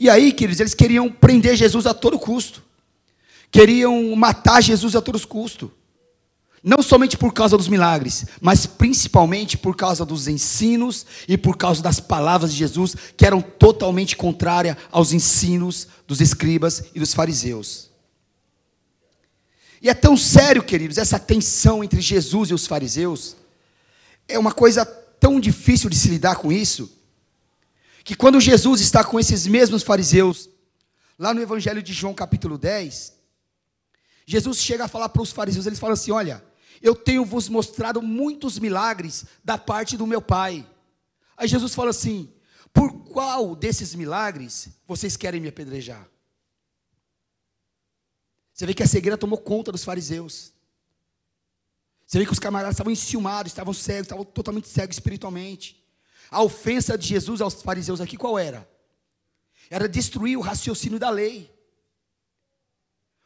E 0.00 0.08
aí, 0.08 0.32
queridos, 0.32 0.60
eles 0.60 0.74
queriam 0.74 1.10
prender 1.10 1.56
Jesus 1.56 1.84
a 1.84 1.92
todo 1.92 2.20
custo. 2.20 2.62
Queriam 3.50 4.14
matar 4.14 4.62
Jesus 4.62 4.94
a 4.94 5.02
todos 5.02 5.24
custos. 5.24 5.70
Não 6.62 6.82
somente 6.82 7.16
por 7.16 7.32
causa 7.32 7.56
dos 7.56 7.66
milagres, 7.66 8.26
mas 8.40 8.64
principalmente 8.64 9.58
por 9.58 9.74
causa 9.74 10.04
dos 10.04 10.28
ensinos 10.28 11.04
e 11.26 11.36
por 11.36 11.56
causa 11.56 11.82
das 11.82 11.98
palavras 11.98 12.52
de 12.52 12.58
Jesus, 12.58 12.94
que 13.16 13.26
eram 13.26 13.40
totalmente 13.40 14.16
contrárias 14.16 14.76
aos 14.92 15.12
ensinos 15.12 15.88
dos 16.06 16.20
escribas 16.20 16.84
e 16.94 17.00
dos 17.00 17.12
fariseus. 17.12 17.90
E 19.82 19.88
é 19.88 19.94
tão 19.94 20.16
sério, 20.16 20.62
queridos, 20.62 20.98
essa 20.98 21.18
tensão 21.18 21.82
entre 21.82 22.00
Jesus 22.00 22.50
e 22.50 22.54
os 22.54 22.66
fariseus, 22.66 23.36
é 24.28 24.38
uma 24.38 24.52
coisa 24.52 24.84
tão 24.84 25.40
difícil 25.40 25.90
de 25.90 25.96
se 25.96 26.08
lidar 26.08 26.36
com 26.36 26.52
isso, 26.52 26.97
que 28.08 28.16
quando 28.16 28.40
Jesus 28.40 28.80
está 28.80 29.04
com 29.04 29.20
esses 29.20 29.46
mesmos 29.46 29.82
fariseus, 29.82 30.48
lá 31.18 31.34
no 31.34 31.42
Evangelho 31.42 31.82
de 31.82 31.92
João, 31.92 32.14
capítulo 32.14 32.56
10, 32.56 33.12
Jesus 34.24 34.62
chega 34.62 34.86
a 34.86 34.88
falar 34.88 35.10
para 35.10 35.20
os 35.20 35.30
fariseus, 35.30 35.66
eles 35.66 35.78
falam 35.78 35.92
assim: 35.92 36.10
Olha, 36.10 36.42
eu 36.80 36.94
tenho 36.94 37.22
vos 37.22 37.50
mostrado 37.50 38.00
muitos 38.00 38.58
milagres 38.58 39.26
da 39.44 39.58
parte 39.58 39.94
do 39.94 40.06
meu 40.06 40.22
Pai. 40.22 40.66
Aí 41.36 41.46
Jesus 41.46 41.74
fala 41.74 41.90
assim: 41.90 42.32
Por 42.72 42.90
qual 43.10 43.54
desses 43.54 43.94
milagres 43.94 44.70
vocês 44.86 45.14
querem 45.14 45.38
me 45.38 45.48
apedrejar? 45.48 46.08
Você 48.54 48.64
vê 48.64 48.72
que 48.72 48.82
a 48.82 48.88
cegueira 48.88 49.18
tomou 49.18 49.38
conta 49.38 49.70
dos 49.70 49.84
fariseus. 49.84 50.54
Você 52.06 52.18
vê 52.18 52.24
que 52.24 52.32
os 52.32 52.38
camaradas 52.38 52.72
estavam 52.72 52.90
enciumados, 52.90 53.52
estavam 53.52 53.74
cegos, 53.74 54.06
estavam 54.06 54.24
totalmente 54.24 54.66
cegos 54.66 54.96
espiritualmente. 54.96 55.86
A 56.30 56.42
ofensa 56.42 56.96
de 56.96 57.06
Jesus 57.06 57.40
aos 57.40 57.62
fariseus 57.62 58.00
aqui 58.00 58.16
qual 58.16 58.38
era? 58.38 58.68
Era 59.70 59.88
destruir 59.88 60.36
o 60.36 60.42
raciocínio 60.42 60.98
da 60.98 61.10
lei. 61.10 61.50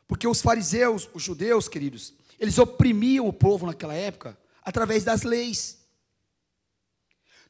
Porque 0.07 0.27
os 0.27 0.43
fariseus, 0.43 1.09
os 1.15 1.23
judeus, 1.23 1.69
queridos, 1.69 2.15
eles 2.39 2.59
oprimiam 2.59 3.27
o 3.27 3.33
povo 3.33 3.67
naquela 3.67 3.95
época 3.95 4.39
através 4.63 5.05
das 5.05 5.23
leis. 5.23 5.79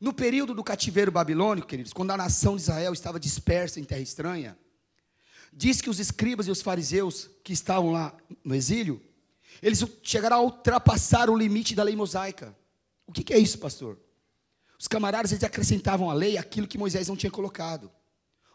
No 0.00 0.12
período 0.12 0.54
do 0.54 0.64
cativeiro 0.64 1.12
babilônico, 1.12 1.66
queridos, 1.66 1.92
quando 1.92 2.10
a 2.10 2.16
nação 2.16 2.56
de 2.56 2.62
Israel 2.62 2.92
estava 2.92 3.20
dispersa 3.20 3.78
em 3.78 3.84
terra 3.84 4.00
estranha, 4.00 4.58
diz 5.52 5.80
que 5.80 5.90
os 5.90 6.00
escribas 6.00 6.46
e 6.46 6.50
os 6.50 6.62
fariseus 6.62 7.30
que 7.44 7.52
estavam 7.52 7.92
lá 7.92 8.16
no 8.42 8.54
exílio, 8.54 9.02
eles 9.62 9.84
chegaram 10.02 10.36
a 10.36 10.40
ultrapassar 10.40 11.28
o 11.28 11.36
limite 11.36 11.74
da 11.74 11.82
lei 11.82 11.94
mosaica. 11.94 12.56
O 13.06 13.12
que, 13.12 13.32
é 13.32 13.38
isso, 13.38 13.58
pastor? 13.58 13.98
Os 14.82 14.88
camaradas 14.88 15.30
eles 15.30 15.44
acrescentavam 15.44 16.10
à 16.10 16.12
lei 16.12 16.36
aquilo 16.36 16.66
que 16.66 16.76
Moisés 16.76 17.06
não 17.06 17.14
tinha 17.14 17.30
colocado. 17.30 17.88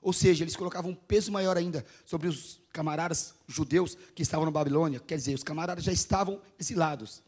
Ou 0.02 0.12
seja, 0.12 0.44
eles 0.44 0.58
colocavam 0.58 0.92
um 0.92 0.94
peso 0.94 1.32
maior 1.32 1.56
ainda 1.56 1.86
sobre 2.04 2.28
os 2.28 2.60
camaradas 2.74 3.34
judeus 3.48 3.98
que 4.14 4.24
estavam 4.24 4.44
na 4.44 4.52
Babilônia. 4.52 5.00
Quer 5.00 5.16
dizer, 5.16 5.34
os 5.34 5.42
camaradas 5.42 5.86
já 5.86 5.94
estavam 5.94 6.42
exilados. 6.60 7.24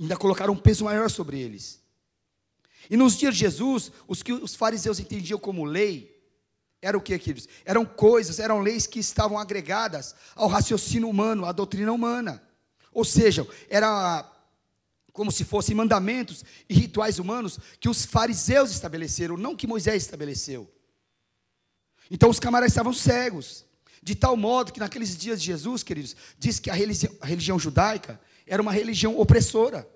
Ainda 0.00 0.16
colocaram 0.16 0.54
um 0.54 0.56
peso 0.56 0.86
maior 0.86 1.10
sobre 1.10 1.38
eles. 1.38 1.78
E 2.88 2.96
nos 2.96 3.18
dias 3.18 3.34
de 3.34 3.40
Jesus, 3.40 3.92
os 4.08 4.22
que 4.22 4.32
os 4.32 4.54
fariseus 4.54 4.98
entendiam 4.98 5.38
como 5.38 5.66
lei, 5.66 6.18
era 6.80 6.96
o 6.96 7.02
que, 7.02 7.18
queridos? 7.18 7.46
Eram 7.66 7.84
coisas, 7.84 8.38
eram 8.38 8.60
leis 8.60 8.86
que 8.86 8.98
estavam 8.98 9.38
agregadas 9.38 10.14
ao 10.34 10.48
raciocínio 10.48 11.10
humano, 11.10 11.44
à 11.44 11.52
doutrina 11.52 11.92
humana. 11.92 12.42
Ou 12.94 13.04
seja, 13.04 13.46
era 13.68 14.26
como 15.16 15.32
se 15.32 15.46
fossem 15.46 15.74
mandamentos 15.74 16.44
e 16.68 16.74
rituais 16.74 17.18
humanos 17.18 17.58
que 17.80 17.88
os 17.88 18.04
fariseus 18.04 18.70
estabeleceram, 18.70 19.34
não 19.38 19.56
que 19.56 19.66
Moisés 19.66 20.02
estabeleceu. 20.02 20.70
Então 22.10 22.28
os 22.28 22.38
camaradas 22.38 22.72
estavam 22.72 22.92
cegos, 22.92 23.64
de 24.02 24.14
tal 24.14 24.36
modo 24.36 24.74
que 24.74 24.78
naqueles 24.78 25.16
dias 25.16 25.40
de 25.40 25.46
Jesus, 25.46 25.82
queridos, 25.82 26.14
diz 26.38 26.60
que 26.60 26.68
a 26.68 26.74
religião, 26.74 27.14
a 27.18 27.26
religião 27.26 27.58
judaica 27.58 28.20
era 28.46 28.60
uma 28.60 28.70
religião 28.70 29.18
opressora. 29.18 29.88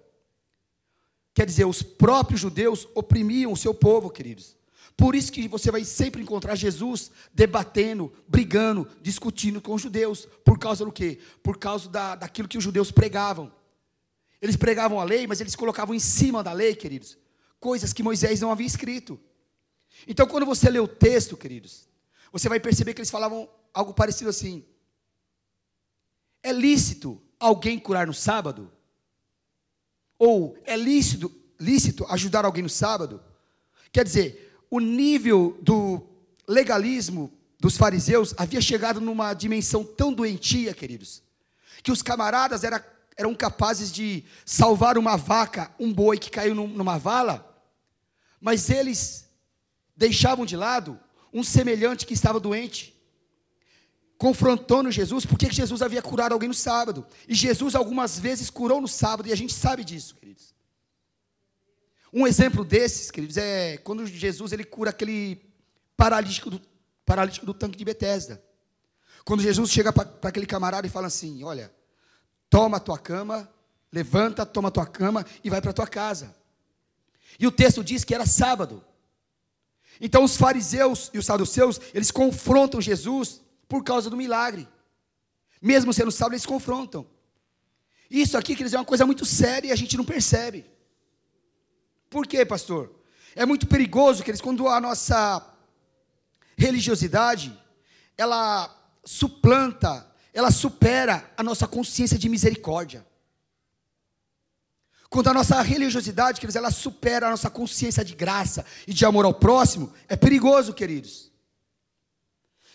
Quer 1.34 1.45
dizer, 1.45 1.66
os 1.66 1.83
próprios 1.83 2.41
judeus 2.41 2.89
oprimiam 2.95 3.53
o 3.53 3.56
seu 3.59 3.75
povo, 3.75 4.09
queridos. 4.09 4.56
Por 4.97 5.15
isso 5.15 5.31
que 5.31 5.47
você 5.47 5.71
vai 5.71 5.84
sempre 5.84 6.22
encontrar 6.22 6.55
Jesus 6.55 7.11
debatendo, 7.34 8.11
brigando, 8.27 8.89
discutindo 9.03 9.61
com 9.61 9.75
os 9.75 9.83
judeus. 9.83 10.27
Por 10.43 10.59
causa 10.59 10.83
do 10.83 10.91
quê? 10.91 11.19
Por 11.43 11.59
causa 11.59 11.91
da, 11.91 12.15
daquilo 12.15 12.49
que 12.49 12.56
os 12.56 12.65
judeus 12.65 12.91
pregavam. 12.91 13.53
Eles 14.41 14.56
pregavam 14.56 15.01
a 15.01 15.05
lei, 15.05 15.27
mas 15.27 15.41
eles 15.41 15.55
colocavam 15.55 15.95
em 15.95 15.99
cima 15.99 16.43
da 16.43 16.53
lei, 16.53 16.75
queridos, 16.75 17.19
coisas 17.59 17.93
que 17.93 18.03
Moisés 18.03 18.41
não 18.41 18.51
havia 18.51 18.67
escrito. 18.67 19.21
Então, 20.06 20.27
quando 20.27 20.47
você 20.47 20.71
lê 20.71 20.78
o 20.78 20.89
texto, 20.89 21.37
queridos, 21.37 21.89
você 22.33 22.49
vai 22.49 22.59
perceber 22.59 22.95
que 22.95 23.01
eles 23.01 23.11
falavam 23.11 23.49
algo 23.75 23.93
parecido 23.93 24.31
assim: 24.31 24.65
É 26.43 26.53
lícito 26.53 27.21
alguém 27.39 27.78
curar 27.78 28.06
no 28.06 28.15
sábado? 28.15 28.71
Ou 30.19 30.57
é 30.65 30.77
lícito, 30.77 31.33
lícito 31.59 32.07
ajudar 32.11 32.45
alguém 32.45 32.62
no 32.62 32.69
sábado? 32.69 33.22
Quer 33.91 34.05
dizer, 34.05 34.62
o 34.71 34.78
nível 34.78 35.59
do 35.62 36.07
legalismo 36.47 37.33
dos 37.59 37.77
fariseus 37.77 38.34
havia 38.37 38.61
chegado 38.61 39.01
numa 39.01 39.34
dimensão 39.34 39.84
tão 39.84 40.12
doentia, 40.12 40.75
queridos, 40.75 41.22
que 41.83 41.93
os 41.93 42.03
camaradas 42.03 42.65
era, 42.65 42.84
eram 43.21 43.35
capazes 43.35 43.93
de 43.93 44.25
salvar 44.47 44.97
uma 44.97 45.15
vaca, 45.15 45.71
um 45.79 45.93
boi 45.93 46.17
que 46.17 46.31
caiu 46.31 46.55
numa 46.55 46.99
vala, 46.99 47.47
mas 48.41 48.71
eles 48.71 49.29
deixavam 49.95 50.47
de 50.47 50.57
lado 50.57 50.99
um 51.31 51.45
semelhante 51.45 52.07
que 52.07 52.15
estava 52.15 52.41
doente, 52.41 52.99
confrontando 54.17 54.91
Jesus, 54.91 55.27
porque 55.27 55.53
Jesus 55.53 55.83
havia 55.83 56.01
curado 56.01 56.33
alguém 56.33 56.49
no 56.49 56.55
sábado. 56.55 57.07
E 57.29 57.35
Jesus 57.35 57.75
algumas 57.75 58.19
vezes 58.19 58.49
curou 58.49 58.81
no 58.81 58.89
sábado, 58.89 59.29
e 59.29 59.33
a 59.33 59.37
gente 59.37 59.53
sabe 59.53 59.85
disso, 59.85 60.15
queridos. 60.15 60.55
Um 62.11 62.27
exemplo 62.27 62.65
desses, 62.65 63.11
queridos, 63.11 63.37
é 63.37 63.77
quando 63.77 64.07
Jesus 64.07 64.51
ele 64.53 64.65
cura 64.65 64.89
aquele 64.89 65.43
paralítico 65.95 66.49
do, 66.49 66.61
paralítico 67.05 67.45
do 67.45 67.53
tanque 67.53 67.77
de 67.77 67.85
Betesda. 67.85 68.43
Quando 69.27 69.43
Jesus 69.43 69.71
chega 69.71 69.93
para 69.93 70.09
aquele 70.23 70.47
camarada 70.47 70.87
e 70.87 70.91
fala 70.91 71.07
assim: 71.07 71.45
Olha, 71.45 71.71
toma 72.50 72.77
a 72.77 72.81
tua 72.81 72.99
cama, 72.99 73.49
levanta, 73.93 74.44
toma 74.44 74.69
a 74.69 74.72
tua 74.72 74.87
cama 74.87 75.25
e 75.43 75.49
vai 75.49 75.62
para 75.62 75.71
a 75.71 75.75
tua 75.75 75.87
casa. 75.87 76.34
E 77.38 77.47
o 77.47 77.53
texto 77.53 77.83
diz 77.83 78.05
que 78.05 78.15
era 78.15 78.27
sábado. 78.27 78.84
Então 80.00 80.25
os 80.25 80.37
fariseus 80.37 81.10
e 81.15 81.19
os 81.19 81.27
saduceus, 81.27 81.81
eles 81.94 82.10
confrontam 82.10 82.81
Jesus 82.81 83.41
por 83.69 83.84
causa 83.84 84.10
do 84.10 84.16
milagre. 84.16 84.69
Mesmo 85.62 85.93
sendo 85.93 86.10
sábado, 86.10 86.34
eles 86.34 86.44
confrontam. 86.44 87.06
Isso 88.10 88.37
aqui, 88.37 88.56
quer 88.56 88.65
dizer, 88.65 88.77
é 88.77 88.81
uma 88.81 88.84
coisa 88.84 89.06
muito 89.06 89.25
séria 89.25 89.69
e 89.69 89.72
a 89.72 89.77
gente 89.77 89.97
não 89.97 90.05
percebe. 90.05 90.69
Por 92.09 92.27
quê, 92.27 92.44
pastor? 92.44 92.93
É 93.37 93.47
muito 93.47 93.69
perigoso, 93.69 94.25
que 94.25 94.31
eles 94.31 94.41
quando 94.41 94.66
a 94.66 94.81
nossa 94.81 95.47
religiosidade, 96.56 97.56
ela 98.19 98.77
suplanta, 99.05 100.09
ela 100.33 100.51
supera 100.51 101.31
a 101.37 101.43
nossa 101.43 101.67
consciência 101.67 102.19
de 102.19 102.29
misericórdia. 102.29 103.07
Quando 105.09 105.29
a 105.29 105.35
nossa 105.35 105.61
religiosidade, 105.61 106.39
queridos, 106.39 106.55
ela 106.55 106.71
supera 106.71 107.27
a 107.27 107.31
nossa 107.31 107.51
consciência 107.51 108.05
de 108.05 108.15
graça 108.15 108.65
e 108.87 108.95
de 108.95 109.05
amor 109.05 109.25
ao 109.25 109.35
próximo, 109.35 109.93
é 110.09 110.15
perigoso, 110.15 110.73
queridos. 110.73 111.33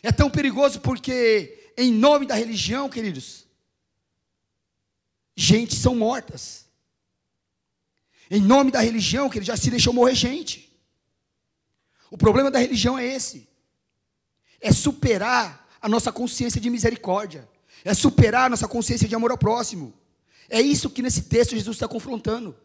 É 0.03 0.11
tão 0.11 0.29
perigoso 0.29 0.81
porque, 0.81 1.71
em 1.77 1.93
nome 1.93 2.25
da 2.25 2.35
religião, 2.35 2.89
queridos, 2.89 3.47
gente 5.33 5.75
são 5.75 5.95
mortas. 5.95 6.65
Em 8.29 8.41
nome 8.41 8.69
da 8.69 8.81
religião, 8.81 9.29
que 9.29 9.37
ele 9.37 9.45
já 9.45 9.55
se 9.55 9.69
deixou 9.69 9.93
morrer 9.93 10.15
gente. 10.15 10.77
O 12.11 12.17
problema 12.17 12.51
da 12.51 12.59
religião 12.59 12.99
é 12.99 13.05
esse: 13.05 13.47
é 14.59 14.71
superar 14.71 15.65
a 15.81 15.87
nossa 15.87 16.11
consciência 16.11 16.59
de 16.59 16.69
misericórdia, 16.69 17.47
é 17.85 17.93
superar 17.93 18.47
a 18.47 18.49
nossa 18.49 18.67
consciência 18.67 19.07
de 19.07 19.13
amor 19.13 19.29
ao 19.29 19.37
próximo. 19.37 19.93
É 20.49 20.59
isso 20.59 20.89
que 20.89 21.03
nesse 21.03 21.21
texto 21.21 21.51
Jesus 21.51 21.75
está 21.75 21.87
confrontando. 21.87 22.57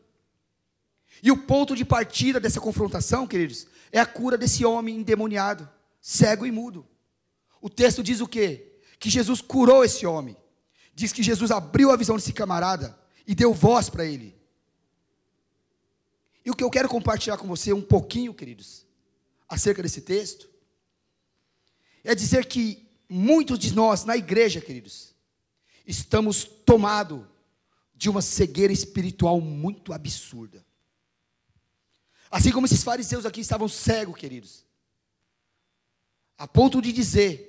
E 1.23 1.31
o 1.31 1.37
ponto 1.37 1.77
de 1.77 1.85
partida 1.85 2.41
dessa 2.41 2.59
confrontação, 2.59 3.27
queridos, 3.27 3.67
é 3.93 4.01
a 4.01 4.07
cura 4.07 4.39
desse 4.39 4.65
homem 4.65 4.97
endemoniado, 4.97 5.69
cego 6.01 6.47
e 6.47 6.51
mudo. 6.51 6.87
O 7.61 7.69
texto 7.69 8.03
diz 8.03 8.23
o 8.23 8.27
quê? 8.27 8.73
Que 8.99 9.11
Jesus 9.11 9.43
curou 9.43 9.85
esse 9.85 10.07
homem. 10.07 10.35
Diz 10.95 11.13
que 11.13 11.23
Jesus 11.23 11.51
abriu 11.51 11.91
a 11.91 11.97
visão 11.97 12.17
desse 12.17 12.33
camarada 12.33 12.99
e 13.27 13.35
deu 13.35 13.53
voz 13.53 13.91
para 13.91 14.07
ele. 14.07 14.35
E 16.43 16.51
o 16.51 16.55
que 16.55 16.65
eu 16.65 16.71
quero 16.71 16.89
compartilhar 16.89 17.37
com 17.37 17.47
você 17.47 17.75
um 17.75 17.83
pouquinho, 17.83 18.33
queridos, 18.33 18.87
acerca 19.47 19.83
desse 19.83 20.01
texto, 20.01 20.49
é 22.03 22.15
dizer 22.15 22.47
que 22.47 22.89
muitos 23.07 23.59
de 23.59 23.75
nós 23.75 24.05
na 24.05 24.17
igreja, 24.17 24.61
queridos, 24.61 25.10
estamos 25.91 26.45
tomados 26.45 27.27
de 27.95 28.09
uma 28.09 28.23
cegueira 28.23 28.73
espiritual 28.73 29.41
muito 29.41 29.93
absurda. 29.93 30.65
Assim 32.31 32.53
como 32.53 32.67
esses 32.67 32.83
fariseus 32.83 33.27
aqui 33.27 33.41
estavam 33.41 33.69
cegos, 33.69 34.17
queridos. 34.17 34.65
a 36.39 36.49
ponto 36.49 36.81
de 36.81 36.91
dizer 36.91 37.49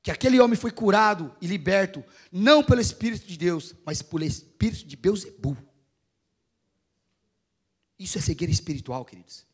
que 0.00 0.10
aquele 0.10 0.40
homem 0.40 0.56
foi 0.56 0.70
curado 0.70 1.36
e 1.38 1.46
liberto, 1.46 2.02
não 2.32 2.64
pelo 2.64 2.80
Espírito 2.80 3.26
de 3.26 3.36
Deus, 3.36 3.74
mas 3.84 4.00
pelo 4.00 4.24
Espírito 4.24 4.86
de 4.86 4.96
Beuzebu. 4.96 5.54
Isso 7.98 8.16
é 8.16 8.20
cegueira 8.22 8.52
espiritual, 8.52 9.04
queridos. 9.04 9.44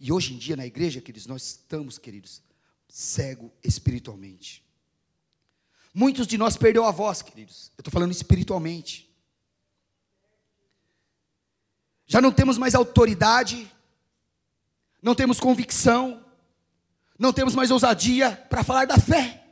E 0.00 0.10
hoje 0.10 0.34
em 0.34 0.38
dia 0.38 0.56
na 0.56 0.66
igreja, 0.66 1.00
queridos, 1.00 1.26
nós 1.26 1.44
estamos, 1.44 1.98
queridos, 1.98 2.42
cego 2.88 3.52
espiritualmente. 3.62 4.63
Muitos 5.94 6.26
de 6.26 6.36
nós 6.36 6.56
perdeu 6.56 6.84
a 6.84 6.90
voz, 6.90 7.22
queridos. 7.22 7.70
Eu 7.78 7.82
estou 7.82 7.92
falando 7.92 8.10
espiritualmente. 8.10 9.08
Já 12.04 12.20
não 12.20 12.32
temos 12.32 12.58
mais 12.58 12.74
autoridade, 12.74 13.70
não 15.00 15.14
temos 15.14 15.38
convicção, 15.38 16.24
não 17.16 17.32
temos 17.32 17.54
mais 17.54 17.70
ousadia 17.70 18.32
para 18.50 18.64
falar 18.64 18.86
da 18.86 18.98
fé, 18.98 19.46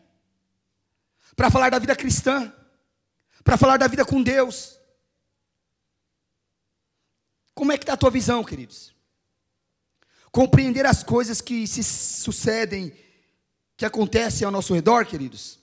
para 1.36 1.48
falar 1.48 1.70
da 1.70 1.78
vida 1.78 1.94
cristã, 1.94 2.52
para 3.44 3.56
falar 3.56 3.76
da 3.76 3.86
vida 3.86 4.04
com 4.04 4.20
Deus. 4.20 4.76
Como 7.54 7.70
é 7.70 7.78
que 7.78 7.84
está 7.84 7.92
a 7.92 7.96
tua 7.96 8.10
visão, 8.10 8.42
queridos? 8.42 8.92
Compreender 10.32 10.86
as 10.86 11.04
coisas 11.04 11.40
que 11.40 11.66
se 11.68 11.84
sucedem, 11.84 12.92
que 13.76 13.84
acontecem 13.84 14.44
ao 14.44 14.50
nosso 14.50 14.74
redor, 14.74 15.06
queridos. 15.06 15.61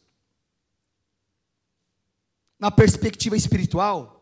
Na 2.59 2.69
perspectiva 2.69 3.37
espiritual, 3.37 4.19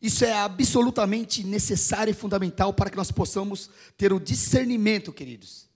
isso 0.00 0.24
é 0.24 0.32
absolutamente 0.32 1.44
necessário 1.44 2.12
e 2.12 2.14
fundamental 2.14 2.72
para 2.72 2.88
que 2.88 2.96
nós 2.96 3.10
possamos 3.10 3.68
ter 3.96 4.12
o 4.12 4.20
discernimento, 4.20 5.12
queridos. 5.12 5.68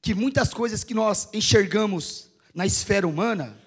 Que 0.00 0.14
muitas 0.14 0.54
coisas 0.54 0.84
que 0.84 0.94
nós 0.94 1.28
enxergamos 1.32 2.30
na 2.54 2.64
esfera 2.64 3.06
humana, 3.06 3.58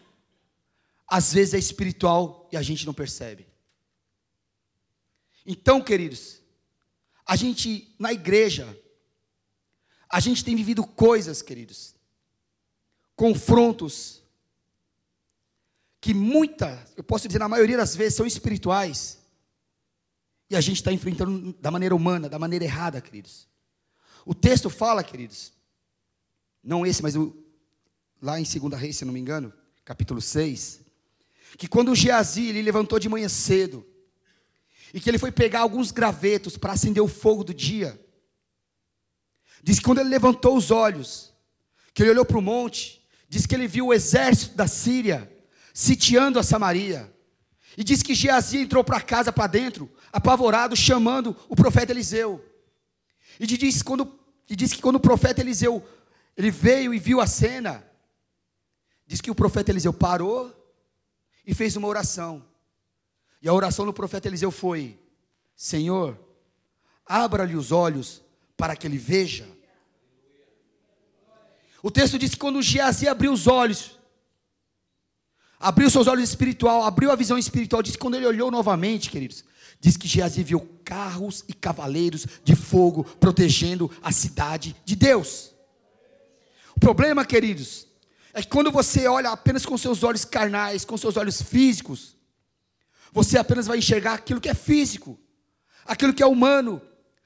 às 1.08 1.34
vezes 1.34 1.54
é 1.54 1.58
espiritual 1.58 2.50
e 2.52 2.58
a 2.58 2.62
gente 2.62 2.86
não 2.86 2.94
percebe. 2.94 3.46
Então, 5.46 5.82
queridos, 5.82 6.40
a 7.28 7.36
gente 7.36 7.94
na 8.00 8.12
igreja, 8.12 8.78
a 10.10 10.20
gente 10.20 10.44
tem 10.44 10.56
vivido 10.56 10.86
coisas, 10.86 11.42
queridos, 11.42 11.94
confrontos, 13.16 14.22
que 16.06 16.14
muita, 16.14 16.88
eu 16.96 17.04
posso 17.04 17.28
dizer, 17.28 17.40
na 17.40 17.50
maioria 17.50 17.78
das 17.78 17.96
vezes, 17.96 18.14
são 18.14 18.28
espirituais, 18.28 19.18
e 20.48 20.56
a 20.56 20.62
gente 20.62 20.76
está 20.76 20.92
enfrentando 20.92 21.52
da 21.60 21.72
maneira 21.72 21.96
humana, 21.96 22.30
da 22.30 22.38
maneira 22.38 22.64
errada, 22.64 23.02
queridos. 23.02 23.48
O 24.24 24.36
texto 24.36 24.70
fala, 24.70 25.04
queridos, 25.04 25.52
não 26.64 26.86
esse, 26.86 27.02
mas 27.02 27.16
o, 27.16 27.36
lá 28.22 28.40
em 28.40 28.44
2 28.44 28.80
Reis, 28.80 28.98
se 28.98 29.04
não 29.04 29.12
me 29.12 29.20
engano, 29.20 29.52
capítulo 29.84 30.22
6, 30.22 30.82
que 31.58 31.68
quando 31.68 31.90
o 31.92 31.96
Geazi 31.96 32.50
ele 32.50 32.62
levantou 32.62 33.00
de 33.00 33.10
manhã 33.10 33.28
cedo, 33.28 33.84
e 34.94 35.00
que 35.00 35.10
ele 35.10 35.18
foi 35.18 35.32
pegar 35.32 35.62
alguns 35.62 35.90
gravetos 35.90 36.56
para 36.56 36.74
acender 36.74 37.02
o 37.02 37.08
fogo 37.08 37.44
do 37.44 37.52
dia. 37.52 38.00
Diz 39.64 39.80
que 39.80 39.86
quando 39.86 40.02
ele 40.02 40.10
levantou 40.10 40.56
os 40.56 40.70
olhos, 40.70 41.34
que 41.96 42.04
ele 42.04 42.12
olhou 42.12 42.26
para 42.26 42.38
o 42.38 42.44
monte, 42.44 43.04
diz 43.28 43.48
que 43.48 43.56
ele 43.56 43.68
viu 43.68 43.88
o 43.88 43.94
exército 43.94 44.56
da 44.56 44.68
Síria 44.68 45.32
sitiando 45.76 46.40
a 46.40 46.44
Samaria. 46.44 47.14
E 47.78 47.84
diz 47.84 48.02
que 48.02 48.16
Geazi 48.16 48.60
entrou 48.60 48.82
para 48.82 49.02
casa 49.02 49.34
para 49.34 49.48
dentro, 49.48 49.92
apavorado, 50.12 50.74
chamando 50.74 51.36
o 51.50 51.56
profeta 51.56 51.92
Eliseu. 51.92 52.44
E 53.38 53.46
diz, 53.46 53.84
quando, 53.84 54.18
e 54.50 54.56
diz 54.56 54.72
que 54.72 54.82
quando 54.82 54.96
o 54.96 55.02
profeta 55.02 55.42
Eliseu 55.42 55.86
ele 56.38 56.50
veio 56.50 56.94
e 56.94 57.00
viu 57.00 57.20
a 57.20 57.28
cena, 57.28 57.86
diz 59.06 59.20
que 59.20 59.30
o 59.30 59.36
profeta 59.36 59.70
Eliseu 59.70 59.92
parou 59.92 60.56
e 61.46 61.54
fez 61.54 61.76
uma 61.76 61.90
oração. 61.90 62.42
E 63.42 63.50
a 63.50 63.54
oração 63.54 63.86
do 63.86 63.92
profeta 63.92 64.30
Eliseu 64.30 64.52
foi: 64.52 64.98
Senhor, 65.58 66.18
abra-lhe 67.06 67.58
os 67.58 67.74
olhos 67.74 68.24
para 68.56 68.78
que 68.78 68.88
ele 68.88 68.98
veja. 68.98 69.46
O 71.84 71.92
texto 71.92 72.18
diz 72.18 72.32
que 72.32 72.38
quando 72.38 72.62
Geazi 72.62 73.10
abriu 73.10 73.34
os 73.34 73.46
olhos, 73.46 73.95
abriu 75.66 75.90
seus 75.90 76.06
olhos 76.06 76.30
espiritual, 76.30 76.84
abriu 76.84 77.10
a 77.10 77.16
visão 77.16 77.40
espiritual, 77.40 77.82
diz 77.82 77.94
que 77.94 77.98
quando 77.98 78.14
ele 78.14 78.28
olhou 78.28 78.52
novamente, 78.52 79.10
queridos, 79.10 79.44
diz 79.80 79.98
que 79.98 80.08
Geazi 80.08 80.44
viu 80.44 80.60
carros 80.84 81.44
e 81.48 81.56
cavaleiros 81.56 82.28
de 82.44 82.56
fogo 82.56 83.04
protegendo 83.04 83.90
a 84.04 84.12
cidade 84.12 84.76
de 84.86 84.96
Deus. 84.96 85.56
O 86.76 86.80
problema, 86.80 87.26
queridos, 87.26 87.88
é 88.32 88.44
que 88.44 88.48
quando 88.48 88.72
você 88.72 89.08
olha 89.08 89.32
apenas 89.32 89.66
com 89.66 89.76
seus 89.76 90.04
olhos 90.04 90.24
carnais, 90.24 90.86
com 90.86 90.96
seus 90.98 91.18
olhos 91.18 91.42
físicos, 91.42 92.16
você 93.12 93.36
apenas 93.36 93.66
vai 93.66 93.80
enxergar 93.80 94.14
aquilo 94.14 94.40
que 94.40 94.50
é 94.50 94.54
físico, 94.54 95.20
aquilo 95.84 96.14
que 96.14 96.22
é 96.22 96.28
humano, 96.28 96.80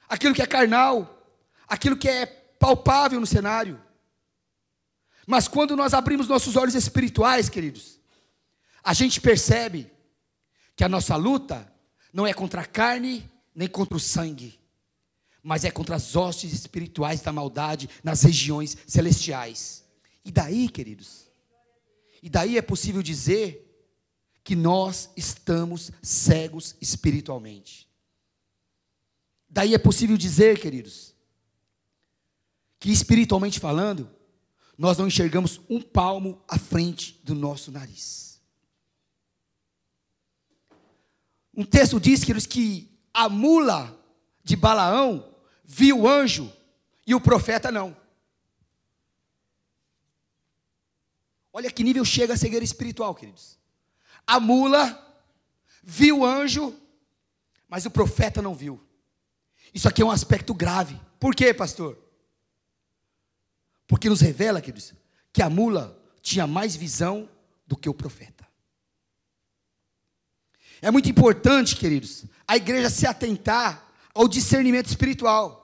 aquilo 0.08 0.34
que 0.34 0.42
é 0.42 0.48
carnal, 0.48 1.28
aquilo 1.68 1.98
que 1.98 2.08
é 2.08 2.26
palpável 2.26 3.20
no 3.20 3.28
cenário. 3.28 3.82
Mas 5.28 5.50
quando 5.50 5.76
nós 5.76 5.94
abrimos 5.94 6.30
nossos 6.30 6.56
olhos 6.56 6.74
espirituais, 6.74 7.50
queridos, 7.50 7.99
a 8.84 8.94
gente 8.94 9.20
percebe 9.20 9.92
que 10.76 10.84
a 10.84 10.90
nossa 10.90 11.16
luta 11.16 11.72
não 12.14 12.26
é 12.26 12.34
contra 12.34 12.62
a 12.62 12.66
carne 12.66 13.30
nem 13.54 13.68
contra 13.68 13.98
o 13.98 14.00
sangue, 14.00 14.60
mas 15.44 15.66
é 15.66 15.72
contra 15.72 15.96
as 15.96 16.16
hostes 16.16 16.54
espirituais 16.54 17.22
da 17.22 17.32
maldade 17.32 17.90
nas 18.04 18.24
regiões 18.24 18.78
celestiais. 18.88 19.84
E 20.24 20.32
daí, 20.32 20.70
queridos, 20.70 21.30
e 22.22 22.30
daí 22.30 22.58
é 22.58 22.62
possível 22.62 23.02
dizer 23.02 23.66
que 24.44 24.56
nós 24.56 25.10
estamos 25.16 25.92
cegos 26.02 26.76
espiritualmente. 26.82 27.88
Daí 29.50 29.74
é 29.74 29.78
possível 29.78 30.16
dizer, 30.18 30.60
queridos, 30.60 31.16
que 32.80 32.92
espiritualmente 32.92 33.60
falando, 33.60 34.10
nós 34.78 34.98
não 34.98 35.08
enxergamos 35.08 35.60
um 35.70 35.82
palmo 35.82 36.42
à 36.48 36.58
frente 36.58 37.20
do 37.24 37.36
nosso 37.36 37.72
nariz. 37.72 38.29
Um 41.60 41.66
texto 41.66 42.00
diz, 42.00 42.22
queridos, 42.24 42.46
que 42.46 42.90
a 43.14 43.28
mula 43.28 43.96
de 44.44 44.56
Balaão 44.56 45.36
viu 45.64 46.02
o 46.02 46.08
anjo 46.08 46.52
e 47.06 47.14
o 47.14 47.22
profeta 47.22 47.72
não. 47.72 47.96
Olha 51.52 51.72
que 51.72 51.84
nível 51.84 52.06
chega 52.06 52.34
a 52.34 52.38
cegueira 52.38 52.64
espiritual, 52.64 53.14
queridos 53.14 53.60
a 54.30 54.40
mula, 54.40 55.28
viu 55.82 56.20
o 56.20 56.26
anjo, 56.26 56.80
mas 57.68 57.88
o 57.88 57.90
profeta 57.90 58.44
não 58.44 58.54
viu. 58.54 58.80
Isso 59.74 59.88
aqui 59.88 60.04
é 60.04 60.06
um 60.06 60.12
aspecto 60.12 60.54
grave. 60.54 61.02
Por 61.20 61.34
quê, 61.34 61.52
pastor? 61.52 61.98
Porque 63.88 64.08
nos 64.08 64.22
revela, 64.22 64.62
queridos, 64.62 64.94
que 65.34 65.42
a 65.42 65.50
mula 65.50 66.00
tinha 66.22 66.46
mais 66.46 66.76
visão 66.76 67.28
do 67.66 67.76
que 67.76 67.90
o 67.90 67.94
profeta. 67.94 68.39
É 70.82 70.90
muito 70.90 71.10
importante, 71.10 71.76
queridos, 71.76 72.26
a 72.48 72.56
igreja 72.56 72.90
se 72.90 73.06
atentar 73.06 73.86
ao 74.14 74.28
discernimento 74.28 74.88
espiritual. 74.88 75.60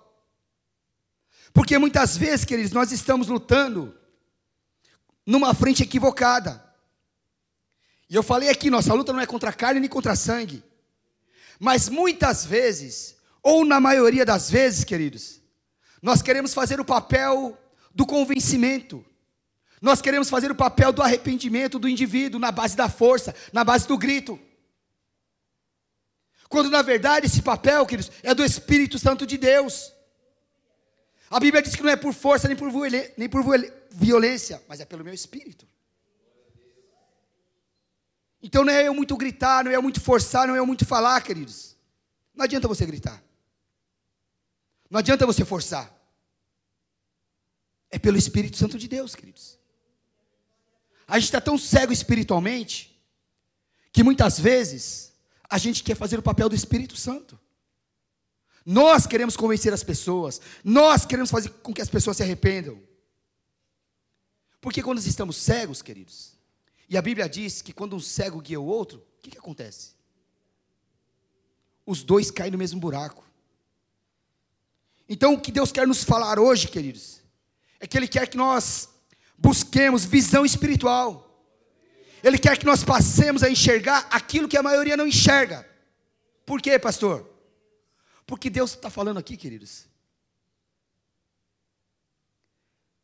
Porque 1.53 1.77
muitas 1.77 2.17
vezes, 2.17 2.43
queridos, 2.43 2.71
nós 2.71 2.91
estamos 2.91 3.27
lutando 3.27 3.95
numa 5.25 5.53
frente 5.53 5.83
equivocada. 5.83 6.63
E 8.09 8.15
eu 8.15 8.21
falei 8.21 8.49
aqui, 8.49 8.69
nossa 8.69 8.93
luta 8.93 9.13
não 9.13 9.21
é 9.21 9.25
contra 9.25 9.53
carne 9.53 9.79
nem 9.79 9.89
contra 9.89 10.15
sangue. 10.15 10.63
Mas 11.59 11.87
muitas 11.89 12.45
vezes, 12.45 13.15
ou 13.41 13.65
na 13.65 13.79
maioria 13.79 14.25
das 14.25 14.49
vezes, 14.49 14.83
queridos, 14.83 15.41
nós 16.01 16.21
queremos 16.21 16.53
fazer 16.53 16.79
o 16.79 16.85
papel 16.85 17.57
do 17.93 18.05
convencimento. 18.05 19.03
Nós 19.81 20.01
queremos 20.01 20.29
fazer 20.29 20.51
o 20.51 20.55
papel 20.55 20.91
do 20.91 21.01
arrependimento 21.01 21.79
do 21.79 21.87
indivíduo 21.87 22.39
na 22.39 22.51
base 22.51 22.75
da 22.75 22.89
força, 22.89 23.33
na 23.53 23.63
base 23.63 23.87
do 23.87 23.97
grito. 23.97 24.39
Quando 26.49 26.69
na 26.69 26.81
verdade 26.81 27.25
esse 27.25 27.41
papel, 27.41 27.85
queridos, 27.85 28.11
é 28.23 28.33
do 28.33 28.43
Espírito 28.43 28.99
Santo 28.99 29.25
de 29.25 29.37
Deus. 29.37 29.93
A 31.29 31.39
Bíblia 31.39 31.61
diz 31.61 31.75
que 31.75 31.83
não 31.83 31.89
é 31.89 31.95
por 31.95 32.13
força 32.13 32.47
nem 32.47 32.55
por, 32.55 32.71
nem 33.17 33.29
por 33.29 33.43
violência, 33.91 34.61
mas 34.67 34.79
é 34.79 34.85
pelo 34.85 35.03
meu 35.03 35.13
espírito. 35.13 35.67
Então 38.41 38.63
não 38.63 38.71
é 38.71 38.87
eu 38.87 38.93
muito 38.93 39.17
gritar, 39.17 39.63
não 39.63 39.71
é 39.71 39.75
eu 39.75 39.81
muito 39.81 39.99
forçar, 39.99 40.47
não 40.47 40.55
é 40.55 40.59
eu 40.59 40.67
muito 40.67 40.85
falar, 40.85 41.19
queridos. 41.21 41.75
Não 42.35 42.45
adianta 42.45 42.67
você 42.67 42.85
gritar. 42.85 43.23
Não 44.89 44.99
adianta 44.99 45.25
você 45.25 45.43
forçar. 45.43 45.91
É 47.89 47.97
pelo 47.97 48.17
Espírito 48.17 48.55
Santo 48.55 48.77
de 48.77 48.87
Deus, 48.87 49.15
queridos. 49.15 49.57
A 51.07 51.17
gente 51.17 51.25
está 51.25 51.41
tão 51.41 51.57
cego 51.57 51.91
espiritualmente 51.91 53.01
que 53.91 54.03
muitas 54.03 54.39
vezes 54.39 55.14
a 55.49 55.57
gente 55.57 55.83
quer 55.83 55.95
fazer 55.95 56.17
o 56.19 56.23
papel 56.23 56.49
do 56.49 56.55
Espírito 56.55 56.95
Santo. 56.95 57.39
Nós 58.65 59.05
queremos 59.05 59.37
convencer 59.37 59.71
as 59.73 59.83
pessoas. 59.83 60.41
Nós 60.63 61.05
queremos 61.05 61.29
fazer 61.29 61.49
com 61.49 61.73
que 61.73 61.81
as 61.81 61.89
pessoas 61.89 62.17
se 62.17 62.23
arrependam. 62.23 62.81
Porque 64.59 64.81
quando 64.81 64.97
estamos 64.97 65.37
cegos, 65.37 65.83
queridos, 65.83 66.33
e 66.89 66.97
a 66.97 67.01
Bíblia 67.01 67.29
diz 67.29 67.61
que 67.61 67.71
quando 67.71 67.95
um 67.95 67.99
cego 67.99 68.41
guia 68.41 68.59
o 68.59 68.65
outro, 68.65 68.97
o 68.97 69.21
que, 69.21 69.31
que 69.31 69.37
acontece? 69.37 69.91
Os 71.85 72.03
dois 72.03 72.31
caem 72.31 72.51
no 72.51 72.57
mesmo 72.57 72.79
buraco. 72.79 73.23
Então, 75.07 75.35
o 75.35 75.39
que 75.39 75.51
Deus 75.51 75.71
quer 75.71 75.85
nos 75.87 76.03
falar 76.03 76.39
hoje, 76.39 76.67
queridos, 76.67 77.21
é 77.79 77.85
que 77.85 77.95
Ele 77.95 78.07
quer 78.07 78.27
que 78.27 78.37
nós 78.37 78.89
busquemos 79.37 80.03
visão 80.03 80.43
espiritual. 80.43 81.24
Ele 82.25 82.39
quer 82.39 82.57
que 82.57 82.65
nós 82.65 82.83
passemos 82.83 83.43
a 83.43 83.49
enxergar 83.51 84.07
aquilo 84.09 84.47
que 84.47 84.57
a 84.57 84.63
maioria 84.63 84.97
não 84.97 85.05
enxerga. 85.05 85.63
Por 86.43 86.59
quê, 86.59 86.79
pastor? 86.79 87.29
Porque 88.25 88.49
Deus 88.49 88.71
está 88.71 88.89
falando 88.89 89.19
aqui, 89.19 89.37
queridos, 89.37 89.85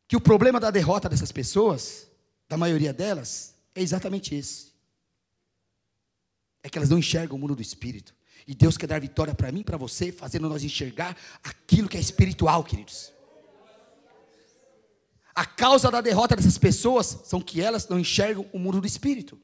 que 0.08 0.16
o 0.16 0.20
problema 0.20 0.58
da 0.58 0.72
derrota 0.72 1.08
dessas 1.08 1.30
pessoas, 1.30 2.08
da 2.48 2.56
maioria 2.56 2.92
delas, 2.92 3.54
é 3.76 3.80
exatamente 3.80 4.34
esse. 4.34 4.72
É 6.60 6.68
que 6.68 6.76
elas 6.76 6.90
não 6.90 6.98
enxergam 6.98 7.36
o 7.36 7.40
mundo 7.40 7.54
do 7.54 7.62
espírito. 7.62 8.12
E 8.44 8.56
Deus 8.56 8.76
quer 8.76 8.88
dar 8.88 9.00
vitória 9.00 9.36
para 9.36 9.52
mim 9.52 9.62
para 9.62 9.76
você, 9.76 10.10
fazendo 10.10 10.48
nós 10.48 10.64
enxergar 10.64 11.16
aquilo 11.44 11.88
que 11.88 11.96
é 11.96 12.00
espiritual, 12.00 12.64
queridos. 12.64 13.12
A 15.34 15.46
causa 15.46 15.90
da 15.90 16.00
derrota 16.00 16.36
dessas 16.36 16.58
pessoas 16.58 17.18
são 17.24 17.40
que 17.40 17.60
elas 17.60 17.88
não 17.88 17.98
enxergam 17.98 18.48
o 18.52 18.58
mundo 18.58 18.80
do 18.80 18.86
espírito. 18.86 19.40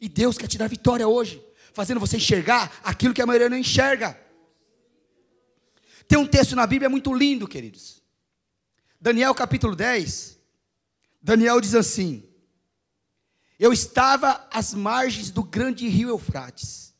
E 0.00 0.08
Deus 0.08 0.38
quer 0.38 0.46
te 0.46 0.58
dar 0.58 0.68
vitória 0.68 1.06
hoje, 1.06 1.44
fazendo 1.72 2.00
você 2.00 2.16
enxergar 2.16 2.80
aquilo 2.82 3.12
que 3.12 3.20
a 3.20 3.26
maioria 3.26 3.50
não 3.50 3.56
enxerga. 3.56 4.18
Tem 6.08 6.18
um 6.18 6.26
texto 6.26 6.56
na 6.56 6.66
Bíblia 6.66 6.88
muito 6.88 7.12
lindo, 7.12 7.48
queridos. 7.48 8.02
Daniel 9.00 9.34
capítulo 9.34 9.74
10. 9.74 10.38
Daniel 11.20 11.60
diz 11.60 11.74
assim: 11.74 12.24
Eu 13.58 13.72
estava 13.72 14.48
às 14.50 14.72
margens 14.72 15.30
do 15.30 15.42
grande 15.42 15.88
rio 15.88 16.08
Eufrates. 16.08 16.94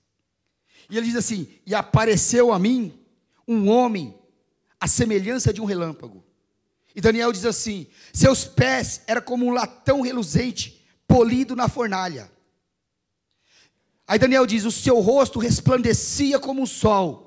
E 0.90 0.96
ele 0.96 1.06
diz 1.06 1.16
assim: 1.16 1.48
E 1.64 1.75
apareceu 1.75 2.52
a 2.52 2.58
mim 2.58 2.98
um 3.46 3.68
homem, 3.68 4.18
à 4.80 4.86
semelhança 4.88 5.52
de 5.52 5.60
um 5.60 5.64
relâmpago. 5.64 6.25
E 6.96 7.00
Daniel 7.00 7.30
diz 7.30 7.44
assim: 7.44 7.86
Seus 8.12 8.44
pés 8.44 9.02
eram 9.06 9.22
como 9.22 9.46
um 9.46 9.50
latão 9.50 10.00
reluzente, 10.00 10.84
polido 11.06 11.54
na 11.54 11.68
fornalha. 11.68 12.28
Aí 14.08 14.18
Daniel 14.18 14.46
diz: 14.46 14.64
O 14.64 14.72
seu 14.72 14.98
rosto 14.98 15.38
resplandecia 15.38 16.40
como 16.40 16.64
o 16.64 16.66
sol 16.66 17.26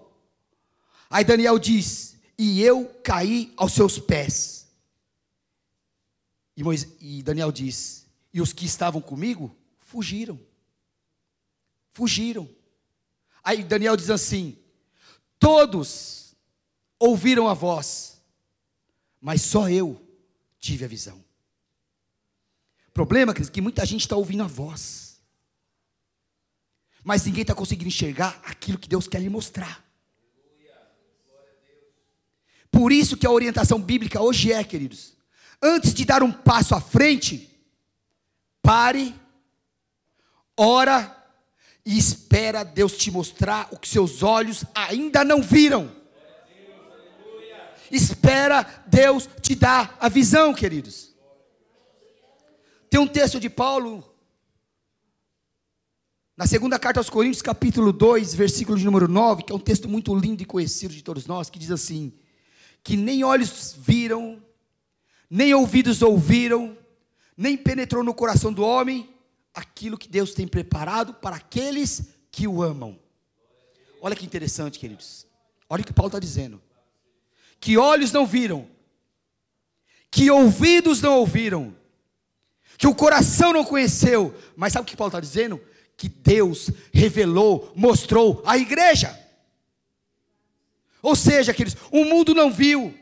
Aí 1.10 1.24
Daniel 1.24 1.58
diz: 1.58 2.16
E 2.38 2.62
eu 2.62 2.86
caí 3.04 3.52
aos 3.58 3.74
seus 3.74 3.98
pés. 3.98 4.68
E, 6.56 6.64
Moisés, 6.64 6.94
e 7.00 7.24
Daniel 7.24 7.52
diz: 7.52 8.06
E 8.34 8.40
os 8.40 8.54
que 8.54 8.66
estavam 8.66 9.02
comigo 9.02 9.56
fugiram. 9.80 10.40
Fugiram. 11.94 12.48
Aí 13.44 13.64
Daniel 13.64 13.98
diz 13.98 14.10
assim: 14.10 14.58
Todos 15.40 16.36
ouviram 17.00 17.48
a 17.48 17.54
voz, 17.54 18.09
mas 19.22 19.42
só 19.42 19.70
eu 19.70 20.02
tive 20.60 20.86
a 20.86 20.88
visão. 20.88 21.24
Problema 22.94 23.32
é 23.32 23.36
que 23.36 23.62
muita 23.62 23.86
gente 23.86 24.02
está 24.02 24.16
ouvindo 24.16 24.44
a 24.44 24.48
voz, 24.48 25.22
mas 27.04 27.26
ninguém 27.26 27.44
está 27.44 27.56
conseguindo 27.56 27.88
enxergar 27.88 28.42
aquilo 28.44 28.78
que 28.78 28.90
Deus 28.90 29.08
quer 29.08 29.22
lhe 29.22 29.30
mostrar. 29.30 29.86
Por 32.72 32.92
isso 32.92 33.18
que 33.18 33.26
a 33.26 33.32
orientação 33.32 33.82
bíblica 33.82 34.22
hoje 34.22 34.52
é, 34.52 34.64
queridos, 34.64 35.14
antes 35.62 35.94
de 35.94 36.06
dar 36.06 36.22
um 36.22 36.32
passo 36.32 36.76
à 36.76 36.82
frente, 36.82 37.50
pare, 38.62 39.16
ora 40.56 41.16
e 41.86 41.98
espera 41.98 42.64
Deus 42.64 42.98
te 42.98 43.10
mostrar 43.10 43.68
o 43.72 43.78
que 43.78 43.88
seus 43.88 44.22
olhos 44.22 44.64
ainda 44.76 45.24
não 45.24 45.42
viram. 45.42 45.99
Espera 47.92 48.84
Deus 48.88 49.30
te 49.42 49.56
dar 49.56 49.98
a 50.00 50.10
visão, 50.10 50.54
queridos. 50.54 51.16
Tem 52.90 53.00
um 53.00 53.08
texto 53.08 53.40
de 53.40 53.50
Paulo 53.50 54.04
na 56.36 56.48
segunda 56.48 56.80
carta 56.80 57.00
aos 57.00 57.10
Coríntios, 57.10 57.42
capítulo 57.42 57.92
2, 57.92 58.34
versículo 58.34 58.78
de 58.78 58.86
número 58.86 59.10
9, 59.10 59.44
que 59.44 59.52
é 59.52 59.56
um 59.56 59.60
texto 59.60 59.90
muito 59.90 60.16
lindo 60.16 60.42
e 60.42 60.46
conhecido 60.46 60.94
de 60.94 61.04
todos 61.04 61.28
nós, 61.28 61.50
que 61.50 61.60
diz 61.60 61.70
assim: 61.70 62.14
que 62.84 62.96
nem 62.96 63.24
olhos 63.24 63.76
viram, 63.78 64.42
nem 65.30 65.54
ouvidos 65.54 66.02
ouviram, 66.02 66.78
nem 67.36 67.58
penetrou 67.58 68.04
no 68.04 68.14
coração 68.14 68.54
do 68.54 68.64
homem 68.64 69.14
aquilo 69.54 69.98
que 69.98 70.08
Deus 70.08 70.34
tem 70.34 70.48
preparado 70.48 71.14
para 71.14 71.36
aqueles 71.36 72.10
que 72.32 72.48
o 72.48 72.64
amam. 72.64 72.98
Olha 74.02 74.16
que 74.16 74.26
interessante, 74.26 74.80
queridos. 74.80 75.28
Olha 75.70 75.82
o 75.82 75.86
que 75.86 75.94
Paulo 75.94 76.08
está 76.08 76.20
dizendo. 76.20 76.62
Que 77.60 77.78
olhos 77.78 78.12
não 78.12 78.26
viram, 78.26 78.68
que 80.10 80.32
ouvidos 80.32 81.02
não 81.02 81.18
ouviram, 81.18 81.76
que 82.78 82.88
o 82.88 82.96
coração 82.96 83.52
não 83.52 83.66
conheceu, 83.66 84.34
mas 84.56 84.74
sabe 84.74 84.84
o 84.84 84.86
que 84.86 84.96
Paulo 84.96 85.10
está 85.10 85.20
dizendo? 85.20 85.62
Que 85.98 86.08
Deus 86.08 86.72
revelou, 86.94 87.72
mostrou 87.76 88.42
à 88.46 88.58
igreja. 88.58 89.18
Ou 91.02 91.16
seja, 91.16 91.54
queridos, 91.54 91.80
o 91.92 92.06
mundo 92.06 92.34
não 92.34 92.52
viu, 92.52 92.94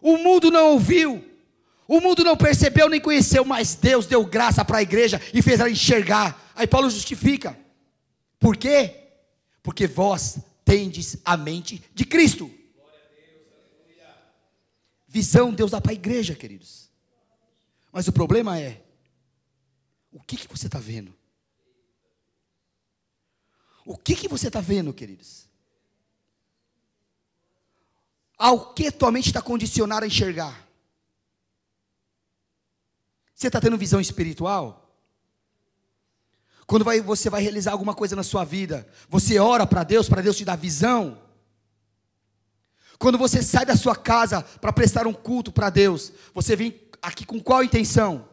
o 0.00 0.18
mundo 0.18 0.50
não 0.50 0.72
ouviu, 0.72 1.24
o 1.86 2.00
mundo 2.00 2.22
não 2.22 2.36
percebeu 2.36 2.88
nem 2.88 3.00
conheceu, 3.00 3.44
mas 3.44 3.74
Deus 3.74 4.04
deu 4.04 4.24
graça 4.26 4.62
para 4.62 4.78
a 4.78 4.82
igreja 4.82 5.20
e 5.32 5.40
fez 5.40 5.58
ela 5.60 5.70
enxergar. 5.70 6.52
Aí 6.54 6.66
Paulo 6.66 6.90
justifica. 6.90 7.58
Por 8.38 8.56
quê? 8.56 8.94
Porque 9.62 9.86
vós 9.86 10.38
tendes 10.64 11.16
a 11.24 11.34
mente 11.36 11.82
de 11.94 12.04
Cristo. 12.04 12.50
Visão 15.18 15.52
Deus 15.52 15.72
dá 15.72 15.80
para 15.80 15.90
a 15.90 15.94
igreja, 15.94 16.34
queridos. 16.36 16.88
Mas 17.90 18.06
o 18.06 18.12
problema 18.12 18.56
é: 18.56 18.84
o 20.12 20.20
que, 20.22 20.36
que 20.36 20.46
você 20.46 20.66
está 20.66 20.78
vendo? 20.78 21.12
O 23.84 23.96
que, 23.96 24.14
que 24.14 24.28
você 24.28 24.46
está 24.46 24.60
vendo, 24.60 24.92
queridos? 24.92 25.48
ao 28.38 28.72
que 28.72 28.92
tua 28.92 29.10
mente 29.10 29.26
está 29.26 29.42
condicionada 29.42 30.06
a 30.06 30.06
enxergar? 30.06 30.68
Você 33.34 33.48
está 33.48 33.60
tendo 33.60 33.76
visão 33.76 34.00
espiritual? 34.00 34.88
Quando 36.64 36.84
vai, 36.84 37.00
você 37.00 37.28
vai 37.28 37.42
realizar 37.42 37.72
alguma 37.72 37.94
coisa 37.94 38.14
na 38.14 38.22
sua 38.22 38.44
vida, 38.44 38.86
você 39.08 39.40
ora 39.40 39.66
para 39.66 39.82
Deus, 39.82 40.08
para 40.08 40.22
Deus 40.22 40.36
te 40.36 40.44
dar 40.44 40.54
visão. 40.56 41.20
Quando 42.98 43.16
você 43.16 43.42
sai 43.42 43.64
da 43.64 43.76
sua 43.76 43.94
casa 43.94 44.42
para 44.42 44.72
prestar 44.72 45.06
um 45.06 45.12
culto 45.12 45.52
para 45.52 45.70
Deus, 45.70 46.12
você 46.34 46.56
vem 46.56 46.80
aqui 47.00 47.24
com 47.24 47.40
qual 47.40 47.62
intenção? 47.62 48.28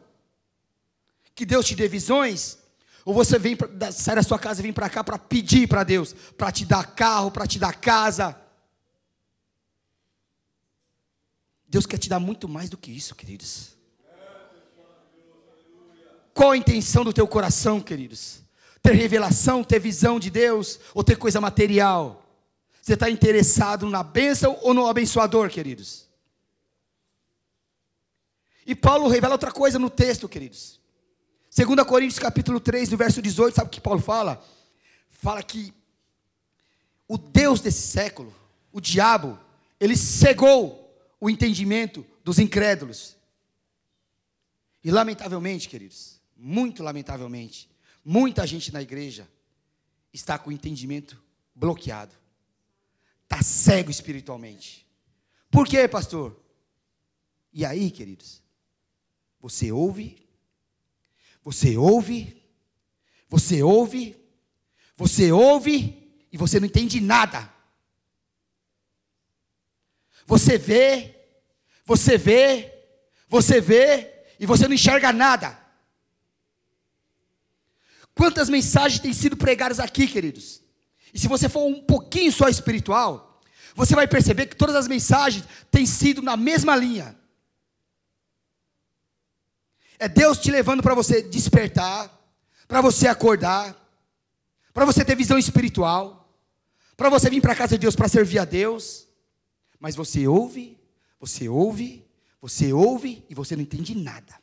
Que 1.36 1.45
Deus 1.45 1.65
te 1.65 1.75
dê 1.75 1.88
visões? 1.88 2.57
Ou 3.03 3.13
você 3.13 3.38
vem 3.38 3.55
sai 3.91 4.15
da 4.15 4.24
sua 4.24 4.39
casa 4.39 4.62
e 4.62 4.63
vem 4.63 4.74
para 4.74 4.89
cá 4.89 5.03
para 5.03 5.19
pedir 5.19 5.67
para 5.67 5.84
Deus, 5.84 6.13
para 6.36 6.51
te 6.51 6.65
dar 6.65 6.95
carro, 6.95 7.29
para 7.29 7.45
te 7.45 7.60
dar 7.60 7.75
casa? 7.75 8.36
Deus 11.67 11.86
quer 11.86 12.00
te 12.00 12.10
dar 12.10 12.19
muito 12.19 12.48
mais 12.50 12.69
do 12.69 12.77
que 12.77 12.91
isso, 12.91 13.13
queridos. 13.13 13.75
Qual 16.34 16.51
a 16.51 16.57
intenção 16.57 17.03
do 17.03 17.13
teu 17.13 17.27
coração, 17.27 17.79
queridos? 17.79 18.41
Ter 18.81 18.93
revelação, 18.93 19.63
ter 19.63 19.79
visão 19.79 20.19
de 20.19 20.31
Deus 20.31 20.79
ou 20.93 21.03
ter 21.03 21.17
coisa 21.17 21.39
material? 21.39 22.25
Você 22.86 22.94
está 22.94 23.10
interessado 23.10 23.89
na 23.89 24.04
bênção 24.04 24.60
ou 24.62 24.72
no 24.72 24.86
abençoador, 24.86 25.50
queridos? 25.50 26.08
E 28.63 28.75
Paulo 28.75 29.08
revela 29.08 29.34
outra 29.34 29.51
coisa 29.51 29.80
no 29.80 29.89
texto, 29.89 30.30
queridos. 30.30 30.80
2 31.51 31.84
Coríntios 31.88 32.20
capítulo 32.20 32.60
3, 32.60 32.92
no 32.92 32.98
verso 32.98 33.24
18, 33.24 33.56
sabe 33.56 33.70
o 33.70 33.72
que 33.72 33.82
Paulo 33.82 34.00
fala? 34.00 34.39
Fala 35.10 35.42
que 35.42 35.74
o 37.08 37.18
Deus 37.18 37.60
desse 37.60 37.88
século, 37.88 38.32
o 38.72 38.80
diabo, 38.80 39.39
ele 39.80 39.98
cegou 39.98 40.96
o 41.20 41.27
entendimento 41.27 42.06
dos 42.24 42.38
incrédulos. 42.38 43.18
E 44.84 44.92
lamentavelmente, 44.92 45.68
queridos, 45.68 46.22
muito 46.38 46.84
lamentavelmente, 46.84 47.68
muita 48.04 48.46
gente 48.46 48.72
na 48.72 48.84
igreja 48.84 49.27
está 50.13 50.38
com 50.38 50.51
o 50.51 50.54
entendimento 50.54 51.20
bloqueado. 51.56 52.13
Está 53.36 53.44
cego 53.44 53.92
espiritualmente. 53.92 54.88
Por 55.51 55.68
quê, 55.68 55.89
pastor? 55.89 56.42
E 57.51 57.65
aí, 57.65 57.92
queridos? 57.92 58.42
Você 59.42 59.74
ouve, 59.74 60.25
você 61.44 61.75
ouve, 61.75 62.42
você 63.27 63.62
ouve, 63.62 64.15
você 64.96 65.34
ouve 65.34 66.25
e 66.32 66.38
você 66.38 66.62
não 66.62 66.68
entende 66.68 67.01
nada. 67.01 67.54
Você 70.25 70.58
vê, 70.58 71.27
você 71.84 72.18
vê, 72.18 72.74
você 73.27 73.60
vê 73.60 74.13
e 74.39 74.46
você 74.46 74.65
não 74.65 74.75
enxerga 74.75 75.12
nada. 75.12 75.60
Quantas 78.13 78.48
mensagens 78.48 79.01
têm 79.01 79.12
sido 79.12 79.36
pregadas 79.36 79.82
aqui, 79.82 80.08
queridos? 80.08 80.64
E 81.15 81.19
se 81.19 81.29
você 81.29 81.48
for 81.48 81.65
um 81.65 81.81
pouquinho 81.81 82.29
só 82.29 82.50
espiritual, 82.50 83.39
você 83.74 83.95
vai 83.95 84.05
perceber 84.05 84.48
que 84.48 84.55
todas 84.57 84.75
as 84.75 84.86
mensagens 84.86 85.45
têm 85.72 85.86
sido 85.86 86.22
na 86.22 86.36
mesma 86.36 86.75
linha. 86.75 87.15
É 89.98 90.10
Deus 90.10 90.38
te 90.38 90.51
levando 90.51 90.84
para 90.84 90.93
você 90.93 91.22
despertar, 91.22 92.12
para 92.67 92.81
você 92.81 93.07
acordar, 93.07 93.74
para 94.74 94.84
você 94.84 95.05
ter 95.05 95.15
visão 95.15 95.38
espiritual, 95.38 96.38
para 96.98 97.10
você 97.10 97.29
vir 97.29 97.39
para 97.39 97.53
a 97.53 97.55
casa 97.55 97.77
de 97.77 97.84
Deus 97.84 97.95
para 97.95 98.10
servir 98.10 98.39
a 98.39 98.43
Deus. 98.43 99.07
Mas 99.79 99.95
você 99.95 100.27
ouve, 100.27 100.77
você 101.17 101.48
ouve, 101.48 102.05
você 102.41 102.74
ouve 102.74 103.24
e 103.29 103.34
você 103.34 103.55
não 103.55 103.63
entende 103.63 103.95
nada. 103.95 104.36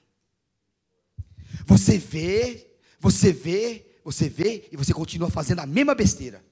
Você 1.67 1.99
vê, 1.99 2.67
você 2.99 3.31
vê, 3.31 4.01
você 4.03 4.27
vê 4.27 4.71
e 4.73 4.77
você 4.77 4.95
continua 4.95 5.29
fazendo 5.29 5.59
a 5.61 5.67
mesma 5.67 5.95
besteira. 5.95 6.43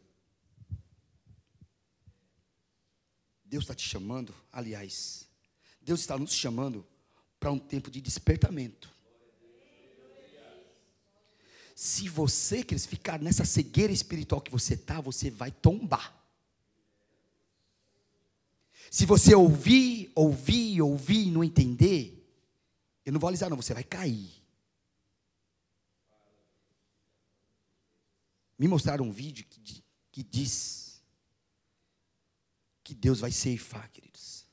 Deus 3.50 3.64
está 3.64 3.74
te 3.74 3.86
chamando, 3.86 4.32
aliás, 4.52 5.26
Deus 5.82 5.98
está 5.98 6.16
nos 6.16 6.32
chamando 6.32 6.86
para 7.40 7.50
um 7.50 7.58
tempo 7.58 7.90
de 7.90 8.00
despertamento. 8.00 8.88
Se 11.74 12.08
você, 12.08 12.62
queridos, 12.62 12.86
ficar 12.86 13.20
nessa 13.20 13.44
cegueira 13.44 13.92
espiritual 13.92 14.40
que 14.40 14.52
você 14.52 14.74
está, 14.74 15.00
você 15.00 15.30
vai 15.30 15.50
tombar. 15.50 16.16
Se 18.88 19.04
você 19.04 19.34
ouvir, 19.34 20.12
ouvir, 20.14 20.80
ouvir 20.80 21.26
e 21.26 21.30
não 21.32 21.42
entender, 21.42 22.32
eu 23.04 23.12
não 23.12 23.18
vou 23.18 23.26
alisar, 23.26 23.50
não, 23.50 23.56
você 23.56 23.74
vai 23.74 23.82
cair. 23.82 24.30
Me 28.56 28.68
mostraram 28.68 29.06
um 29.06 29.12
vídeo 29.12 29.44
que, 29.44 29.82
que 30.12 30.22
diz 30.22 30.79
que 32.90 32.94
Deus 32.96 33.20
vai 33.20 33.30
ceifar, 33.30 33.88
queridos. 33.92 34.44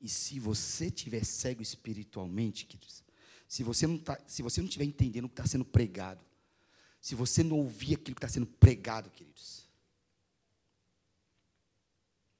E 0.00 0.08
se 0.08 0.40
você 0.40 0.90
tiver 0.90 1.24
cego 1.24 1.62
espiritualmente, 1.62 2.66
queridos, 2.66 3.04
se 3.46 3.62
você 3.62 3.86
não 3.86 3.96
tá, 3.96 4.20
se 4.26 4.42
você 4.42 4.60
não 4.60 4.66
estiver 4.66 4.84
entendendo 4.84 5.26
o 5.26 5.28
que 5.28 5.34
está 5.34 5.46
sendo 5.46 5.64
pregado, 5.64 6.20
se 7.00 7.14
você 7.14 7.44
não 7.44 7.58
ouvir 7.58 7.94
aquilo 7.94 8.16
que 8.16 8.24
está 8.24 8.28
sendo 8.28 8.46
pregado, 8.46 9.08
queridos, 9.10 9.68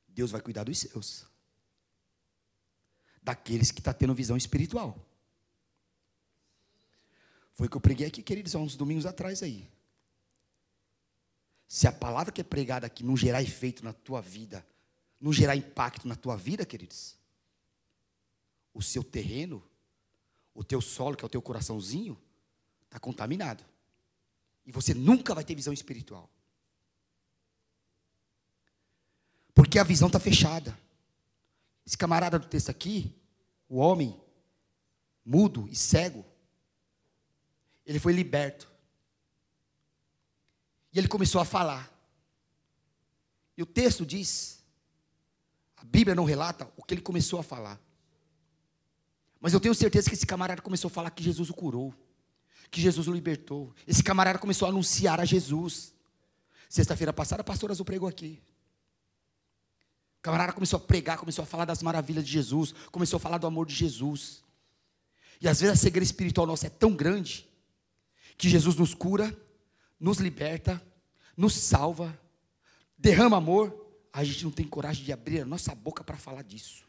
Deus 0.08 0.32
vai 0.32 0.40
cuidar 0.40 0.64
dos 0.64 0.80
seus, 0.80 1.24
daqueles 3.22 3.70
que 3.70 3.78
estão 3.78 3.92
tá 3.92 3.98
tendo 4.00 4.16
visão 4.16 4.36
espiritual. 4.36 4.98
Foi 7.54 7.68
o 7.68 7.70
que 7.70 7.76
eu 7.76 7.80
preguei 7.80 8.08
aqui, 8.08 8.20
queridos, 8.20 8.56
há 8.56 8.58
uns 8.58 8.74
domingos 8.74 9.06
atrás 9.06 9.44
aí. 9.44 9.70
Se 11.72 11.88
a 11.88 11.92
palavra 11.92 12.30
que 12.30 12.42
é 12.42 12.44
pregada 12.44 12.86
aqui 12.86 13.02
não 13.02 13.16
gerar 13.16 13.42
efeito 13.42 13.82
na 13.82 13.94
tua 13.94 14.20
vida, 14.20 14.62
não 15.18 15.32
gerar 15.32 15.56
impacto 15.56 16.06
na 16.06 16.14
tua 16.14 16.36
vida, 16.36 16.66
queridos, 16.66 17.16
o 18.74 18.82
seu 18.82 19.02
terreno 19.02 19.64
o 20.54 20.62
teu 20.62 20.82
solo, 20.82 21.16
que 21.16 21.24
é 21.24 21.26
o 21.26 21.30
teu 21.30 21.40
coraçãozinho, 21.40 22.20
está 22.84 22.98
contaminado. 22.98 23.64
E 24.66 24.72
você 24.72 24.92
nunca 24.92 25.34
vai 25.34 25.42
ter 25.44 25.54
visão 25.54 25.72
espiritual. 25.72 26.28
Porque 29.54 29.78
a 29.78 29.84
visão 29.84 30.08
está 30.08 30.20
fechada. 30.20 30.78
Esse 31.86 31.96
camarada 31.96 32.38
do 32.38 32.46
texto 32.46 32.68
aqui, 32.68 33.18
o 33.66 33.78
homem, 33.78 34.20
mudo 35.24 35.66
e 35.70 35.74
cego, 35.74 36.22
ele 37.86 37.98
foi 37.98 38.12
liberto. 38.12 38.70
E 40.92 40.98
ele 40.98 41.08
começou 41.08 41.40
a 41.40 41.44
falar. 41.44 41.90
E 43.56 43.62
o 43.62 43.66
texto 43.66 44.04
diz, 44.04 44.62
a 45.76 45.84
Bíblia 45.84 46.14
não 46.14 46.24
relata 46.24 46.70
o 46.76 46.82
que 46.82 46.94
ele 46.94 47.00
começou 47.00 47.40
a 47.40 47.42
falar. 47.42 47.80
Mas 49.40 49.52
eu 49.52 49.60
tenho 49.60 49.74
certeza 49.74 50.08
que 50.08 50.14
esse 50.14 50.26
camarada 50.26 50.62
começou 50.62 50.88
a 50.88 50.90
falar 50.90 51.10
que 51.10 51.22
Jesus 51.22 51.50
o 51.50 51.54
curou, 51.54 51.92
que 52.70 52.80
Jesus 52.80 53.08
o 53.08 53.12
libertou. 53.12 53.74
Esse 53.86 54.02
camarada 54.02 54.38
começou 54.38 54.66
a 54.66 54.68
anunciar 54.70 55.20
a 55.20 55.24
Jesus. 55.24 55.92
Sexta-feira 56.68 57.12
passada, 57.12 57.40
a 57.40 57.44
pastora 57.44 57.72
Azul 57.72 57.84
pregou 57.84 58.08
aqui. 58.08 58.40
O 60.18 60.22
camarada 60.22 60.52
começou 60.52 60.76
a 60.76 60.80
pregar, 60.80 61.18
começou 61.18 61.42
a 61.42 61.46
falar 61.46 61.64
das 61.64 61.82
maravilhas 61.82 62.24
de 62.24 62.30
Jesus, 62.30 62.72
começou 62.92 63.16
a 63.16 63.20
falar 63.20 63.38
do 63.38 63.46
amor 63.46 63.66
de 63.66 63.74
Jesus. 63.74 64.44
E 65.40 65.48
às 65.48 65.60
vezes 65.60 65.74
a 65.74 65.76
cegueira 65.76 66.04
espiritual 66.04 66.46
nossa 66.46 66.68
é 66.68 66.70
tão 66.70 66.94
grande 66.94 67.48
que 68.38 68.48
Jesus 68.48 68.76
nos 68.76 68.94
cura, 68.94 69.36
nos 70.02 70.18
liberta, 70.18 70.82
nos 71.36 71.54
salva, 71.54 72.20
derrama 72.98 73.36
amor, 73.36 73.72
a 74.12 74.24
gente 74.24 74.42
não 74.42 74.50
tem 74.50 74.66
coragem 74.66 75.04
de 75.04 75.12
abrir 75.12 75.40
a 75.40 75.46
nossa 75.46 75.72
boca 75.76 76.02
para 76.02 76.16
falar 76.16 76.42
disso. 76.42 76.84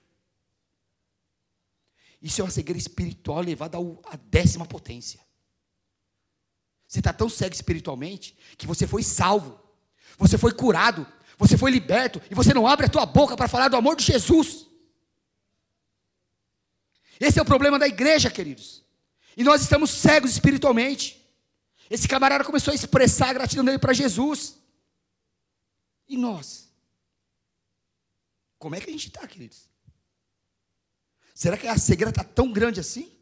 Isso 2.20 2.42
é 2.42 2.44
uma 2.44 2.50
cegueira 2.50 2.80
espiritual 2.80 3.42
levada 3.42 3.78
à 4.06 4.16
décima 4.16 4.66
potência. 4.66 5.20
Você 6.88 7.00
está 7.00 7.14
tão 7.14 7.30
cego 7.30 7.54
espiritualmente 7.54 8.36
que 8.58 8.66
você 8.66 8.88
foi 8.88 9.04
salvo, 9.04 9.62
você 10.18 10.36
foi 10.36 10.52
curado, 10.52 11.06
você 11.38 11.56
foi 11.56 11.70
liberto 11.70 12.20
e 12.32 12.34
você 12.34 12.52
não 12.52 12.68
abre 12.68 12.88
a 12.88 12.90
tua 12.90 13.06
boca 13.06 13.38
para 13.38 13.48
falar 13.48 13.68
do 13.68 13.78
amor 13.78 13.96
de 13.96 14.06
Jesus. 14.06 14.66
Esse 17.20 17.38
é 17.38 17.42
o 17.44 17.46
problema 17.46 17.78
da 17.78 17.88
igreja, 17.88 18.32
queridos. 18.32 18.84
E 19.38 19.44
nós 19.44 19.62
estamos 19.62 19.92
cegos 19.92 20.32
espiritualmente. 20.32 21.23
Esse 21.94 22.08
camarada 22.08 22.44
começou 22.44 22.72
a 22.72 22.76
expressar 22.76 23.30
a 23.30 23.34
gratidão 23.34 23.64
dele 23.64 23.78
para 23.78 23.94
Jesus. 23.94 24.58
E 26.08 26.18
nós? 26.18 26.68
Como 28.58 28.74
é 28.74 28.82
que 28.82 28.90
a 28.90 28.92
gente 28.92 29.10
está, 29.10 29.28
queridos? 29.28 29.70
Será 31.36 31.56
que 31.56 31.68
a 31.68 31.78
cegueira 31.78 32.10
está 32.10 32.24
tão 32.24 32.52
grande 32.52 32.80
assim? 32.80 33.16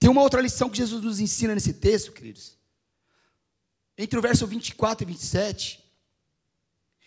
Tem 0.00 0.10
uma 0.10 0.20
outra 0.20 0.40
lição 0.40 0.68
que 0.68 0.78
Jesus 0.78 1.00
nos 1.04 1.20
ensina 1.20 1.54
nesse 1.54 1.74
texto, 1.74 2.10
queridos. 2.10 2.58
Entre 3.96 4.18
o 4.18 4.22
verso 4.22 4.48
24 4.48 5.04
e 5.04 5.06
27. 5.06 5.84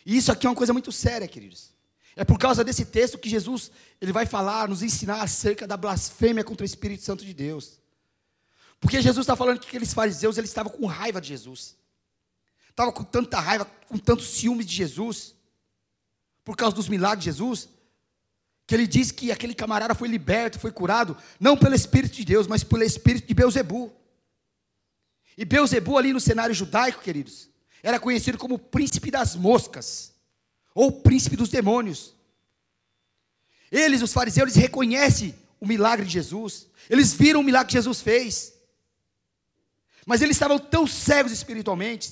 E 0.06 0.16
isso 0.16 0.32
aqui 0.32 0.48
é 0.48 0.50
uma 0.50 0.56
coisa 0.56 0.72
muito 0.72 0.94
séria, 0.94 1.28
queridos. 1.28 1.74
É 2.16 2.24
por 2.24 2.40
causa 2.40 2.64
desse 2.64 2.86
texto 2.86 3.18
que 3.18 3.28
Jesus 3.28 3.70
ele 4.00 4.14
vai 4.14 4.26
falar, 4.26 4.70
nos 4.70 4.82
ensinar 4.82 5.22
acerca 5.24 5.68
da 5.68 5.76
blasfêmia 5.76 6.42
contra 6.42 6.64
o 6.64 6.66
Espírito 6.66 7.04
Santo 7.04 7.26
de 7.26 7.34
Deus. 7.34 7.83
Porque 8.84 9.02
Jesus 9.02 9.24
está 9.24 9.34
falando 9.34 9.60
que 9.60 9.68
aqueles 9.68 9.94
fariseus 9.94 10.38
eles 10.38 10.50
estavam 10.50 10.70
com 10.70 10.86
raiva 10.86 11.22
de 11.22 11.30
Jesus. 11.30 11.76
Estavam 12.70 12.92
com 12.92 13.04
tanta 13.04 13.40
raiva, 13.40 13.64
com 13.88 13.98
tanto 13.98 14.24
ciúme 14.24 14.66
de 14.66 14.76
Jesus. 14.76 15.34
Por 16.44 16.58
causa 16.58 16.76
dos 16.76 16.90
milagres 16.90 17.24
de 17.24 17.32
Jesus 17.32 17.70
que 18.66 18.76
ele 18.76 18.88
diz 18.88 19.12
que 19.12 19.32
aquele 19.32 19.54
camarada 19.54 19.94
foi 19.94 20.08
liberto, 20.08 20.60
foi 20.60 20.72
curado, 20.72 21.18
não 21.40 21.58
pelo 21.58 21.76
Espírito 21.76 22.16
de 22.16 22.26
Deus, 22.26 22.48
mas 22.48 22.64
pelo 22.64 22.84
Espírito 22.84 23.28
de 23.28 23.34
Beuzebu. 23.34 23.92
E 25.38 25.44
Beuzebu 25.44 25.98
ali 25.98 26.14
no 26.14 26.20
cenário 26.20 26.56
judaico, 26.56 27.02
queridos, 27.02 27.50
era 27.82 28.00
conhecido 28.00 28.38
como 28.38 28.58
príncipe 28.58 29.12
das 29.12 29.36
moscas, 29.36 30.14
ou 30.74 30.92
príncipe 30.92 31.36
dos 31.36 31.50
demônios. 31.50 32.16
Eles, 33.72 34.02
os 34.02 34.14
fariseus, 34.14 34.44
eles 34.44 34.56
reconhecem 34.56 35.36
o 35.60 35.68
milagre 35.68 36.06
de 36.06 36.14
Jesus, 36.14 36.68
eles 36.90 37.14
viram 37.14 37.42
o 37.42 37.44
milagre 37.44 37.68
que 37.68 37.74
Jesus 37.74 38.02
fez, 38.02 38.53
mas 40.06 40.22
eles 40.22 40.36
estavam 40.36 40.60
tão 40.60 40.86
cegos 40.86 41.32
espiritualmente, 41.32 42.10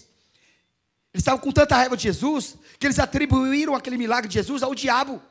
eles 1.13 1.21
estavam 1.21 1.39
com 1.39 1.51
tanta 1.51 1.75
raiva 1.75 1.97
de 1.97 2.03
Jesus, 2.03 2.55
que 2.79 2.87
eles 2.87 2.99
atribuíram 2.99 3.75
aquele 3.75 3.97
milagre 3.97 4.27
de 4.27 4.35
Jesus 4.35 4.63
ao 4.63 4.73
diabo. 4.73 5.21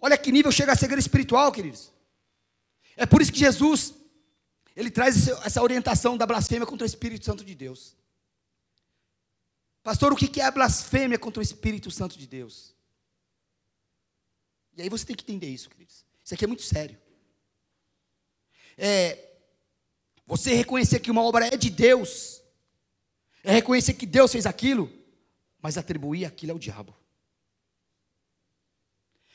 Olha 0.00 0.16
que 0.16 0.32
nível 0.32 0.52
chega 0.52 0.72
a 0.72 0.76
cegueira 0.76 1.00
espiritual, 1.00 1.50
queridos. 1.50 1.92
É 2.96 3.06
por 3.06 3.22
isso 3.22 3.32
que 3.32 3.38
Jesus, 3.38 3.94
ele 4.76 4.90
traz 4.90 5.28
essa 5.28 5.62
orientação 5.62 6.16
da 6.16 6.26
blasfêmia 6.26 6.66
contra 6.66 6.84
o 6.84 6.86
Espírito 6.86 7.24
Santo 7.24 7.44
de 7.44 7.54
Deus. 7.54 7.96
Pastor, 9.82 10.12
o 10.12 10.16
que 10.16 10.40
é 10.40 10.44
a 10.44 10.50
blasfêmia 10.50 11.18
contra 11.18 11.40
o 11.40 11.42
Espírito 11.42 11.90
Santo 11.90 12.18
de 12.18 12.26
Deus? 12.26 12.74
E 14.76 14.82
aí 14.82 14.88
você 14.88 15.06
tem 15.06 15.16
que 15.16 15.22
entender 15.22 15.48
isso, 15.48 15.70
queridos. 15.70 16.04
Isso 16.22 16.34
aqui 16.34 16.44
é 16.44 16.48
muito 16.48 16.62
sério. 16.62 16.98
É 18.76 19.29
você 20.30 20.54
reconhecer 20.54 21.00
que 21.00 21.10
uma 21.10 21.24
obra 21.24 21.48
é 21.48 21.56
de 21.56 21.68
Deus, 21.68 22.40
é 23.42 23.50
reconhecer 23.50 23.94
que 23.94 24.06
Deus 24.06 24.30
fez 24.30 24.46
aquilo, 24.46 24.88
mas 25.60 25.76
atribuir 25.76 26.24
aquilo 26.24 26.52
ao 26.52 26.58
diabo. 26.58 26.96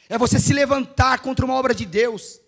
É 0.07 0.17
você 0.17 0.39
se 0.39 0.53
levantar 0.53 1.19
contra 1.19 1.43
uma 1.43 1.55
obra 1.55 1.75
de 1.75 1.85
Deus, 1.85 2.39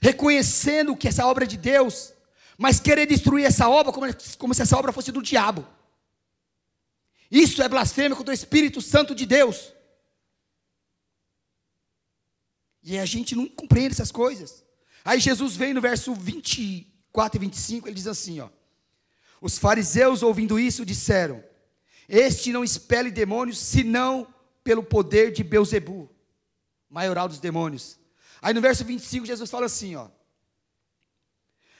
reconhecendo 0.00 0.96
que 0.96 1.08
essa 1.08 1.26
obra 1.26 1.44
é 1.44 1.46
de 1.46 1.58
Deus, 1.58 2.14
mas 2.56 2.80
querer 2.80 3.04
destruir 3.04 3.44
essa 3.44 3.68
obra 3.68 3.92
como, 3.92 4.06
como 4.38 4.54
se 4.54 4.62
essa 4.62 4.78
obra 4.78 4.92
fosse 4.92 5.12
do 5.12 5.20
diabo. 5.20 5.68
Isso 7.30 7.62
é 7.62 7.68
blasfêmia 7.68 8.16
contra 8.16 8.32
o 8.32 8.34
Espírito 8.34 8.80
Santo 8.80 9.14
de 9.14 9.26
Deus. 9.26 9.74
E 12.82 12.98
a 12.98 13.04
gente 13.04 13.36
não 13.36 13.46
compreende 13.46 13.92
essas 13.92 14.10
coisas. 14.10 14.64
Aí 15.04 15.20
Jesus 15.20 15.54
vem 15.54 15.74
no 15.74 15.82
verso 15.82 16.14
24 17.10 17.36
e 17.36 17.40
25, 17.40 17.88
ele 17.88 17.94
diz 17.94 18.06
assim, 18.06 18.40
ó: 18.40 18.48
Os 19.40 19.58
fariseus 19.58 20.22
ouvindo 20.22 20.58
isso 20.58 20.86
disseram: 20.86 21.42
Este 22.08 22.52
não 22.52 22.62
expele 22.62 23.10
demônios 23.10 23.58
senão 23.58 24.32
pelo 24.62 24.82
poder 24.82 25.32
de 25.32 25.42
Beuzebu, 25.42 26.08
maioral 26.88 27.28
dos 27.28 27.40
demônios. 27.40 27.98
Aí 28.40 28.54
no 28.54 28.60
verso 28.60 28.84
25 28.84 29.26
Jesus 29.26 29.50
fala 29.50 29.66
assim, 29.66 29.96
ó: 29.96 30.08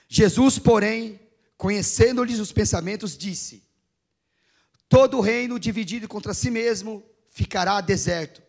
Jesus, 0.08 0.58
porém, 0.58 1.20
conhecendo-lhes 1.56 2.40
os 2.40 2.52
pensamentos, 2.52 3.16
disse: 3.16 3.62
Todo 4.88 5.20
reino 5.20 5.60
dividido 5.60 6.08
contra 6.08 6.34
si 6.34 6.50
mesmo 6.50 7.04
ficará 7.30 7.80
deserto, 7.80 8.42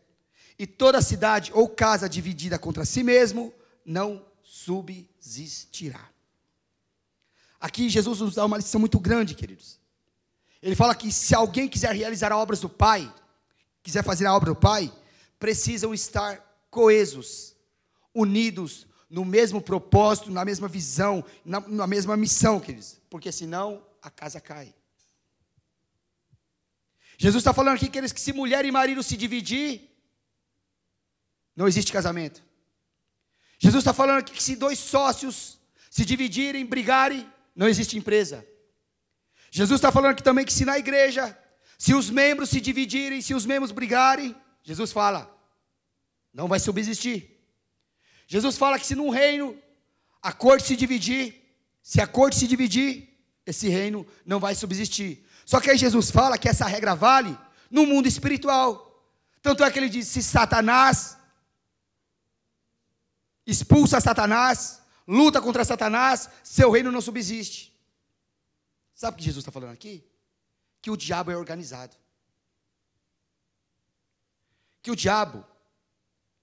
e 0.58 0.65
toda 0.65 1.00
cidade 1.02 1.52
ou 1.54 1.70
casa 1.70 2.10
dividida 2.10 2.58
contra 2.58 2.86
si 2.86 3.04
mesmo 3.04 3.54
não 3.86 4.26
subsistirá. 4.44 6.11
Aqui 7.62 7.88
Jesus 7.88 8.19
nos 8.19 8.34
dá 8.34 8.43
uma 8.43 8.58
lição 8.58 8.80
muito 8.80 9.00
grande, 9.00 9.36
queridos. 9.36 9.80
Ele 10.62 10.76
fala 10.76 10.95
que 10.95 11.12
se 11.12 11.36
alguém 11.36 11.69
quiser 11.69 11.95
realizar 11.95 12.32
obras 12.32 12.60
do 12.60 12.67
Pai, 12.67 13.13
quiser 13.84 14.04
fazer 14.04 14.26
a 14.26 14.34
obra 14.34 14.50
do 14.50 14.56
Pai, 14.56 14.91
precisam 15.38 15.93
estar 15.93 16.39
coesos, 16.71 17.56
unidos 18.15 18.88
no 19.08 19.24
mesmo 19.24 19.62
propósito, 19.62 20.32
na 20.32 20.43
mesma 20.43 20.67
visão, 20.67 21.24
na, 21.45 21.60
na 21.60 21.86
mesma 21.86 22.17
missão, 22.17 22.60
queridos. 22.60 22.97
Porque 23.10 23.32
senão 23.32 23.86
a 24.02 24.10
casa 24.10 24.41
cai. 24.41 24.74
Jesus 27.17 27.41
está 27.41 27.54
falando 27.54 27.76
aqui 27.76 27.88
que, 27.88 27.97
eles, 28.00 28.12
que 28.12 28.19
se 28.19 28.34
mulher 28.34 28.65
e 28.65 28.71
marido 28.71 29.04
se 29.04 29.15
dividir, 29.15 29.88
não 31.56 31.67
existe 31.67 31.91
casamento. 31.91 32.43
Jesus 33.60 33.82
está 33.82 33.93
falando 33.93 34.19
aqui 34.19 34.34
que 34.34 34.41
se 34.41 34.56
dois 34.56 34.80
sócios 34.80 35.60
se 35.91 36.04
dividirem, 36.04 36.65
brigarem, 36.65 37.31
não 37.56 37.68
existe 37.68 37.98
empresa. 37.98 38.46
Jesus 39.50 39.78
está 39.80 39.92
falando 39.92 40.12
aqui 40.12 40.24
também 40.24 40.46
que 40.46 40.54
se 40.54 40.66
na 40.66 40.78
igreja, 40.78 41.38
se 41.78 41.94
os 41.94 42.10
membros 42.10 42.50
se 42.50 42.62
dividirem, 42.62 43.22
se 43.22 43.34
os 43.34 43.46
membros 43.46 43.72
brigarem, 43.72 44.36
Jesus 44.64 44.92
fala, 44.92 45.30
não 46.34 46.48
vai 46.48 46.60
subsistir. 46.60 47.40
Jesus 48.28 48.58
fala 48.58 48.80
que 48.80 48.86
se 48.86 48.96
num 48.96 49.10
reino 49.10 49.62
a 50.22 50.32
corte 50.32 50.68
se 50.68 50.76
dividir, 50.76 51.42
se 51.82 52.00
a 52.00 52.08
corte 52.08 52.38
se 52.38 52.48
dividir, 52.48 53.10
esse 53.46 53.68
reino 53.68 54.08
não 54.26 54.40
vai 54.40 54.56
subsistir. 54.56 55.26
Só 55.46 55.60
que 55.60 55.70
aí 55.70 55.78
Jesus 55.78 56.12
fala 56.12 56.38
que 56.38 56.48
essa 56.48 56.66
regra 56.66 56.96
vale 56.96 57.38
no 57.70 57.86
mundo 57.86 58.08
espiritual. 58.08 58.88
Tanto 59.42 59.64
é 59.64 59.72
que 59.72 59.80
ele 59.80 59.90
diz: 59.90 60.08
se 60.08 60.22
Satanás 60.22 61.18
expulsa 63.46 64.00
Satanás, 64.00 64.81
luta 65.12 65.41
contra 65.41 65.65
Satanás, 65.65 66.30
seu 66.41 66.71
reino 66.71 66.91
não 66.91 67.02
subsiste. 67.02 67.78
Sabe 68.95 69.15
o 69.15 69.17
que 69.17 69.26
Jesus 69.26 69.41
está 69.41 69.52
falando 69.52 69.74
aqui? 69.74 70.04
Que 70.82 70.89
o 70.89 70.95
diabo 70.95 71.32
é 71.32 71.36
organizado. 71.36 71.95
Que 74.82 74.89
o 74.89 74.95
diabo 74.95 75.45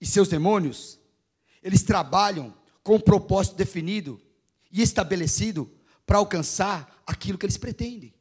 e 0.00 0.06
seus 0.06 0.28
demônios, 0.28 1.00
eles 1.62 1.82
trabalham 1.82 2.54
com 2.82 2.96
um 2.96 3.00
propósito 3.00 3.56
definido 3.56 4.20
e 4.70 4.82
estabelecido 4.82 5.70
para 6.06 6.18
alcançar 6.18 7.02
aquilo 7.06 7.38
que 7.38 7.46
eles 7.46 7.56
pretendem. 7.56 8.14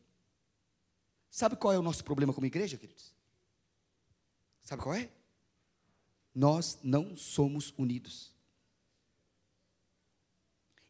Sabe 1.30 1.56
qual 1.56 1.74
é 1.74 1.78
o 1.78 1.84
nosso 1.84 2.04
problema 2.04 2.34
como 2.34 2.48
igreja, 2.48 2.78
queridos? 2.78 3.14
Sabe 4.64 4.82
qual 4.82 4.96
é? 4.96 5.10
Nós 6.34 6.80
não 6.82 7.16
somos 7.16 7.74
unidos. 7.78 8.37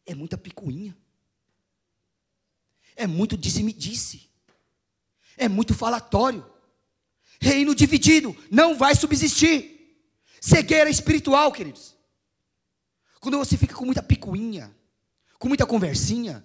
É 0.08 0.14
muita 0.14 0.38
picuinha. 0.38 0.96
É 2.96 3.06
muito 3.06 3.36
disse-me-disse. 3.36 4.26
É 5.36 5.48
muito 5.48 5.74
falatório. 5.74 6.44
Reino 7.38 7.74
dividido 7.74 8.34
não 8.50 8.74
vai 8.74 8.94
subsistir. 8.94 10.00
Cegueira 10.40 10.88
espiritual, 10.88 11.52
queridos. 11.52 11.94
Quando 13.20 13.36
você 13.36 13.58
fica 13.58 13.74
com 13.74 13.84
muita 13.84 14.02
picuinha, 14.02 14.74
com 15.38 15.46
muita 15.46 15.66
conversinha, 15.66 16.42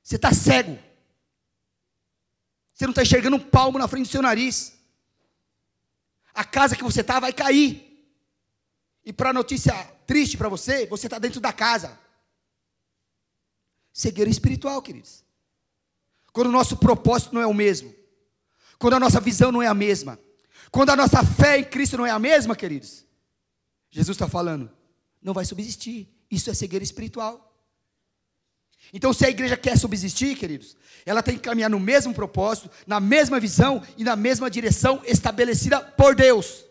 você 0.00 0.14
está 0.14 0.32
cego. 0.32 0.78
Você 2.72 2.84
não 2.86 2.92
está 2.92 3.02
enxergando 3.02 3.34
um 3.34 3.40
palmo 3.40 3.80
na 3.80 3.88
frente 3.88 4.06
do 4.06 4.12
seu 4.12 4.22
nariz. 4.22 4.78
A 6.32 6.44
casa 6.44 6.76
que 6.76 6.84
você 6.84 7.00
está 7.00 7.18
vai 7.18 7.32
cair. 7.32 8.06
E 9.04 9.12
para 9.12 9.32
notícia 9.32 9.74
triste 10.06 10.36
para 10.36 10.48
você, 10.48 10.86
você 10.86 11.08
está 11.08 11.18
dentro 11.18 11.40
da 11.40 11.52
casa. 11.52 11.98
Cegueira 13.92 14.30
espiritual, 14.30 14.80
queridos. 14.80 15.24
Quando 16.32 16.46
o 16.46 16.52
nosso 16.52 16.76
propósito 16.76 17.34
não 17.34 17.42
é 17.42 17.46
o 17.46 17.54
mesmo. 17.54 17.94
Quando 18.78 18.94
a 18.94 19.00
nossa 19.00 19.20
visão 19.20 19.52
não 19.52 19.62
é 19.62 19.66
a 19.66 19.74
mesma. 19.74 20.18
Quando 20.70 20.90
a 20.90 20.96
nossa 20.96 21.22
fé 21.24 21.58
em 21.58 21.64
Cristo 21.64 21.98
não 21.98 22.06
é 22.06 22.10
a 22.10 22.18
mesma, 22.18 22.56
queridos. 22.56 23.04
Jesus 23.90 24.14
está 24.14 24.26
falando, 24.26 24.70
não 25.20 25.34
vai 25.34 25.44
subsistir. 25.44 26.08
Isso 26.30 26.48
é 26.50 26.54
cegueira 26.54 26.82
espiritual. 26.82 27.52
Então, 28.90 29.12
se 29.12 29.24
a 29.26 29.30
igreja 29.30 29.56
quer 29.56 29.78
subsistir, 29.78 30.36
queridos, 30.36 30.76
ela 31.04 31.22
tem 31.22 31.36
que 31.36 31.42
caminhar 31.42 31.70
no 31.70 31.78
mesmo 31.78 32.14
propósito, 32.14 32.70
na 32.86 32.98
mesma 32.98 33.38
visão 33.38 33.82
e 33.96 34.02
na 34.02 34.16
mesma 34.16 34.50
direção 34.50 35.02
estabelecida 35.04 35.80
por 35.80 36.14
Deus. 36.14 36.64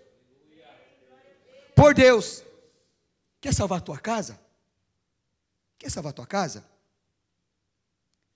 Por 1.76 1.94
Deus. 1.94 2.44
Quer 3.40 3.54
salvar 3.54 3.78
a 3.78 3.82
tua 3.82 4.00
casa? 4.00 4.40
Quer 5.78 5.90
salvar 5.90 6.10
a 6.10 6.14
tua 6.14 6.28
casa? 6.28 6.71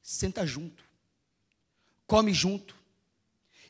Senta 0.07 0.45
junto, 0.45 0.83
come 2.05 2.31
junto, 2.31 2.75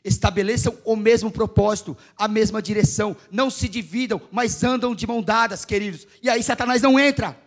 estabeleçam 0.04 0.78
o 0.84 0.94
mesmo 0.94 1.30
propósito, 1.30 1.96
a 2.14 2.28
mesma 2.28 2.60
direção, 2.60 3.16
não 3.30 3.48
se 3.48 3.66
dividam, 3.66 4.20
mas 4.30 4.62
andam 4.62 4.94
de 4.94 5.06
mão 5.06 5.22
dadas, 5.22 5.64
queridos, 5.64 6.06
e 6.22 6.28
aí 6.28 6.42
Satanás 6.42 6.82
não 6.82 7.00
entra. 7.00 7.40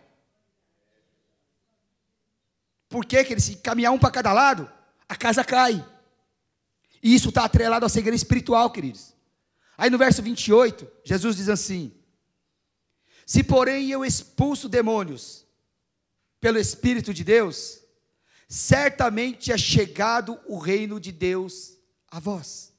Por 2.88 3.06
quê, 3.06 3.22
queridos? 3.22 3.44
Se 3.44 3.54
caminhar 3.58 3.92
um 3.92 3.98
para 3.98 4.10
cada 4.10 4.32
lado, 4.32 4.68
a 5.08 5.14
casa 5.14 5.44
cai. 5.44 5.86
E 7.00 7.14
isso 7.14 7.28
está 7.28 7.44
atrelado 7.44 7.86
à 7.86 7.88
cegueira 7.88 8.16
espiritual, 8.16 8.72
queridos. 8.72 9.14
Aí 9.78 9.88
no 9.88 9.98
verso 9.98 10.20
28, 10.20 10.90
Jesus 11.04 11.36
diz 11.36 11.48
assim: 11.48 11.94
Se 13.24 13.44
porém 13.44 13.88
eu 13.92 14.04
expulso 14.04 14.68
demônios 14.68 15.46
pelo 16.40 16.58
Espírito 16.58 17.14
de 17.14 17.22
Deus, 17.22 17.79
certamente 18.50 19.52
é 19.52 19.56
chegado 19.56 20.40
o 20.48 20.58
reino 20.58 20.98
de 20.98 21.12
Deus 21.12 21.78
a 22.10 22.18
vós. 22.18 22.74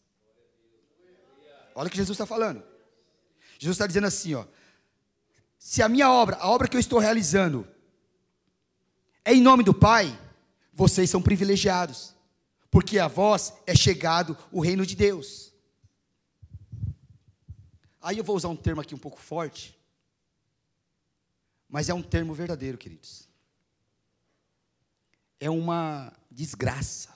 Olha 1.74 1.88
o 1.88 1.90
que 1.90 1.96
Jesus 1.96 2.16
está 2.16 2.26
falando. 2.26 2.62
Jesus 3.58 3.76
está 3.76 3.88
dizendo 3.88 4.06
assim, 4.06 4.34
ó. 4.34 4.46
Se 5.58 5.82
a 5.82 5.88
minha 5.88 6.12
obra, 6.12 6.36
a 6.36 6.50
obra 6.50 6.68
que 6.68 6.76
eu 6.76 6.80
estou 6.80 7.00
realizando, 7.00 7.66
é 9.24 9.34
em 9.34 9.42
nome 9.42 9.64
do 9.64 9.74
Pai, 9.74 10.20
vocês 10.74 11.10
são 11.10 11.22
privilegiados, 11.22 12.14
porque 12.70 13.00
a 13.00 13.08
vós 13.08 13.54
é 13.66 13.74
chegado 13.74 14.38
o 14.52 14.60
reino 14.60 14.86
de 14.86 14.96
Deus. 14.98 15.54
Aí 18.02 18.18
eu 18.18 18.26
vou 18.26 18.36
usar 18.36 18.50
um 18.50 18.58
termo 18.58 18.82
aqui 18.82 18.94
um 18.94 19.00
pouco 19.00 19.22
forte, 19.22 19.80
mas 21.70 21.88
é 21.88 21.94
um 21.94 22.02
termo 22.02 22.34
verdadeiro, 22.34 22.78
queridos 22.78 23.31
é 25.42 25.50
uma 25.50 26.14
desgraça, 26.30 27.10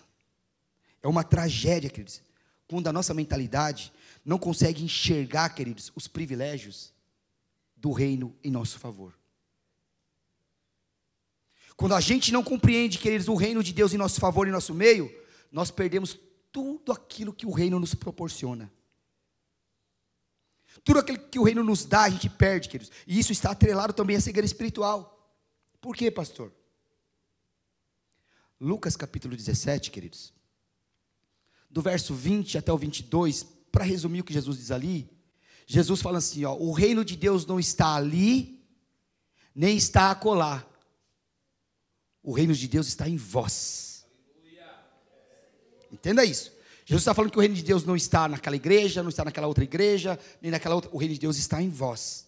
é 1.01 1.07
uma 1.07 1.23
tragédia, 1.23 1.91
queridos, 1.91 2.23
quando 2.67 2.87
a 2.87 2.91
nossa 2.91 3.13
mentalidade 3.13 3.93
não 4.25 4.39
consegue 4.39 4.83
enxergar, 4.83 5.49
queridos, 5.49 5.91
os 5.95 6.07
privilégios 6.07 6.91
do 7.77 7.91
reino 7.91 8.35
em 8.43 8.49
nosso 8.49 8.79
favor. 8.79 9.15
Quando 11.77 11.93
a 11.93 12.01
gente 12.01 12.31
não 12.33 12.43
compreende, 12.43 12.97
queridos, 12.97 13.27
o 13.27 13.35
reino 13.35 13.63
de 13.63 13.71
Deus 13.71 13.93
em 13.93 13.97
nosso 13.97 14.19
favor, 14.19 14.47
em 14.47 14.51
nosso 14.51 14.73
meio, 14.73 15.13
nós 15.51 15.69
perdemos 15.69 16.17
tudo 16.51 16.91
aquilo 16.91 17.31
que 17.31 17.45
o 17.45 17.51
reino 17.51 17.79
nos 17.79 17.93
proporciona. 17.93 18.71
Tudo 20.83 20.99
aquilo 20.99 21.19
que 21.19 21.37
o 21.37 21.43
reino 21.43 21.63
nos 21.63 21.85
dá, 21.85 22.03
a 22.03 22.09
gente 22.09 22.29
perde, 22.29 22.69
queridos. 22.69 22.91
E 23.05 23.19
isso 23.19 23.31
está 23.31 23.51
atrelado 23.51 23.93
também 23.93 24.15
à 24.15 24.21
cegueira 24.21 24.45
espiritual. 24.45 25.37
Por 25.79 25.95
quê, 25.95 26.09
pastor? 26.09 26.51
Lucas 28.59 28.95
capítulo 28.95 29.35
17, 29.35 29.91
queridos. 29.91 30.33
Do 31.69 31.81
verso 31.81 32.13
20 32.13 32.57
até 32.57 32.71
o 32.71 32.77
22, 32.77 33.43
para 33.71 33.83
resumir 33.83 34.21
o 34.21 34.23
que 34.23 34.33
Jesus 34.33 34.57
diz 34.57 34.71
ali, 34.71 35.09
Jesus 35.65 36.01
fala 36.01 36.19
assim: 36.19 36.45
ó, 36.45 36.55
o 36.55 36.71
reino 36.71 37.03
de 37.03 37.15
Deus 37.15 37.45
não 37.45 37.59
está 37.59 37.95
ali, 37.95 38.63
nem 39.53 39.75
está 39.75 40.11
acolá. 40.11 40.65
O 42.23 42.31
reino 42.31 42.53
de 42.53 42.67
Deus 42.67 42.87
está 42.87 43.07
em 43.07 43.17
vós. 43.17 44.05
Entenda 45.91 46.25
isso. 46.25 46.51
Jesus 46.85 47.01
está 47.01 47.13
falando 47.13 47.31
que 47.31 47.37
o 47.37 47.41
reino 47.41 47.55
de 47.55 47.63
Deus 47.63 47.83
não 47.83 47.95
está 47.95 48.27
naquela 48.27 48.55
igreja, 48.55 49.01
não 49.01 49.09
está 49.09 49.25
naquela 49.25 49.47
outra 49.47 49.63
igreja, 49.63 50.19
nem 50.41 50.51
naquela 50.51 50.75
outra. 50.75 50.91
O 50.93 50.97
reino 50.97 51.13
de 51.13 51.19
Deus 51.19 51.37
está 51.37 51.61
em 51.61 51.69
vós. 51.69 52.27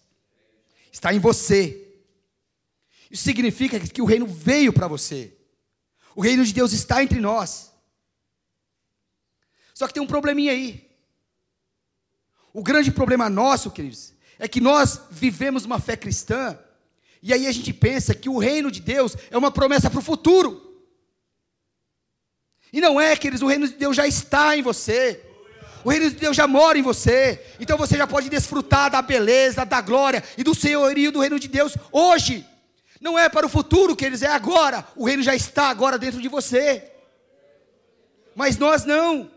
Está 0.92 1.14
em 1.14 1.20
você. 1.20 2.00
Isso 3.10 3.24
significa 3.24 3.80
que 3.80 4.02
o 4.02 4.06
reino 4.06 4.26
veio 4.26 4.74
para 4.74 4.88
você. 4.88 5.37
O 6.18 6.22
reino 6.22 6.44
de 6.44 6.52
Deus 6.52 6.74
está 6.74 7.04
entre 7.04 7.20
nós. 7.20 7.72
Só 9.72 9.86
que 9.86 9.94
tem 9.94 10.02
um 10.02 10.08
probleminha 10.08 10.52
aí. 10.52 10.90
O 12.52 12.64
grande 12.64 12.90
problema 12.90 13.30
nosso, 13.30 13.70
queridos, 13.70 14.16
é 14.40 14.48
que 14.48 14.60
nós 14.60 15.00
vivemos 15.12 15.64
uma 15.64 15.80
fé 15.80 15.96
cristã 15.96 16.58
e 17.22 17.32
aí 17.32 17.46
a 17.46 17.52
gente 17.52 17.72
pensa 17.72 18.16
que 18.16 18.28
o 18.28 18.40
reino 18.40 18.72
de 18.72 18.82
Deus 18.82 19.16
é 19.30 19.38
uma 19.38 19.52
promessa 19.52 19.92
para 19.92 20.00
o 20.00 20.04
futuro. 20.04 20.82
E 22.74 22.82
não 22.82 23.00
é, 23.00 23.16
queridos, 23.16 23.44
o 23.44 23.48
reino 23.48 23.68
de 23.68 23.76
Deus 23.76 23.96
já 23.96 24.08
está 24.08 24.58
em 24.58 24.64
você. 24.64 25.24
O 25.86 25.90
reino 25.92 26.10
de 26.10 26.16
Deus 26.16 26.36
já 26.36 26.48
mora 26.48 26.80
em 26.80 26.82
você. 26.82 27.46
Então 27.60 27.78
você 27.78 27.96
já 27.96 28.08
pode 28.08 28.28
desfrutar 28.28 28.90
da 28.90 29.04
beleza, 29.04 29.64
da 29.64 29.82
glória 29.82 30.24
e 30.36 30.44
do 30.44 30.56
senhorio 30.56 31.12
do 31.12 31.20
reino 31.20 31.40
de 31.40 31.48
Deus 31.48 31.78
hoje. 31.92 32.44
Não 33.00 33.18
é 33.18 33.30
para 33.30 33.46
o 33.46 33.50
futuro, 33.50 33.96
queridos, 33.96 34.22
é 34.22 34.28
agora. 34.28 34.88
O 34.96 35.06
reino 35.06 35.24
já 35.24 35.36
está 35.36 35.70
agora 35.70 35.98
dentro 35.98 36.22
de 36.22 36.28
você. 36.28 36.92
Mas 38.36 38.58
nós 38.58 38.86
não. 38.86 39.32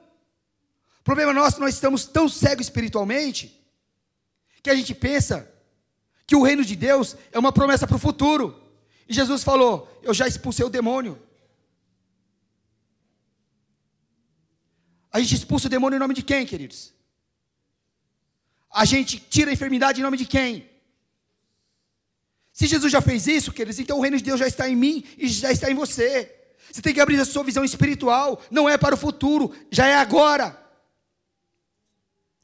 O 1.01 1.05
problema 1.05 1.33
nosso, 1.33 1.61
nós 1.61 1.75
estamos 1.75 2.07
tão 2.07 2.29
cegos 2.29 2.67
espiritualmente 2.67 3.59
que 4.63 4.71
a 4.71 4.75
gente 4.75 4.95
pensa 4.95 5.51
que 6.27 6.37
o 6.37 6.43
reino 6.43 6.65
de 6.65 6.77
Deus 6.77 7.17
é 7.33 7.39
uma 7.39 7.53
promessa 7.53 7.87
para 7.87 7.97
o 7.97 8.01
futuro. 8.01 8.63
E 9.09 9.13
Jesus 9.13 9.43
falou: 9.43 10.01
Eu 10.03 10.15
já 10.15 10.29
expulsei 10.29 10.65
o 10.65 10.71
demônio. 10.71 11.21
A 15.13 15.19
gente 15.19 15.35
expulsa 15.35 15.67
o 15.67 15.71
demônio 15.71 15.97
em 15.97 16.01
nome 16.01 16.15
de 16.15 16.23
quem, 16.23 16.47
queridos? 16.47 16.93
A 18.71 18.85
gente 18.85 19.19
tira 19.19 19.51
a 19.51 19.53
enfermidade 19.53 19.99
em 19.99 20.05
nome 20.05 20.17
de 20.17 20.25
quem? 20.25 20.70
Se 22.61 22.67
Jesus 22.67 22.93
já 22.93 23.01
fez 23.01 23.27
isso, 23.27 23.55
queridos, 23.55 23.79
então 23.79 23.97
o 23.97 24.03
reino 24.03 24.19
de 24.19 24.23
Deus 24.23 24.39
já 24.39 24.47
está 24.47 24.69
em 24.69 24.77
mim 24.77 25.03
e 25.17 25.27
já 25.27 25.51
está 25.51 25.71
em 25.71 25.75
você. 25.75 26.31
Você 26.71 26.83
tem 26.83 26.93
que 26.93 27.01
abrir 27.01 27.19
a 27.19 27.25
sua 27.25 27.43
visão 27.43 27.65
espiritual, 27.65 28.39
não 28.51 28.69
é 28.69 28.77
para 28.77 28.95
o 28.95 28.99
futuro, 28.99 29.51
já 29.71 29.87
é 29.87 29.95
agora. 29.95 30.55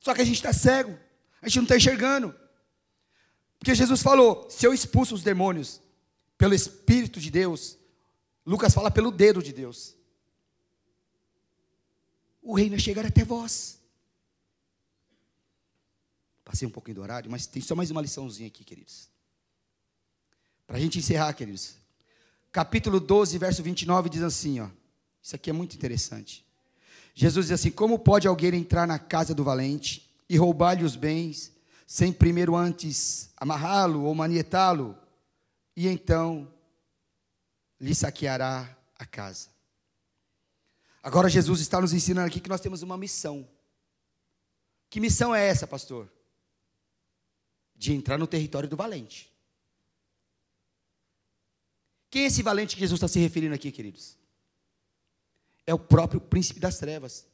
Só 0.00 0.14
que 0.14 0.22
a 0.22 0.24
gente 0.24 0.36
está 0.36 0.54
cego, 0.54 0.98
a 1.42 1.48
gente 1.48 1.56
não 1.56 1.64
está 1.64 1.76
enxergando. 1.76 2.34
Porque 3.58 3.74
Jesus 3.74 4.00
falou: 4.00 4.48
se 4.48 4.66
eu 4.66 4.72
expulso 4.72 5.14
os 5.14 5.22
demônios 5.22 5.82
pelo 6.38 6.54
Espírito 6.54 7.20
de 7.20 7.30
Deus, 7.30 7.76
Lucas 8.46 8.72
fala 8.72 8.90
pelo 8.90 9.10
dedo 9.10 9.42
de 9.42 9.52
Deus 9.52 9.94
o 12.40 12.54
reino 12.54 12.76
é 12.76 12.78
chegar 12.78 13.04
até 13.04 13.22
vós. 13.22 13.78
Passei 16.42 16.66
um 16.66 16.70
pouquinho 16.70 16.94
do 16.94 17.02
horário, 17.02 17.30
mas 17.30 17.46
tem 17.46 17.60
só 17.60 17.74
mais 17.74 17.90
uma 17.90 18.00
liçãozinha 18.00 18.46
aqui, 18.46 18.64
queridos. 18.64 19.10
Para 20.66 20.76
a 20.76 20.80
gente 20.80 20.98
encerrar, 20.98 21.32
queridos. 21.32 21.76
Capítulo 22.50 22.98
12, 22.98 23.38
verso 23.38 23.62
29 23.62 24.08
diz 24.08 24.22
assim: 24.22 24.60
ó, 24.60 24.68
Isso 25.22 25.36
aqui 25.36 25.50
é 25.50 25.52
muito 25.52 25.76
interessante. 25.76 26.44
Jesus 27.14 27.46
diz 27.46 27.60
assim: 27.60 27.70
Como 27.70 27.98
pode 27.98 28.26
alguém 28.26 28.54
entrar 28.54 28.86
na 28.86 28.98
casa 28.98 29.34
do 29.34 29.44
valente 29.44 30.10
e 30.28 30.36
roubar-lhe 30.36 30.84
os 30.84 30.96
bens, 30.96 31.52
sem 31.86 32.12
primeiro 32.12 32.56
antes 32.56 33.30
amarrá-lo 33.36 34.02
ou 34.02 34.14
manietá-lo, 34.14 34.98
e 35.76 35.86
então 35.86 36.52
lhe 37.80 37.94
saqueará 37.94 38.76
a 38.98 39.06
casa? 39.06 39.48
Agora 41.02 41.28
Jesus 41.28 41.60
está 41.60 41.80
nos 41.80 41.92
ensinando 41.92 42.26
aqui 42.26 42.40
que 42.40 42.48
nós 42.48 42.60
temos 42.60 42.82
uma 42.82 42.98
missão. 42.98 43.46
Que 44.90 44.98
missão 44.98 45.32
é 45.32 45.46
essa, 45.46 45.66
pastor? 45.66 46.10
De 47.76 47.92
entrar 47.92 48.18
no 48.18 48.26
território 48.26 48.68
do 48.68 48.76
valente. 48.76 49.32
Quem 52.10 52.24
é 52.24 52.26
esse 52.26 52.42
valente 52.42 52.74
que 52.74 52.80
Jesus 52.80 52.98
está 52.98 53.08
se 53.08 53.18
referindo 53.18 53.54
aqui, 53.54 53.70
queridos? 53.70 54.16
É 55.66 55.74
o 55.74 55.78
próprio 55.78 56.20
príncipe 56.20 56.60
das 56.60 56.78
trevas, 56.78 57.26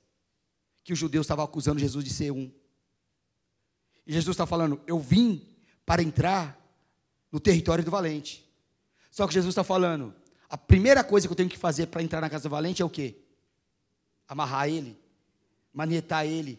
que 0.83 0.93
os 0.93 0.99
judeus 0.99 1.25
estavam 1.25 1.45
acusando 1.45 1.79
Jesus 1.79 2.05
de 2.05 2.11
ser 2.11 2.31
um. 2.31 2.51
E 4.07 4.13
Jesus 4.13 4.35
está 4.35 4.47
falando: 4.47 4.81
Eu 4.87 4.99
vim 4.99 5.47
para 5.85 6.03
entrar 6.03 6.59
no 7.31 7.39
território 7.39 7.85
do 7.85 7.91
valente. 7.91 8.49
Só 9.11 9.27
que 9.27 9.35
Jesus 9.35 9.53
está 9.53 9.63
falando: 9.63 10.15
a 10.49 10.57
primeira 10.57 11.05
coisa 11.05 11.27
que 11.29 11.33
eu 11.33 11.37
tenho 11.37 11.49
que 11.49 11.59
fazer 11.59 11.87
para 11.87 12.03
entrar 12.03 12.21
na 12.21 12.31
casa 12.31 12.45
do 12.45 12.51
valente 12.51 12.83
é 12.83 12.85
o 12.85 12.91
quê? 12.91 13.23
amarrar 14.33 14.69
ele, 14.69 14.99
manietar 15.73 16.25
ele, 16.27 16.59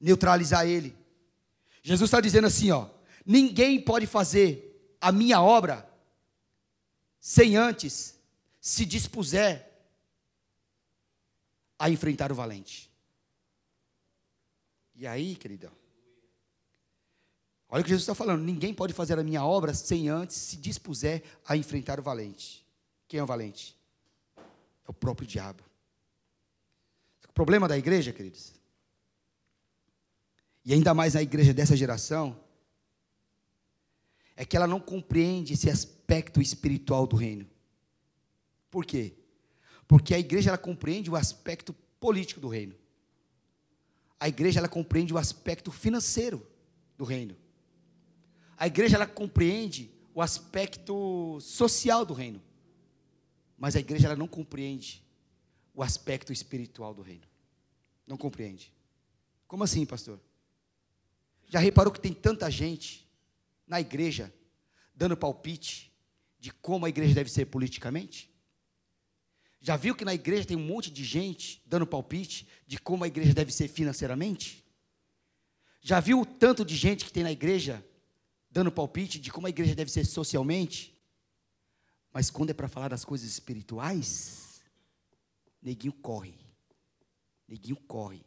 neutralizar 0.00 0.66
ele. 0.66 0.96
Jesus 1.82 2.08
está 2.08 2.20
dizendo 2.20 2.46
assim: 2.46 2.70
ó, 2.70 2.88
ninguém 3.24 3.80
pode 3.80 4.06
fazer 4.06 4.96
a 5.00 5.12
minha 5.12 5.42
obra 5.42 5.88
sem 7.24 7.56
antes 7.56 8.18
se 8.60 8.84
dispuser 8.84 9.72
a 11.78 11.88
enfrentar 11.88 12.30
o 12.30 12.34
valente. 12.34 12.90
E 14.94 15.06
aí, 15.06 15.34
queridão, 15.34 15.72
olha 17.68 17.80
o 17.80 17.84
que 17.84 17.90
Jesus 17.90 18.02
está 18.02 18.14
falando: 18.14 18.42
ninguém 18.42 18.74
pode 18.74 18.92
fazer 18.92 19.18
a 19.18 19.24
minha 19.24 19.44
obra 19.44 19.72
sem 19.72 20.08
antes 20.08 20.36
se 20.36 20.56
dispuser 20.56 21.22
a 21.46 21.56
enfrentar 21.56 21.98
o 21.98 22.02
valente. 22.02 22.66
Quem 23.08 23.20
é 23.20 23.22
o 23.22 23.26
valente? 23.26 23.76
É 24.36 24.90
o 24.90 24.92
próprio 24.92 25.26
diabo 25.26 25.64
problema 27.34 27.66
da 27.66 27.76
igreja, 27.76 28.12
queridos, 28.12 28.54
e 30.64 30.72
ainda 30.72 30.94
mais 30.94 31.14
na 31.14 31.20
igreja 31.20 31.52
dessa 31.52 31.76
geração, 31.76 32.40
é 34.36 34.44
que 34.44 34.56
ela 34.56 34.66
não 34.66 34.80
compreende 34.80 35.54
esse 35.54 35.70
aspecto 35.70 36.40
espiritual 36.40 37.06
do 37.06 37.16
reino. 37.16 37.46
Por 38.70 38.84
quê? 38.84 39.14
Porque 39.86 40.14
a 40.14 40.18
igreja 40.18 40.50
ela 40.50 40.58
compreende 40.58 41.10
o 41.10 41.16
aspecto 41.16 41.72
político 42.00 42.40
do 42.40 42.48
reino. 42.48 42.74
A 44.18 44.28
igreja 44.28 44.58
ela 44.58 44.68
compreende 44.68 45.12
o 45.12 45.18
aspecto 45.18 45.70
financeiro 45.70 46.46
do 46.96 47.04
reino. 47.04 47.36
A 48.56 48.66
igreja 48.66 48.96
ela 48.96 49.06
compreende 49.06 49.90
o 50.14 50.22
aspecto 50.22 51.38
social 51.40 52.04
do 52.04 52.14
reino. 52.14 52.42
Mas 53.58 53.76
a 53.76 53.80
igreja 53.80 54.06
ela 54.06 54.16
não 54.16 54.28
compreende 54.28 55.04
o 55.74 55.82
aspecto 55.82 56.32
espiritual 56.32 56.94
do 56.94 57.02
reino. 57.02 57.26
Não 58.06 58.16
compreende. 58.16 58.72
Como 59.46 59.64
assim, 59.64 59.84
pastor? 59.84 60.20
Já 61.48 61.58
reparou 61.58 61.92
que 61.92 62.00
tem 62.00 62.12
tanta 62.12 62.50
gente 62.50 63.03
na 63.66 63.80
igreja 63.80 64.32
dando 64.94 65.16
palpite 65.16 65.92
de 66.38 66.52
como 66.52 66.86
a 66.86 66.88
igreja 66.88 67.14
deve 67.14 67.30
ser 67.30 67.46
politicamente? 67.46 68.30
Já 69.60 69.76
viu 69.76 69.94
que 69.94 70.04
na 70.04 70.12
igreja 70.12 70.46
tem 70.46 70.56
um 70.56 70.66
monte 70.66 70.90
de 70.90 71.02
gente 71.02 71.62
dando 71.64 71.86
palpite 71.86 72.46
de 72.66 72.78
como 72.78 73.02
a 73.02 73.06
igreja 73.06 73.32
deve 73.32 73.50
ser 73.50 73.66
financeiramente? 73.66 74.62
Já 75.80 76.00
viu 76.00 76.20
o 76.20 76.26
tanto 76.26 76.64
de 76.64 76.76
gente 76.76 77.04
que 77.04 77.12
tem 77.12 77.22
na 77.22 77.32
igreja 77.32 77.84
dando 78.50 78.70
palpite 78.70 79.18
de 79.18 79.32
como 79.32 79.46
a 79.46 79.50
igreja 79.50 79.74
deve 79.74 79.90
ser 79.90 80.04
socialmente? 80.04 80.94
Mas 82.12 82.30
quando 82.30 82.50
é 82.50 82.54
para 82.54 82.68
falar 82.68 82.88
das 82.88 83.04
coisas 83.04 83.28
espirituais, 83.28 84.62
neguinho 85.60 85.92
corre. 85.94 86.34
Neguinho 87.48 87.76
corre. 87.88 88.24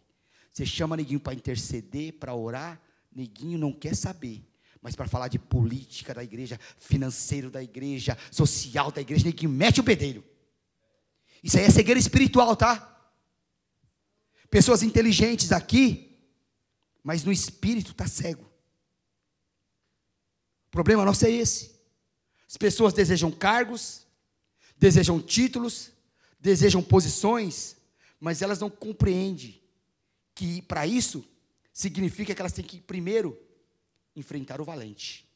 Você 0.51 0.65
chama 0.65 0.97
neguinho 0.97 1.19
para 1.19 1.33
interceder, 1.33 2.13
para 2.13 2.33
orar, 2.33 2.81
neguinho 3.11 3.59
não 3.59 3.71
quer 3.71 3.95
saber. 3.95 4.43
Mas 4.81 4.95
para 4.95 5.07
falar 5.07 5.27
de 5.27 5.39
política 5.39 6.13
da 6.13 6.23
igreja, 6.23 6.59
financeiro 6.77 7.49
da 7.49 7.63
igreja, 7.63 8.17
social 8.31 8.91
da 8.91 9.01
igreja, 9.01 9.25
neguinho 9.25 9.51
mete 9.51 9.79
o 9.79 9.83
bedelho. 9.83 10.23
Isso 11.43 11.57
aí 11.57 11.65
é 11.65 11.69
cegueira 11.69 11.99
espiritual, 11.99 12.55
tá? 12.55 12.93
Pessoas 14.49 14.83
inteligentes 14.83 15.51
aqui, 15.51 16.17
mas 17.03 17.23
no 17.23 17.31
espírito 17.31 17.91
está 17.91 18.07
cego. 18.07 18.43
O 20.67 20.71
problema 20.71 21.05
nosso 21.05 21.25
é 21.25 21.31
esse. 21.31 21.71
As 22.47 22.57
pessoas 22.57 22.93
desejam 22.93 23.31
cargos, 23.31 24.05
desejam 24.77 25.21
títulos, 25.21 25.91
desejam 26.39 26.81
posições, 26.81 27.75
mas 28.19 28.41
elas 28.41 28.59
não 28.59 28.69
compreendem 28.69 29.61
que 30.33 30.61
para 30.61 30.85
isso 30.87 31.25
significa 31.73 32.33
que 32.33 32.41
elas 32.41 32.53
têm 32.53 32.63
que 32.63 32.79
primeiro 32.79 33.37
enfrentar 34.19 34.59
o 34.59 34.65
valente. 34.65 35.27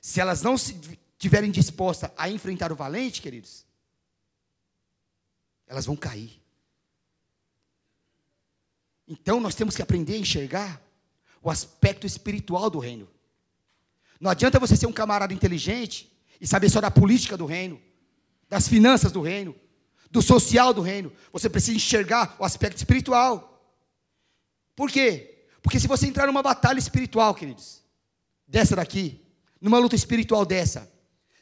Se 0.00 0.20
elas 0.20 0.42
não 0.42 0.54
estiverem 0.54 1.50
dispostas 1.50 2.10
a 2.16 2.28
enfrentar 2.28 2.72
o 2.72 2.76
valente, 2.76 3.20
queridos, 3.20 3.64
elas 5.66 5.86
vão 5.86 5.96
cair. 5.96 6.40
Então 9.06 9.40
nós 9.40 9.54
temos 9.54 9.76
que 9.76 9.82
aprender 9.82 10.14
a 10.14 10.18
enxergar 10.18 10.82
o 11.42 11.50
aspecto 11.50 12.06
espiritual 12.06 12.70
do 12.70 12.78
reino. 12.78 13.08
Não 14.20 14.30
adianta 14.30 14.58
você 14.58 14.76
ser 14.76 14.86
um 14.86 14.92
camarada 14.92 15.32
inteligente 15.32 16.10
e 16.40 16.46
saber 16.46 16.70
só 16.70 16.80
da 16.80 16.90
política 16.90 17.36
do 17.36 17.46
reino 17.46 17.80
das 18.50 18.66
finanças 18.66 19.12
do 19.12 19.22
reino, 19.22 19.54
do 20.10 20.20
social 20.20 20.74
do 20.74 20.82
reino. 20.82 21.12
Você 21.32 21.48
precisa 21.48 21.76
enxergar 21.76 22.34
o 22.36 22.44
aspecto 22.44 22.76
espiritual. 22.76 23.64
Por 24.74 24.90
quê? 24.90 25.29
Porque 25.62 25.78
se 25.78 25.86
você 25.86 26.06
entrar 26.06 26.26
numa 26.26 26.42
batalha 26.42 26.78
espiritual, 26.78 27.34
queridos, 27.34 27.82
dessa 28.46 28.74
daqui, 28.74 29.20
numa 29.60 29.78
luta 29.78 29.94
espiritual 29.94 30.44
dessa, 30.44 30.90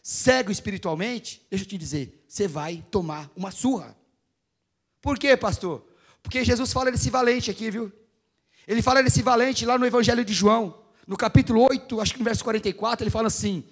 cego 0.03 0.51
espiritualmente, 0.51 1.47
deixa 1.51 1.65
eu 1.65 1.69
te 1.69 1.79
dizer, 1.79 2.25
você 2.27 2.49
vai 2.49 2.85
tomar 2.91 3.31
uma 3.37 3.51
surra. 3.51 3.97
Por 5.01 5.19
quê, 5.19 5.37
pastor? 5.37 5.87
Porque 6.23 6.45
Jesus 6.45 6.73
fala 6.73 6.91
desse 6.91 7.11
valente 7.11 7.51
aqui, 7.51 7.71
viu? 7.71 7.93
Ele 8.67 8.83
fala 8.83 9.03
desse 9.03 9.23
valente 9.23 9.65
lá 9.65 9.79
no 9.79 9.87
Evangelho 9.87 10.25
de 10.25 10.33
João, 10.35 10.83
no 11.07 11.17
capítulo 11.17 11.63
8, 11.63 12.01
acho 12.01 12.13
que 12.13 12.19
no 12.19 12.25
verso 12.25 12.45
44, 12.45 13.05
ele 13.05 13.11
fala 13.11 13.29
assim: 13.29 13.65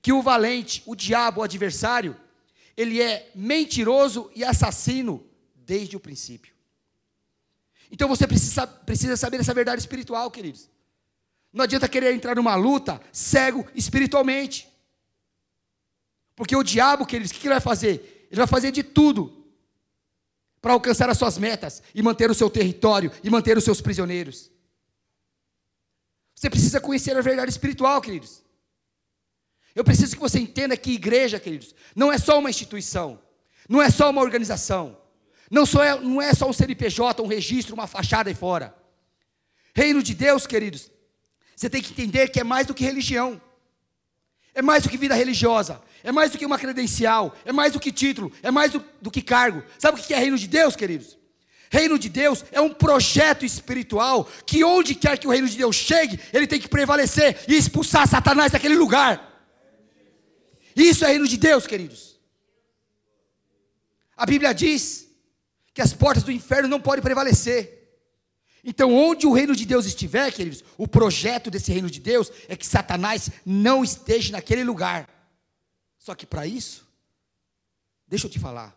que 0.00 0.12
o 0.12 0.22
valente, 0.22 0.82
o 0.86 0.94
diabo, 0.94 1.40
o 1.40 1.44
adversário, 1.44 2.16
ele 2.76 3.02
é 3.02 3.30
mentiroso 3.34 4.30
e 4.34 4.42
assassino 4.42 5.26
desde 5.54 5.96
o 5.96 6.00
princípio. 6.00 6.54
Então 7.90 8.08
você 8.08 8.26
precisa, 8.26 8.66
precisa 8.66 9.16
saber 9.16 9.40
essa 9.40 9.54
verdade 9.54 9.80
espiritual, 9.80 10.30
queridos. 10.30 10.68
Não 11.52 11.64
adianta 11.64 11.88
querer 11.88 12.14
entrar 12.14 12.36
numa 12.36 12.54
luta 12.54 13.00
cego 13.12 13.66
espiritualmente. 13.74 14.68
Porque 16.36 16.54
o 16.54 16.62
diabo, 16.62 17.04
queridos, 17.04 17.32
o 17.32 17.34
que 17.34 17.46
ele 17.46 17.54
vai 17.54 17.60
fazer? 17.60 18.28
Ele 18.30 18.38
vai 18.38 18.46
fazer 18.46 18.70
de 18.70 18.82
tudo 18.82 19.44
para 20.60 20.72
alcançar 20.72 21.08
as 21.10 21.18
suas 21.18 21.38
metas 21.38 21.82
e 21.94 22.02
manter 22.02 22.30
o 22.30 22.34
seu 22.34 22.48
território 22.48 23.10
e 23.24 23.30
manter 23.30 23.56
os 23.56 23.64
seus 23.64 23.80
prisioneiros. 23.80 24.50
Você 26.34 26.48
precisa 26.48 26.80
conhecer 26.80 27.16
a 27.16 27.20
verdade 27.20 27.50
espiritual, 27.50 28.00
queridos. 28.00 28.42
Eu 29.74 29.84
preciso 29.84 30.14
que 30.14 30.20
você 30.20 30.38
entenda 30.38 30.76
que 30.76 30.92
igreja, 30.92 31.38
queridos, 31.38 31.74
não 31.94 32.12
é 32.12 32.18
só 32.18 32.38
uma 32.38 32.50
instituição, 32.50 33.20
não 33.68 33.80
é 33.80 33.90
só 33.90 34.10
uma 34.10 34.20
organização, 34.20 34.99
não, 35.50 35.66
só 35.66 35.82
é, 35.82 35.98
não 35.98 36.22
é 36.22 36.32
só 36.32 36.48
um 36.48 36.52
CNPJ, 36.52 37.20
um 37.20 37.26
registro, 37.26 37.74
uma 37.74 37.88
fachada 37.88 38.30
aí 38.30 38.34
fora. 38.34 38.72
Reino 39.74 40.02
de 40.02 40.14
Deus, 40.14 40.46
queridos, 40.46 40.90
você 41.56 41.68
tem 41.68 41.82
que 41.82 41.90
entender 41.90 42.28
que 42.28 42.40
é 42.40 42.44
mais 42.44 42.66
do 42.66 42.74
que 42.74 42.84
religião, 42.84 43.40
é 44.54 44.62
mais 44.62 44.84
do 44.84 44.88
que 44.88 44.96
vida 44.96 45.14
religiosa, 45.14 45.82
é 46.04 46.12
mais 46.12 46.30
do 46.30 46.38
que 46.38 46.46
uma 46.46 46.58
credencial, 46.58 47.36
é 47.44 47.52
mais 47.52 47.72
do 47.72 47.80
que 47.80 47.90
título, 47.90 48.32
é 48.42 48.50
mais 48.50 48.70
do, 48.70 48.84
do 49.02 49.10
que 49.10 49.20
cargo. 49.20 49.62
Sabe 49.78 50.00
o 50.00 50.02
que 50.02 50.14
é 50.14 50.18
reino 50.18 50.38
de 50.38 50.46
Deus, 50.46 50.76
queridos? 50.76 51.18
Reino 51.68 51.98
de 51.98 52.08
Deus 52.08 52.44
é 52.50 52.60
um 52.60 52.72
projeto 52.72 53.44
espiritual 53.44 54.28
que 54.46 54.64
onde 54.64 54.94
quer 54.94 55.18
que 55.18 55.26
o 55.26 55.30
reino 55.30 55.48
de 55.48 55.56
Deus 55.56 55.76
chegue, 55.76 56.18
ele 56.32 56.46
tem 56.46 56.60
que 56.60 56.68
prevalecer 56.68 57.44
e 57.48 57.56
expulsar 57.56 58.08
Satanás 58.08 58.52
daquele 58.52 58.74
lugar. 58.74 59.28
Isso 60.74 61.04
é 61.04 61.08
reino 61.08 61.28
de 61.28 61.36
Deus, 61.36 61.66
queridos. 61.66 62.18
A 64.16 64.26
Bíblia 64.26 64.52
diz 64.52 65.09
que 65.72 65.82
as 65.82 65.92
portas 65.92 66.22
do 66.22 66.32
inferno 66.32 66.68
não 66.68 66.80
podem 66.80 67.02
prevalecer. 67.02 67.78
Então, 68.62 68.94
onde 68.94 69.26
o 69.26 69.32
reino 69.32 69.56
de 69.56 69.64
Deus 69.64 69.86
estiver, 69.86 70.30
queridos, 70.32 70.62
o 70.76 70.86
projeto 70.86 71.50
desse 71.50 71.72
reino 71.72 71.90
de 71.90 72.00
Deus 72.00 72.30
é 72.48 72.56
que 72.56 72.66
Satanás 72.66 73.30
não 73.44 73.82
esteja 73.82 74.32
naquele 74.32 74.62
lugar. 74.64 75.08
Só 75.98 76.14
que 76.14 76.26
para 76.26 76.46
isso, 76.46 76.86
deixa 78.06 78.26
eu 78.26 78.30
te 78.30 78.38
falar, 78.38 78.76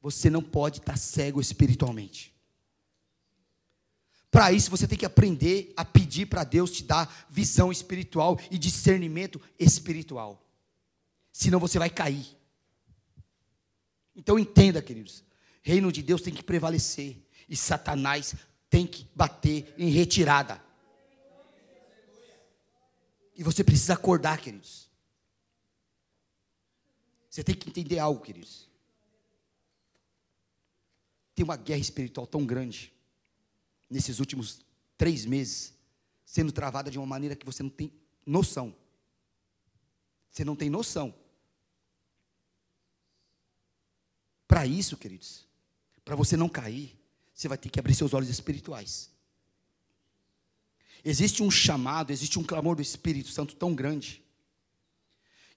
você 0.00 0.30
não 0.30 0.42
pode 0.42 0.78
estar 0.78 0.96
cego 0.96 1.40
espiritualmente. 1.40 2.34
Para 4.30 4.52
isso 4.52 4.70
você 4.70 4.86
tem 4.86 4.98
que 4.98 5.06
aprender 5.06 5.72
a 5.76 5.84
pedir 5.84 6.26
para 6.26 6.44
Deus 6.44 6.70
te 6.70 6.84
dar 6.84 7.26
visão 7.28 7.72
espiritual 7.72 8.38
e 8.50 8.58
discernimento 8.58 9.40
espiritual 9.58 10.44
senão 11.38 11.60
você 11.60 11.78
vai 11.78 11.88
cair. 11.88 12.26
Então 14.16 14.36
entenda, 14.40 14.82
queridos, 14.82 15.22
reino 15.68 15.92
de 15.92 16.02
Deus 16.02 16.22
tem 16.22 16.32
que 16.32 16.42
prevalecer 16.42 17.14
e 17.46 17.54
Satanás 17.54 18.34
tem 18.70 18.86
que 18.86 19.06
bater 19.14 19.74
em 19.76 19.90
retirada. 19.90 20.64
E 23.36 23.42
você 23.42 23.62
precisa 23.62 23.92
acordar, 23.92 24.40
queridos. 24.40 24.88
Você 27.28 27.44
tem 27.44 27.54
que 27.54 27.68
entender 27.68 27.98
algo, 27.98 28.22
queridos. 28.22 28.66
Tem 31.34 31.44
uma 31.44 31.56
guerra 31.56 31.80
espiritual 31.80 32.26
tão 32.26 32.46
grande 32.46 32.90
nesses 33.90 34.20
últimos 34.20 34.62
três 34.96 35.26
meses, 35.26 35.74
sendo 36.24 36.50
travada 36.50 36.90
de 36.90 36.98
uma 36.98 37.06
maneira 37.06 37.36
que 37.36 37.44
você 37.44 37.62
não 37.62 37.70
tem 37.70 37.92
noção. 38.24 38.74
Você 40.30 40.46
não 40.46 40.56
tem 40.56 40.70
noção. 40.70 41.14
Para 44.46 44.66
isso, 44.66 44.96
queridos, 44.96 45.47
para 46.08 46.16
você 46.16 46.38
não 46.38 46.48
cair, 46.48 46.98
você 47.34 47.48
vai 47.48 47.58
ter 47.58 47.68
que 47.68 47.78
abrir 47.78 47.94
seus 47.94 48.14
olhos 48.14 48.30
espirituais. 48.30 49.10
Existe 51.04 51.42
um 51.42 51.50
chamado, 51.50 52.10
existe 52.10 52.38
um 52.38 52.42
clamor 52.42 52.74
do 52.74 52.80
Espírito 52.80 53.28
Santo 53.28 53.54
tão 53.54 53.74
grande, 53.74 54.24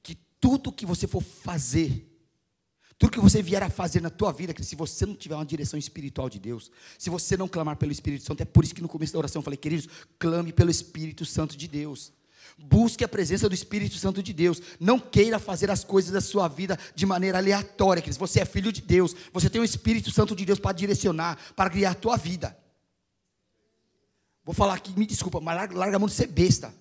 que 0.04 0.14
tudo 0.42 0.70
que 0.70 0.86
você 0.86 1.08
for 1.08 1.24
fazer, 1.24 2.06
tudo 2.98 3.14
que 3.14 3.20
você 3.22 3.42
vier 3.42 3.64
a 3.64 3.70
fazer 3.70 4.02
na 4.02 4.10
tua 4.10 4.34
vida, 4.34 4.54
se 4.62 4.76
você 4.76 5.06
não 5.06 5.16
tiver 5.16 5.36
uma 5.36 5.46
direção 5.46 5.80
espiritual 5.80 6.30
de 6.30 6.38
Deus, 6.38 6.70
se 7.00 7.10
você 7.10 7.38
não 7.38 7.48
clamar 7.48 7.78
pelo 7.78 7.94
Espírito 7.94 8.26
Santo, 8.26 8.42
é 8.42 8.46
por 8.46 8.66
isso 8.66 8.76
que 8.76 8.82
no 8.82 8.90
começo 8.90 9.14
da 9.14 9.20
oração 9.20 9.40
eu 9.40 9.44
falei, 9.46 9.56
queridos, 9.56 9.88
clame 10.20 10.52
pelo 10.52 10.70
Espírito 10.70 11.24
Santo 11.24 11.56
de 11.56 11.70
Deus. 11.70 12.12
Busque 12.58 13.04
a 13.04 13.08
presença 13.08 13.48
do 13.50 13.56
Espírito 13.56 13.96
Santo 13.96 14.22
de 14.22 14.34
Deus. 14.34 14.62
Não 14.80 15.00
queira 15.00 15.40
fazer 15.40 15.70
as 15.72 15.84
coisas 15.84 16.12
da 16.12 16.22
sua 16.22 16.48
vida 16.48 16.78
de 16.96 17.06
maneira 17.06 17.38
aleatória, 17.38 18.02
queridos. 18.02 18.18
Você 18.18 18.40
é 18.40 18.46
filho 18.46 18.72
de 18.72 18.82
Deus. 18.82 19.16
Você 19.34 19.50
tem 19.50 19.62
o 19.62 19.64
Espírito 19.66 20.12
Santo 20.12 20.36
de 20.36 20.46
Deus 20.46 20.60
para 20.60 20.74
direcionar, 20.74 21.38
para 21.56 21.70
guiar 21.70 21.94
a 21.94 21.96
tua 21.96 22.18
vida. 22.18 22.58
Vou 24.44 24.54
falar 24.54 24.74
aqui, 24.74 24.98
me 24.98 25.06
desculpa, 25.06 25.40
mas 25.40 25.56
larga, 25.74 25.96
a 25.96 26.00
mão 26.00 26.08
de 26.08 26.16
ser 26.16 26.28
besta. 26.28 26.74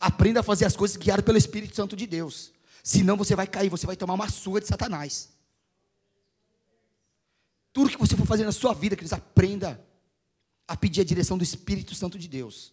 Aprenda 0.00 0.40
a 0.40 0.42
fazer 0.42 0.64
as 0.64 0.76
coisas 0.76 0.96
guiadas 0.96 1.24
pelo 1.24 1.38
Espírito 1.38 1.74
Santo 1.74 1.96
de 1.96 2.06
Deus. 2.06 2.52
Senão 2.82 3.16
você 3.16 3.34
vai 3.34 3.46
cair, 3.46 3.68
você 3.68 3.86
vai 3.86 3.96
tomar 3.96 4.14
uma 4.14 4.28
surra 4.30 4.60
de 4.60 4.66
Satanás. 4.66 5.30
Tudo 7.72 7.90
que 7.90 7.98
você 7.98 8.16
for 8.16 8.26
fazer 8.26 8.44
na 8.44 8.52
sua 8.52 8.72
vida, 8.72 8.96
queridos, 8.96 9.12
aprenda 9.12 9.84
a 10.66 10.76
pedir 10.76 11.00
a 11.00 11.04
direção 11.04 11.36
do 11.36 11.44
Espírito 11.44 11.94
Santo 11.94 12.18
de 12.18 12.28
Deus. 12.28 12.72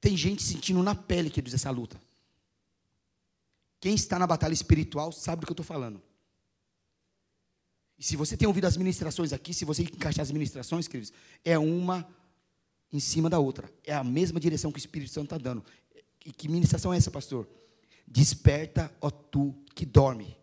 Tem 0.00 0.16
gente 0.16 0.42
sentindo 0.42 0.82
na 0.82 0.94
pele, 0.94 1.30
queridos, 1.30 1.54
essa 1.54 1.70
luta. 1.70 2.00
Quem 3.80 3.94
está 3.94 4.18
na 4.18 4.26
batalha 4.26 4.52
espiritual 4.52 5.12
sabe 5.12 5.40
do 5.40 5.46
que 5.46 5.52
eu 5.52 5.54
estou 5.54 5.66
falando. 5.66 6.02
E 7.98 8.04
se 8.04 8.16
você 8.16 8.36
tem 8.36 8.46
ouvido 8.46 8.66
as 8.66 8.76
ministrações 8.76 9.32
aqui, 9.32 9.52
se 9.52 9.64
você 9.64 9.82
encaixar 9.82 10.22
as 10.22 10.30
ministrações, 10.30 10.86
queridos, 10.86 11.12
é 11.44 11.58
uma 11.58 12.08
em 12.92 13.00
cima 13.00 13.28
da 13.28 13.38
outra. 13.38 13.72
É 13.84 13.92
a 13.92 14.04
mesma 14.04 14.38
direção 14.38 14.70
que 14.70 14.78
o 14.78 14.80
Espírito 14.80 15.10
Santo 15.10 15.34
está 15.34 15.38
dando. 15.38 15.64
E 16.24 16.32
que 16.32 16.48
ministração 16.48 16.94
é 16.94 16.96
essa, 16.96 17.10
pastor? 17.10 17.48
Desperta, 18.06 18.92
ó 19.00 19.10
tu 19.10 19.54
que 19.74 19.84
dorme. 19.84 20.37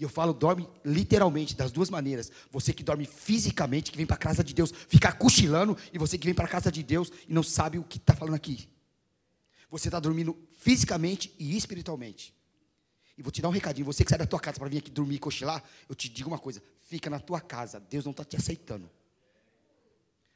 E 0.00 0.02
eu 0.02 0.08
falo 0.08 0.32
dorme 0.32 0.66
literalmente, 0.82 1.54
das 1.54 1.70
duas 1.70 1.90
maneiras. 1.90 2.32
Você 2.50 2.72
que 2.72 2.82
dorme 2.82 3.04
fisicamente, 3.04 3.90
que 3.90 3.98
vem 3.98 4.06
para 4.06 4.16
a 4.16 4.18
casa 4.18 4.42
de 4.42 4.54
Deus, 4.54 4.72
fica 4.88 5.12
cochilando, 5.12 5.76
e 5.92 5.98
você 5.98 6.16
que 6.16 6.24
vem 6.24 6.32
para 6.34 6.46
a 6.46 6.48
casa 6.48 6.72
de 6.72 6.82
Deus 6.82 7.12
e 7.28 7.34
não 7.34 7.42
sabe 7.42 7.78
o 7.78 7.84
que 7.84 7.98
está 7.98 8.14
falando 8.14 8.34
aqui. 8.34 8.66
Você 9.70 9.88
está 9.88 10.00
dormindo 10.00 10.34
fisicamente 10.58 11.34
e 11.38 11.54
espiritualmente. 11.54 12.34
E 13.18 13.22
vou 13.22 13.30
te 13.30 13.42
dar 13.42 13.48
um 13.48 13.52
recadinho. 13.52 13.84
Você 13.84 14.02
que 14.02 14.08
sai 14.08 14.18
da 14.18 14.26
tua 14.26 14.40
casa 14.40 14.58
para 14.58 14.70
vir 14.70 14.78
aqui 14.78 14.90
dormir 14.90 15.16
e 15.16 15.18
cochilar, 15.18 15.62
eu 15.86 15.94
te 15.94 16.08
digo 16.08 16.30
uma 16.30 16.38
coisa: 16.38 16.62
fica 16.80 17.10
na 17.10 17.20
tua 17.20 17.38
casa. 17.38 17.78
Deus 17.78 18.02
não 18.02 18.12
está 18.12 18.24
te 18.24 18.36
aceitando. 18.36 18.90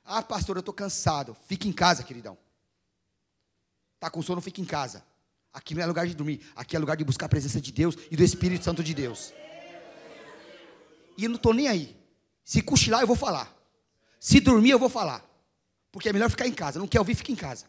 Ah, 0.05 0.23
pastor, 0.23 0.57
eu 0.57 0.61
estou 0.61 0.75
cansado. 0.75 1.35
Fica 1.47 1.67
em 1.67 1.73
casa, 1.73 2.03
queridão. 2.03 2.37
Está 3.95 4.11
com 4.11 4.21
sono, 4.21 4.43
fica 4.43 4.61
em 4.61 4.67
casa. 4.67 5.03
Aqui 5.55 5.75
não 5.75 5.83
é 5.83 5.87
lugar 5.87 6.07
de 6.07 6.15
dormir. 6.15 6.43
Aqui 6.55 6.77
é 6.77 6.79
lugar 6.79 6.99
de 6.99 7.05
buscar 7.05 7.25
a 7.25 7.31
presença 7.31 7.63
de 7.63 7.73
Deus 7.73 7.97
e 8.11 8.17
do 8.17 8.23
Espírito 8.23 8.63
Santo 8.63 8.85
de 8.85 8.93
Deus. 8.93 9.33
E 11.17 11.25
eu 11.25 11.31
não 11.31 11.37
estou 11.37 11.55
nem 11.55 11.69
aí. 11.69 11.97
Se 12.45 12.61
cochilar, 12.61 13.01
eu 13.01 13.07
vou 13.07 13.17
falar. 13.17 13.55
Se 14.21 14.41
dormir, 14.41 14.71
eu 14.71 14.79
vou 14.79 14.89
falar. 14.89 15.25
Porque 15.91 16.09
é 16.09 16.13
melhor 16.13 16.31
ficar 16.31 16.47
em 16.47 16.53
casa. 16.53 16.79
Não 16.79 16.89
quer 16.89 16.99
ouvir, 16.99 17.15
fica 17.15 17.33
em 17.33 17.37
casa. 17.37 17.67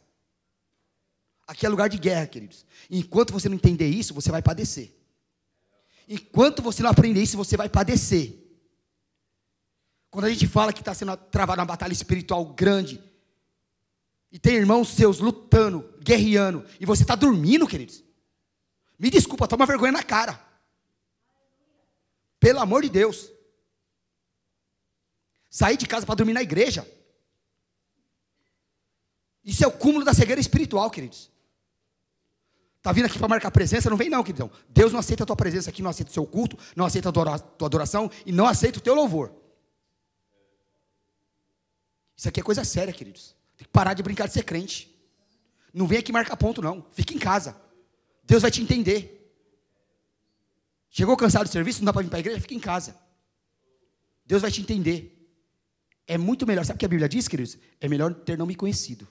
Aqui 1.47 1.65
é 1.65 1.69
lugar 1.69 1.89
de 1.89 1.97
guerra, 1.97 2.25
queridos. 2.25 2.65
Enquanto 2.89 3.31
você 3.31 3.47
não 3.47 3.55
entender 3.55 3.87
isso, 3.87 4.13
você 4.13 4.31
vai 4.31 4.41
padecer. 4.41 4.95
Enquanto 6.07 6.61
você 6.61 6.81
não 6.81 6.89
aprender 6.89 7.21
isso, 7.21 7.37
você 7.37 7.55
vai 7.55 7.69
padecer. 7.69 8.33
Quando 10.09 10.25
a 10.25 10.29
gente 10.29 10.47
fala 10.47 10.73
que 10.73 10.79
está 10.79 10.93
sendo 10.93 11.15
travada 11.17 11.61
uma 11.61 11.67
batalha 11.67 11.93
espiritual 11.93 12.45
grande, 12.45 13.03
e 14.31 14.39
tem 14.39 14.55
irmãos 14.55 14.89
seus 14.89 15.19
lutando, 15.19 15.93
guerreando, 16.01 16.65
e 16.79 16.85
você 16.85 17.03
está 17.03 17.15
dormindo, 17.15 17.67
queridos, 17.67 18.03
me 18.97 19.09
desculpa, 19.09 19.47
toma 19.47 19.65
vergonha 19.65 19.91
na 19.91 20.03
cara. 20.03 20.43
Pelo 22.39 22.59
amor 22.59 22.83
de 22.83 22.89
Deus. 22.89 23.34
Sair 25.55 25.77
de 25.77 25.87
casa 25.87 26.05
para 26.05 26.15
dormir 26.15 26.33
na 26.33 26.41
igreja. 26.41 26.85
Isso 29.41 29.63
é 29.63 29.67
o 29.67 29.71
cúmulo 29.71 30.03
da 30.03 30.13
cegueira 30.13 30.41
espiritual, 30.41 30.91
queridos. 30.91 31.31
Está 32.75 32.91
vindo 32.91 33.05
aqui 33.05 33.17
para 33.17 33.29
marcar 33.29 33.51
presença? 33.51 33.89
Não 33.89 33.95
vem 33.95 34.09
não, 34.09 34.21
queridão. 34.21 34.51
Deus 34.67 34.91
não 34.91 34.99
aceita 34.99 35.23
a 35.23 35.25
tua 35.25 35.35
presença 35.37 35.69
aqui, 35.69 35.81
não 35.81 35.89
aceita 35.89 36.11
o 36.11 36.13
seu 36.13 36.27
culto, 36.27 36.57
não 36.75 36.83
aceita 36.83 37.07
a 37.07 37.11
tua 37.13 37.67
adoração 37.67 38.11
e 38.25 38.33
não 38.33 38.45
aceita 38.45 38.79
o 38.79 38.81
teu 38.81 38.93
louvor. 38.93 39.33
Isso 42.17 42.27
aqui 42.27 42.41
é 42.41 42.43
coisa 42.43 42.65
séria, 42.65 42.93
queridos. 42.93 43.33
Tem 43.55 43.65
que 43.65 43.71
parar 43.71 43.93
de 43.93 44.03
brincar 44.03 44.27
de 44.27 44.33
ser 44.33 44.43
crente. 44.43 44.93
Não 45.73 45.87
vem 45.87 45.99
aqui 45.99 46.11
marcar 46.11 46.35
ponto, 46.35 46.61
não. 46.61 46.85
Fica 46.91 47.13
em 47.13 47.17
casa. 47.17 47.55
Deus 48.25 48.41
vai 48.41 48.51
te 48.51 48.61
entender. 48.61 49.33
Chegou 50.89 51.15
cansado 51.15 51.47
do 51.47 51.51
serviço, 51.53 51.79
não 51.79 51.85
dá 51.85 51.93
para 51.93 52.01
vir 52.01 52.09
para 52.09 52.17
a 52.17 52.19
igreja? 52.19 52.41
Fica 52.41 52.55
em 52.55 52.59
casa. 52.59 52.93
Deus 54.25 54.41
vai 54.41 54.51
te 54.51 54.59
entender. 54.59 55.14
É 56.07 56.17
muito 56.17 56.45
melhor. 56.45 56.65
Sabe 56.65 56.77
o 56.77 56.79
que 56.79 56.85
a 56.85 56.89
Bíblia 56.89 57.09
diz, 57.09 57.27
queridos? 57.27 57.57
É 57.79 57.87
melhor 57.87 58.13
ter 58.13 58.37
não 58.37 58.45
me 58.45 58.55
conhecido 58.55 59.07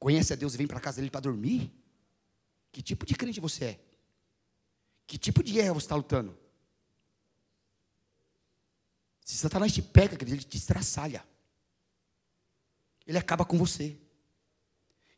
conhece 0.00 0.32
a 0.32 0.36
Deus 0.36 0.54
e 0.54 0.56
vem 0.56 0.66
para 0.66 0.80
casa 0.80 0.96
dele 0.96 1.10
para 1.10 1.20
dormir? 1.20 1.70
Que 2.72 2.82
tipo 2.82 3.04
de 3.04 3.14
crente 3.14 3.38
você 3.38 3.64
é? 3.66 3.80
Que 5.06 5.18
tipo 5.18 5.42
de 5.42 5.52
guerra 5.52 5.74
você 5.74 5.84
está 5.84 5.94
lutando? 5.94 6.36
Se 9.22 9.36
Satanás 9.36 9.72
te 9.72 9.82
pega, 9.82 10.16
ele 10.22 10.38
te 10.38 10.56
estraçalha. 10.56 11.22
Ele 13.06 13.18
acaba 13.18 13.44
com 13.44 13.58
você. 13.58 13.96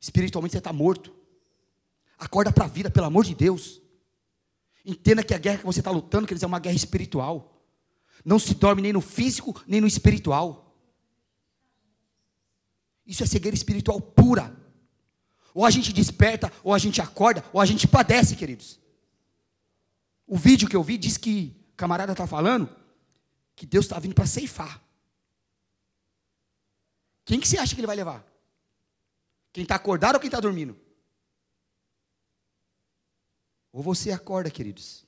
Espiritualmente 0.00 0.52
você 0.52 0.58
está 0.58 0.72
morto. 0.72 1.14
Acorda 2.18 2.52
para 2.52 2.64
a 2.64 2.68
vida, 2.68 2.90
pelo 2.90 3.06
amor 3.06 3.24
de 3.24 3.34
Deus. 3.34 3.80
Entenda 4.84 5.22
que 5.22 5.32
a 5.32 5.38
guerra 5.38 5.58
que 5.58 5.64
você 5.64 5.78
está 5.78 5.90
lutando, 5.90 6.26
quer 6.26 6.34
dizer, 6.34 6.46
é 6.46 6.48
uma 6.48 6.58
guerra 6.58 6.74
espiritual. 6.74 7.61
Não 8.24 8.38
se 8.38 8.54
dorme 8.54 8.82
nem 8.82 8.92
no 8.92 9.00
físico, 9.00 9.60
nem 9.66 9.80
no 9.80 9.86
espiritual. 9.86 10.76
Isso 13.04 13.22
é 13.22 13.26
cegueira 13.26 13.54
espiritual 13.54 14.00
pura. 14.00 14.56
Ou 15.54 15.66
a 15.66 15.70
gente 15.70 15.92
desperta, 15.92 16.52
ou 16.62 16.72
a 16.72 16.78
gente 16.78 17.00
acorda, 17.00 17.44
ou 17.52 17.60
a 17.60 17.66
gente 17.66 17.86
padece, 17.86 18.36
queridos. 18.36 18.80
O 20.26 20.36
vídeo 20.36 20.68
que 20.68 20.76
eu 20.76 20.82
vi 20.82 20.96
diz 20.96 21.16
que 21.16 21.54
o 21.72 21.76
camarada 21.76 22.12
está 22.12 22.26
falando 22.26 22.74
que 23.54 23.66
Deus 23.66 23.84
está 23.84 23.98
vindo 23.98 24.14
para 24.14 24.26
ceifar. 24.26 24.82
Quem 27.24 27.38
que 27.38 27.46
você 27.46 27.58
acha 27.58 27.74
que 27.74 27.80
ele 27.80 27.86
vai 27.86 27.96
levar? 27.96 28.24
Quem 29.52 29.62
está 29.62 29.74
acordado 29.74 30.14
ou 30.14 30.20
quem 30.20 30.28
está 30.28 30.40
dormindo? 30.40 30.76
Ou 33.72 33.82
você 33.82 34.10
acorda, 34.10 34.50
queridos, 34.50 35.04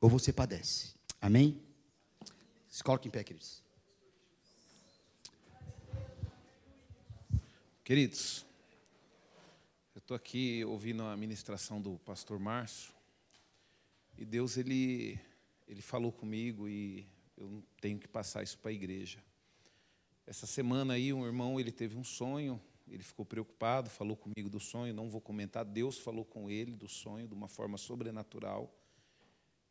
ou 0.00 0.08
você 0.08 0.32
padece. 0.32 0.94
Amém? 1.20 1.60
Se 2.68 2.82
coloque 2.82 3.08
em 3.08 3.10
pé, 3.10 3.22
queridos. 3.22 3.62
Queridos, 7.84 8.46
eu 9.94 9.98
estou 9.98 10.16
aqui 10.16 10.64
ouvindo 10.64 11.02
a 11.02 11.16
ministração 11.16 11.82
do 11.82 11.98
pastor 11.98 12.38
Márcio 12.38 12.94
e 14.16 14.24
Deus 14.24 14.56
ele, 14.56 15.18
ele 15.66 15.82
falou 15.82 16.12
comigo 16.12 16.68
e 16.68 17.06
eu 17.36 17.62
tenho 17.80 17.98
que 17.98 18.06
passar 18.06 18.42
isso 18.42 18.56
para 18.58 18.70
a 18.70 18.74
igreja. 18.74 19.18
Essa 20.26 20.46
semana 20.46 20.94
aí 20.94 21.12
um 21.12 21.26
irmão 21.26 21.58
ele 21.58 21.72
teve 21.72 21.96
um 21.96 22.04
sonho, 22.04 22.60
ele 22.86 23.02
ficou 23.02 23.26
preocupado, 23.26 23.90
falou 23.90 24.16
comigo 24.16 24.48
do 24.48 24.60
sonho, 24.60 24.94
não 24.94 25.10
vou 25.10 25.20
comentar, 25.20 25.64
Deus 25.64 25.98
falou 25.98 26.24
com 26.24 26.48
ele 26.48 26.76
do 26.76 26.88
sonho 26.88 27.26
de 27.26 27.34
uma 27.34 27.48
forma 27.48 27.76
sobrenatural. 27.76 28.72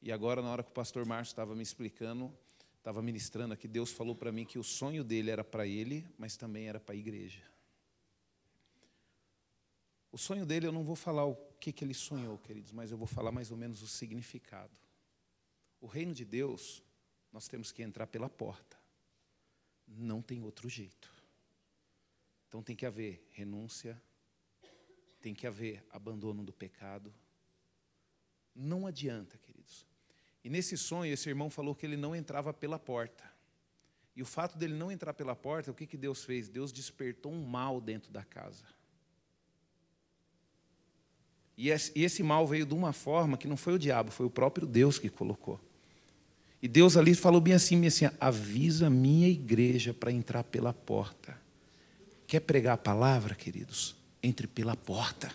E 0.02 0.12
agora 0.12 0.42
na 0.42 0.50
hora 0.50 0.64
que 0.64 0.70
o 0.70 0.74
pastor 0.74 1.06
Márcio 1.06 1.32
estava 1.32 1.56
me 1.56 1.64
explicando, 1.64 2.34
estava 2.78 3.02
ministrando 3.02 3.54
aqui, 3.54 3.68
Deus 3.68 3.92
falou 3.92 4.16
para 4.16 4.32
mim 4.32 4.46
que 4.46 4.58
o 4.58 4.64
sonho 4.64 5.04
dele 5.04 5.30
era 5.30 5.44
para 5.44 5.68
ele, 5.68 6.08
mas 6.18 6.38
também 6.38 6.68
era 6.68 6.80
para 6.80 6.96
a 6.96 6.98
igreja. 6.98 7.44
O 10.12 10.18
sonho 10.18 10.46
dele, 10.46 10.66
eu 10.66 10.72
não 10.72 10.84
vou 10.84 10.96
falar 10.96 11.26
o 11.26 11.36
que, 11.60 11.72
que 11.72 11.84
ele 11.84 11.94
sonhou, 11.94 12.38
queridos, 12.40 12.72
mas 12.72 12.92
eu 12.92 12.98
vou 12.98 13.08
falar 13.08 13.32
mais 13.32 13.52
ou 13.52 13.58
menos 13.58 13.84
o 13.84 13.88
significado. 13.88 14.76
O 15.80 15.86
reino 15.86 16.14
de 16.14 16.26
Deus, 16.26 16.84
nós 17.32 17.48
temos 17.48 17.72
que 17.72 17.84
entrar 17.84 18.08
pela 18.08 18.30
porta. 18.30 18.78
Não 19.88 20.22
tem 20.22 20.42
outro 20.42 20.68
jeito. 20.68 21.12
Então 22.48 22.64
tem 22.64 22.76
que 22.76 22.86
haver 22.86 23.28
renúncia, 23.32 24.02
tem 25.22 25.34
que 25.34 25.46
haver 25.46 25.86
abandono 25.92 26.44
do 26.44 26.52
pecado. 26.52 27.14
Não 28.56 28.88
adianta, 28.88 29.38
queridos. 29.38 29.86
E 30.44 30.50
nesse 30.50 30.78
sonho, 30.78 31.14
esse 31.14 31.28
irmão 31.28 31.50
falou 31.50 31.76
que 31.76 31.86
ele 31.86 31.98
não 31.98 32.16
entrava 32.16 32.54
pela 32.54 32.80
porta. 32.80 33.24
E 34.16 34.22
o 34.22 34.26
fato 34.26 34.58
dele 34.58 34.74
não 34.74 34.92
entrar 34.92 35.14
pela 35.14 35.36
porta, 35.36 35.72
o 35.72 35.74
que, 35.74 35.86
que 35.86 35.98
Deus 35.98 36.24
fez? 36.24 36.50
Deus 36.50 36.72
despertou 36.72 37.32
um 37.32 37.46
mal 37.46 37.80
dentro 37.80 38.12
da 38.12 38.24
casa. 38.24 38.66
E 41.58 41.70
esse 41.70 42.24
mal 42.24 42.48
veio 42.48 42.66
de 42.66 42.74
uma 42.74 42.94
forma 42.94 43.38
que 43.38 43.48
não 43.48 43.58
foi 43.58 43.74
o 43.74 43.80
diabo, 43.80 44.12
foi 44.12 44.26
o 44.26 44.30
próprio 44.30 44.66
Deus 44.66 44.98
que 44.98 45.10
colocou. 45.10 45.60
E 46.62 46.68
Deus 46.68 46.96
ali 46.98 47.14
falou 47.14 47.40
bem 47.40 47.54
assim, 47.54 47.78
bem 47.78 47.88
assim 47.88 48.06
avisa 48.20 48.90
minha 48.90 49.28
igreja 49.28 49.94
para 49.94 50.12
entrar 50.12 50.44
pela 50.44 50.74
porta. 50.74 51.38
Quer 52.28 52.42
pregar 52.42 52.76
a 52.76 52.78
palavra, 52.78 53.36
queridos? 53.36 53.96
Entre 54.22 54.48
pela 54.48 54.76
porta. 54.76 55.32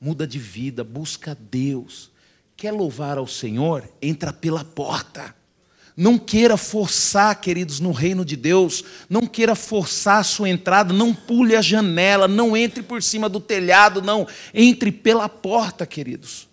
Muda 0.00 0.26
de 0.26 0.38
vida, 0.38 0.82
busca 0.84 1.34
Deus. 1.34 2.10
Quer 2.58 2.72
louvar 2.72 3.18
ao 3.18 3.26
Senhor? 3.28 3.88
Entra 4.02 4.32
pela 4.32 4.64
porta. 4.64 5.32
Não 5.96 6.18
queira 6.18 6.56
forçar, 6.56 7.40
queridos, 7.40 7.78
no 7.78 7.92
reino 7.92 8.24
de 8.24 8.34
Deus. 8.34 8.82
Não 9.08 9.28
queira 9.28 9.54
forçar 9.54 10.18
a 10.18 10.24
sua 10.24 10.48
entrada. 10.48 10.92
Não 10.92 11.14
pule 11.14 11.54
a 11.54 11.62
janela. 11.62 12.26
Não 12.26 12.56
entre 12.56 12.82
por 12.82 13.00
cima 13.00 13.28
do 13.28 13.38
telhado. 13.38 14.02
Não. 14.02 14.26
Entre 14.52 14.90
pela 14.90 15.28
porta, 15.28 15.86
queridos. 15.86 16.48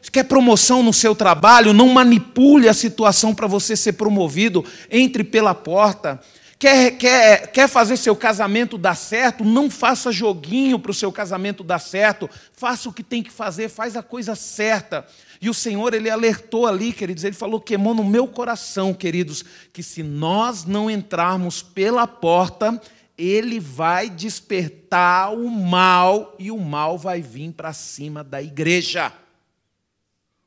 Se 0.00 0.08
quer 0.08 0.22
promoção 0.22 0.84
no 0.84 0.92
seu 0.92 1.16
trabalho, 1.16 1.72
não 1.72 1.88
manipule 1.88 2.68
a 2.68 2.74
situação 2.74 3.34
para 3.34 3.48
você 3.48 3.74
ser 3.74 3.94
promovido. 3.94 4.64
Entre 4.88 5.24
pela 5.24 5.52
porta. 5.52 6.20
Quer, 6.60 6.90
quer, 6.98 7.46
quer 7.52 7.68
fazer 7.68 7.96
seu 7.96 8.14
casamento 8.14 8.76
dar 8.76 8.94
certo? 8.94 9.46
Não 9.46 9.70
faça 9.70 10.12
joguinho 10.12 10.78
para 10.78 10.90
o 10.90 10.94
seu 10.94 11.10
casamento 11.10 11.64
dar 11.64 11.78
certo. 11.78 12.28
Faça 12.52 12.86
o 12.86 12.92
que 12.92 13.02
tem 13.02 13.22
que 13.22 13.32
fazer, 13.32 13.70
faz 13.70 13.96
a 13.96 14.02
coisa 14.02 14.34
certa. 14.34 15.06
E 15.40 15.48
o 15.48 15.54
Senhor, 15.54 15.94
ele 15.94 16.10
alertou 16.10 16.66
ali, 16.66 16.92
queridos, 16.92 17.24
ele 17.24 17.34
falou, 17.34 17.60
queimou 17.60 17.94
no 17.94 18.04
meu 18.04 18.28
coração, 18.28 18.92
queridos, 18.92 19.42
que 19.72 19.82
se 19.82 20.02
nós 20.02 20.66
não 20.66 20.90
entrarmos 20.90 21.62
pela 21.62 22.06
porta, 22.06 22.80
ele 23.16 23.58
vai 23.58 24.10
despertar 24.10 25.32
o 25.32 25.48
mal 25.48 26.36
e 26.38 26.50
o 26.50 26.58
mal 26.58 26.98
vai 26.98 27.22
vir 27.22 27.52
para 27.52 27.72
cima 27.72 28.22
da 28.22 28.42
igreja. 28.42 29.08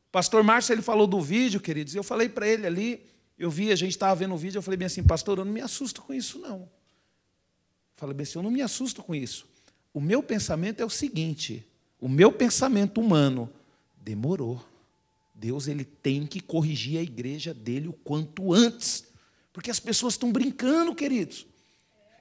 O 0.07 0.11
pastor 0.11 0.43
Márcio, 0.43 0.73
ele 0.73 0.83
falou 0.83 1.07
do 1.07 1.19
vídeo, 1.19 1.59
queridos, 1.59 1.95
e 1.95 1.97
eu 1.97 2.03
falei 2.03 2.29
para 2.29 2.47
ele 2.47 2.67
ali, 2.67 3.05
eu 3.37 3.49
vi, 3.49 3.71
a 3.71 3.75
gente 3.75 3.91
estava 3.91 4.13
vendo 4.13 4.35
o 4.35 4.37
vídeo, 4.37 4.59
eu 4.59 4.63
falei 4.63 4.77
bem 4.77 4.85
assim, 4.85 5.03
pastor, 5.03 5.39
eu 5.39 5.45
não 5.45 5.51
me 5.51 5.61
assusto 5.61 6.03
com 6.03 6.13
isso, 6.13 6.37
não. 6.37 6.69
falei 7.95 8.15
bem 8.15 8.23
assim, 8.23 8.37
eu 8.37 8.43
não 8.43 8.51
me 8.51 8.61
assusto 8.61 9.01
com 9.01 9.15
isso. 9.15 9.47
O 9.91 9.99
meu 9.99 10.21
pensamento 10.21 10.81
é 10.81 10.85
o 10.85 10.89
seguinte: 10.89 11.65
o 12.01 12.09
meu 12.09 12.31
pensamento 12.31 12.99
humano 12.99 13.49
demorou. 13.97 14.72
Deus 15.43 15.67
ele 15.67 15.83
tem 15.83 16.25
que 16.25 16.39
corrigir 16.39 16.97
a 16.97 17.03
igreja 17.03 17.53
dele 17.53 17.89
o 17.89 17.93
quanto 17.93 18.53
antes. 18.53 19.03
Porque 19.51 19.69
as 19.69 19.77
pessoas 19.77 20.13
estão 20.13 20.31
brincando, 20.31 20.95
queridos. 20.95 21.45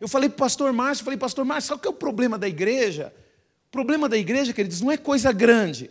Eu 0.00 0.08
falei 0.08 0.28
para 0.28 0.34
o 0.34 0.38
pastor 0.38 0.72
Márcio, 0.72 1.04
falei, 1.04 1.16
pastor 1.16 1.44
Márcio, 1.44 1.68
sabe 1.68 1.78
o 1.78 1.82
que 1.82 1.86
é 1.86 1.90
o 1.90 1.94
problema 1.94 2.36
da 2.36 2.48
igreja? 2.48 3.14
O 3.68 3.70
problema 3.70 4.08
da 4.08 4.18
igreja, 4.18 4.52
queridos, 4.52 4.80
não 4.80 4.90
é 4.90 4.96
coisa 4.96 5.30
grande. 5.30 5.88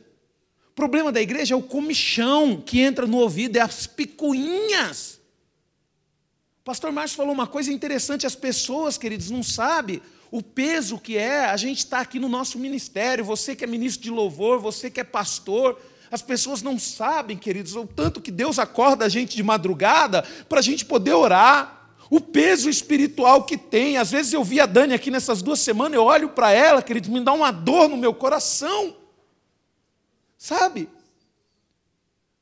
O 0.71 0.73
problema 0.73 1.09
da 1.09 1.21
igreja 1.21 1.53
é 1.53 1.57
o 1.57 1.61
comichão 1.63 2.59
que 2.59 2.82
entra 2.82 3.07
no 3.07 3.19
ouvido, 3.19 3.55
é 3.55 3.61
as 3.61 3.88
picuinhas. 3.88 5.21
O 6.59 6.65
pastor 6.65 6.91
Márcio 6.91 7.15
falou 7.15 7.34
uma 7.34 7.47
coisa 7.47 7.71
interessante, 7.71 8.27
as 8.27 8.36
pessoas, 8.36 8.97
queridos, 8.97 9.32
não 9.32 9.41
sabem 9.41 10.01
o 10.29 10.43
peso 10.43 10.99
que 10.99 11.17
é 11.17 11.45
a 11.45 11.55
gente 11.55 11.79
estar 11.79 11.97
tá 11.97 12.03
aqui 12.03 12.19
no 12.19 12.27
nosso 12.27 12.59
ministério, 12.59 13.23
você 13.23 13.55
que 13.55 13.63
é 13.63 13.67
ministro 13.67 14.03
de 14.03 14.09
louvor, 14.09 14.59
você 14.59 14.91
que 14.91 14.99
é 14.99 15.03
pastor, 15.03 15.79
as 16.12 16.22
pessoas 16.22 16.62
não 16.62 16.78
sabem, 16.78 17.38
queridos, 17.38 17.74
o 17.76 17.88
tanto 17.88 18.20
que 18.20 18.32
Deus 18.32 18.59
acorda 18.59 19.05
a 19.05 19.09
gente 19.09 19.36
de 19.36 19.41
madrugada 19.41 20.24
para 20.49 20.59
a 20.59 20.62
gente 20.62 20.84
poder 20.84 21.14
orar. 21.14 21.80
O 22.09 22.20
peso 22.20 22.70
espiritual 22.70 23.45
que 23.45 23.57
tem. 23.57 23.95
Às 23.95 24.12
vezes 24.12 24.34
eu 24.34 24.43
vi 24.43 24.59
a 24.59 24.66
Dani 24.66 24.93
aqui 24.93 25.09
nessas 25.09 25.41
duas 25.41 25.62
semanas, 25.62 25.93
eu 25.93 26.03
olho 26.03 26.28
para 26.28 26.51
ela, 26.51 26.82
queridos, 26.82 27.09
me 27.09 27.22
dá 27.22 27.32
uma 27.32 27.51
dor 27.51 27.88
no 27.88 27.95
meu 27.95 28.14
coração. 28.14 28.97
Sabe? 30.38 30.89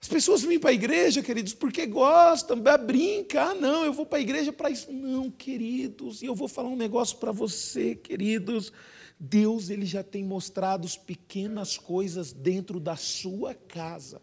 As 0.02 0.08
pessoas 0.08 0.42
vêm 0.42 0.58
para 0.58 0.72
a 0.72 0.74
igreja, 0.74 1.22
queridos, 1.22 1.54
porque 1.54 1.86
gostam, 1.86 2.58
brinca. 2.84 3.52
Ah, 3.52 3.54
não, 3.54 3.86
eu 3.86 3.94
vou 3.94 4.08
para 4.08 4.18
a 4.18 4.22
igreja 4.22 4.52
para 4.52 4.72
isso. 4.72 4.92
Não, 4.92 5.30
queridos, 5.30 6.24
e 6.24 6.26
eu 6.26 6.34
vou 6.34 6.48
falar 6.48 6.70
um 6.70 6.76
negócio 6.76 7.18
para 7.18 7.32
você, 7.32 7.94
queridos. 7.94 8.74
Deus 9.20 9.70
ele 9.70 9.86
já 9.86 10.02
tem 10.02 10.24
mostrado 10.24 10.88
as 10.88 10.96
pequenas 10.96 11.78
coisas 11.78 12.32
dentro 12.32 12.80
da 12.80 12.96
sua 12.96 13.54
casa. 13.54 14.22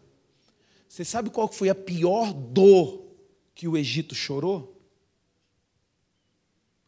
Você 0.89 1.05
sabe 1.05 1.29
qual 1.29 1.47
foi 1.47 1.69
a 1.69 1.75
pior 1.75 2.33
dor 2.33 3.05
que 3.53 3.67
o 3.67 3.77
Egito 3.77 4.15
chorou? 4.15 4.81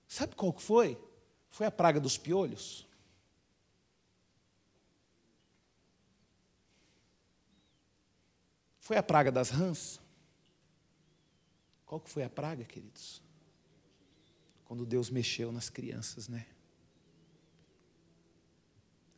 Sabe 0.07 0.35
qual 0.35 0.51
que 0.51 0.61
foi? 0.61 0.97
Foi 1.51 1.67
a 1.67 1.71
praga 1.71 1.99
dos 1.99 2.17
piolhos. 2.17 2.87
Foi 8.79 8.97
a 8.97 9.03
praga 9.03 9.31
das 9.31 9.51
rãs. 9.51 9.99
Qual 11.85 12.01
que 12.01 12.09
foi 12.09 12.23
a 12.23 12.29
praga, 12.29 12.63
queridos? 12.63 13.21
Quando 14.65 14.83
Deus 14.83 15.11
mexeu 15.11 15.51
nas 15.51 15.69
crianças, 15.69 16.27
né? 16.27 16.47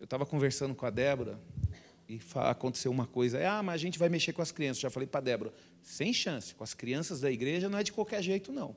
Eu 0.02 0.06
estava 0.06 0.26
conversando 0.26 0.74
com 0.74 0.84
a 0.84 0.90
Débora 0.90 1.40
e 2.10 2.20
aconteceu 2.34 2.90
uma 2.90 3.06
coisa. 3.06 3.38
Ah, 3.48 3.62
mas 3.62 3.76
a 3.76 3.78
gente 3.78 4.00
vai 4.00 4.10
mexer 4.10 4.34
com 4.34 4.42
as 4.42 4.52
crianças. 4.52 4.82
Já 4.82 4.90
falei 4.90 5.06
para 5.06 5.20
a 5.20 5.24
Débora, 5.24 5.54
sem 5.84 6.12
chance. 6.12 6.56
Com 6.56 6.64
as 6.64 6.74
crianças 6.74 7.22
da 7.22 7.32
igreja 7.32 7.70
não 7.70 7.78
é 7.78 7.84
de 7.84 7.94
qualquer 7.94 8.20
jeito, 8.24 8.52
não. 8.52 8.76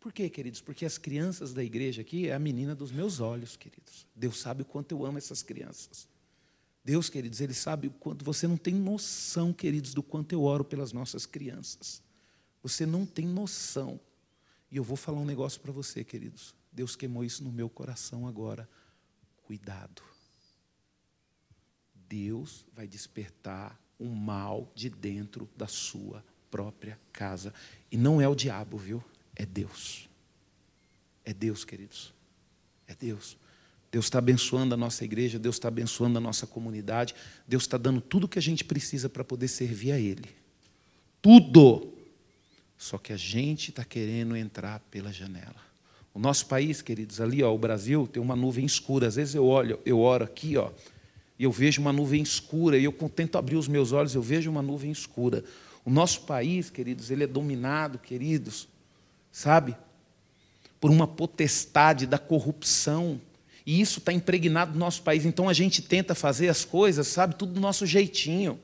Por 0.00 0.14
quê, 0.14 0.30
queridos? 0.30 0.62
Porque 0.62 0.86
as 0.86 0.96
crianças 0.96 1.52
da 1.52 1.62
igreja 1.62 2.00
aqui 2.00 2.26
é 2.26 2.32
a 2.32 2.38
menina 2.38 2.74
dos 2.74 2.90
meus 2.90 3.20
olhos, 3.20 3.54
queridos. 3.54 4.06
Deus 4.16 4.40
sabe 4.40 4.62
o 4.62 4.64
quanto 4.64 4.92
eu 4.92 5.04
amo 5.04 5.18
essas 5.18 5.42
crianças. 5.42 6.08
Deus, 6.82 7.10
queridos, 7.10 7.42
Ele 7.42 7.52
sabe 7.52 7.88
o 7.88 7.90
quanto 7.90 8.24
você 8.24 8.48
não 8.48 8.56
tem 8.56 8.72
noção, 8.72 9.52
queridos, 9.52 9.92
do 9.92 10.02
quanto 10.02 10.32
eu 10.32 10.42
oro 10.42 10.64
pelas 10.64 10.90
nossas 10.90 11.26
crianças. 11.26 12.02
Você 12.62 12.86
não 12.86 13.04
tem 13.04 13.26
noção. 13.26 14.00
E 14.70 14.78
eu 14.78 14.82
vou 14.82 14.96
falar 14.96 15.18
um 15.18 15.26
negócio 15.26 15.60
para 15.60 15.70
você, 15.70 16.02
queridos. 16.02 16.54
Deus 16.72 16.96
queimou 16.96 17.22
isso 17.22 17.44
no 17.44 17.52
meu 17.52 17.68
coração 17.68 18.26
agora 18.26 18.66
cuidado. 19.46 20.02
Deus 22.08 22.64
vai 22.74 22.86
despertar 22.86 23.78
o 23.98 24.06
mal 24.06 24.70
de 24.74 24.90
dentro 24.90 25.48
da 25.56 25.66
sua 25.66 26.24
própria 26.50 26.98
casa. 27.12 27.52
E 27.90 27.96
não 27.96 28.20
é 28.20 28.28
o 28.28 28.34
diabo, 28.34 28.76
viu? 28.76 29.02
É 29.34 29.44
Deus. 29.44 30.08
É 31.24 31.32
Deus, 31.32 31.64
queridos. 31.64 32.12
É 32.86 32.94
Deus. 32.94 33.36
Deus 33.90 34.06
está 34.06 34.18
abençoando 34.18 34.74
a 34.74 34.76
nossa 34.76 35.04
igreja, 35.04 35.38
Deus 35.38 35.56
está 35.56 35.68
abençoando 35.68 36.18
a 36.18 36.20
nossa 36.20 36.46
comunidade, 36.46 37.14
Deus 37.46 37.62
está 37.62 37.78
dando 37.78 38.00
tudo 38.00 38.24
o 38.24 38.28
que 38.28 38.38
a 38.38 38.42
gente 38.42 38.64
precisa 38.64 39.08
para 39.08 39.22
poder 39.22 39.48
servir 39.48 39.92
a 39.92 39.98
Ele. 39.98 40.28
Tudo. 41.22 41.92
Só 42.76 42.98
que 42.98 43.12
a 43.12 43.16
gente 43.16 43.70
está 43.70 43.84
querendo 43.84 44.36
entrar 44.36 44.80
pela 44.90 45.12
janela. 45.12 45.73
O 46.14 46.18
nosso 46.20 46.46
país, 46.46 46.80
queridos, 46.80 47.20
ali, 47.20 47.42
ó, 47.42 47.52
o 47.52 47.58
Brasil, 47.58 48.06
tem 48.06 48.22
uma 48.22 48.36
nuvem 48.36 48.64
escura. 48.64 49.08
Às 49.08 49.16
vezes 49.16 49.34
eu 49.34 49.44
olho, 49.44 49.80
eu 49.84 49.98
oro 49.98 50.24
aqui, 50.24 50.56
ó, 50.56 50.70
e 51.36 51.42
eu 51.42 51.50
vejo 51.50 51.80
uma 51.80 51.92
nuvem 51.92 52.22
escura, 52.22 52.78
e 52.78 52.84
eu 52.84 52.92
tento 52.92 53.36
abrir 53.36 53.56
os 53.56 53.66
meus 53.66 53.90
olhos, 53.90 54.14
eu 54.14 54.22
vejo 54.22 54.48
uma 54.48 54.62
nuvem 54.62 54.92
escura. 54.92 55.42
O 55.84 55.90
nosso 55.90 56.20
país, 56.22 56.70
queridos, 56.70 57.10
ele 57.10 57.24
é 57.24 57.26
dominado, 57.26 57.98
queridos, 57.98 58.68
sabe, 59.32 59.76
por 60.80 60.90
uma 60.90 61.08
potestade 61.08 62.06
da 62.06 62.18
corrupção. 62.18 63.20
E 63.66 63.80
isso 63.80 63.98
está 63.98 64.12
impregnado 64.12 64.72
no 64.72 64.78
nosso 64.78 65.02
país. 65.02 65.24
Então 65.26 65.48
a 65.48 65.52
gente 65.52 65.82
tenta 65.82 66.14
fazer 66.14 66.48
as 66.48 66.64
coisas, 66.64 67.08
sabe, 67.08 67.34
tudo 67.34 67.54
do 67.54 67.60
nosso 67.60 67.84
jeitinho. 67.84 68.60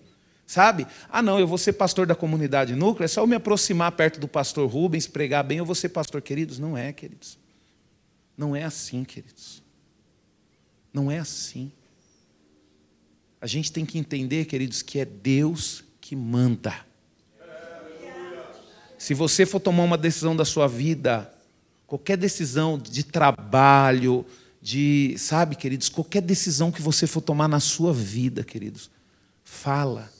Sabe? 0.50 0.84
Ah, 1.08 1.22
não, 1.22 1.38
eu 1.38 1.46
vou 1.46 1.56
ser 1.56 1.74
pastor 1.74 2.08
da 2.08 2.14
comunidade 2.16 2.74
núcleo, 2.74 3.04
é 3.04 3.08
só 3.08 3.20
eu 3.20 3.26
me 3.28 3.36
aproximar 3.36 3.92
perto 3.92 4.18
do 4.18 4.26
pastor 4.26 4.68
Rubens, 4.68 5.06
pregar 5.06 5.44
bem, 5.44 5.58
eu 5.58 5.64
vou 5.64 5.76
ser 5.76 5.90
pastor, 5.90 6.20
queridos. 6.20 6.58
Não 6.58 6.76
é, 6.76 6.92
queridos. 6.92 7.38
Não 8.36 8.56
é 8.56 8.64
assim, 8.64 9.04
queridos. 9.04 9.62
Não 10.92 11.08
é 11.08 11.20
assim. 11.20 11.70
A 13.40 13.46
gente 13.46 13.70
tem 13.70 13.86
que 13.86 13.96
entender, 13.96 14.44
queridos, 14.46 14.82
que 14.82 14.98
é 14.98 15.04
Deus 15.04 15.84
que 16.00 16.16
manda. 16.16 16.74
Se 18.98 19.14
você 19.14 19.46
for 19.46 19.60
tomar 19.60 19.84
uma 19.84 19.96
decisão 19.96 20.34
da 20.34 20.44
sua 20.44 20.66
vida, 20.66 21.32
qualquer 21.86 22.16
decisão 22.16 22.76
de 22.76 23.04
trabalho, 23.04 24.26
de, 24.60 25.14
sabe, 25.16 25.54
queridos, 25.54 25.88
qualquer 25.88 26.22
decisão 26.22 26.72
que 26.72 26.82
você 26.82 27.06
for 27.06 27.20
tomar 27.20 27.46
na 27.46 27.60
sua 27.60 27.92
vida, 27.92 28.42
queridos, 28.42 28.90
fala. 29.44 30.10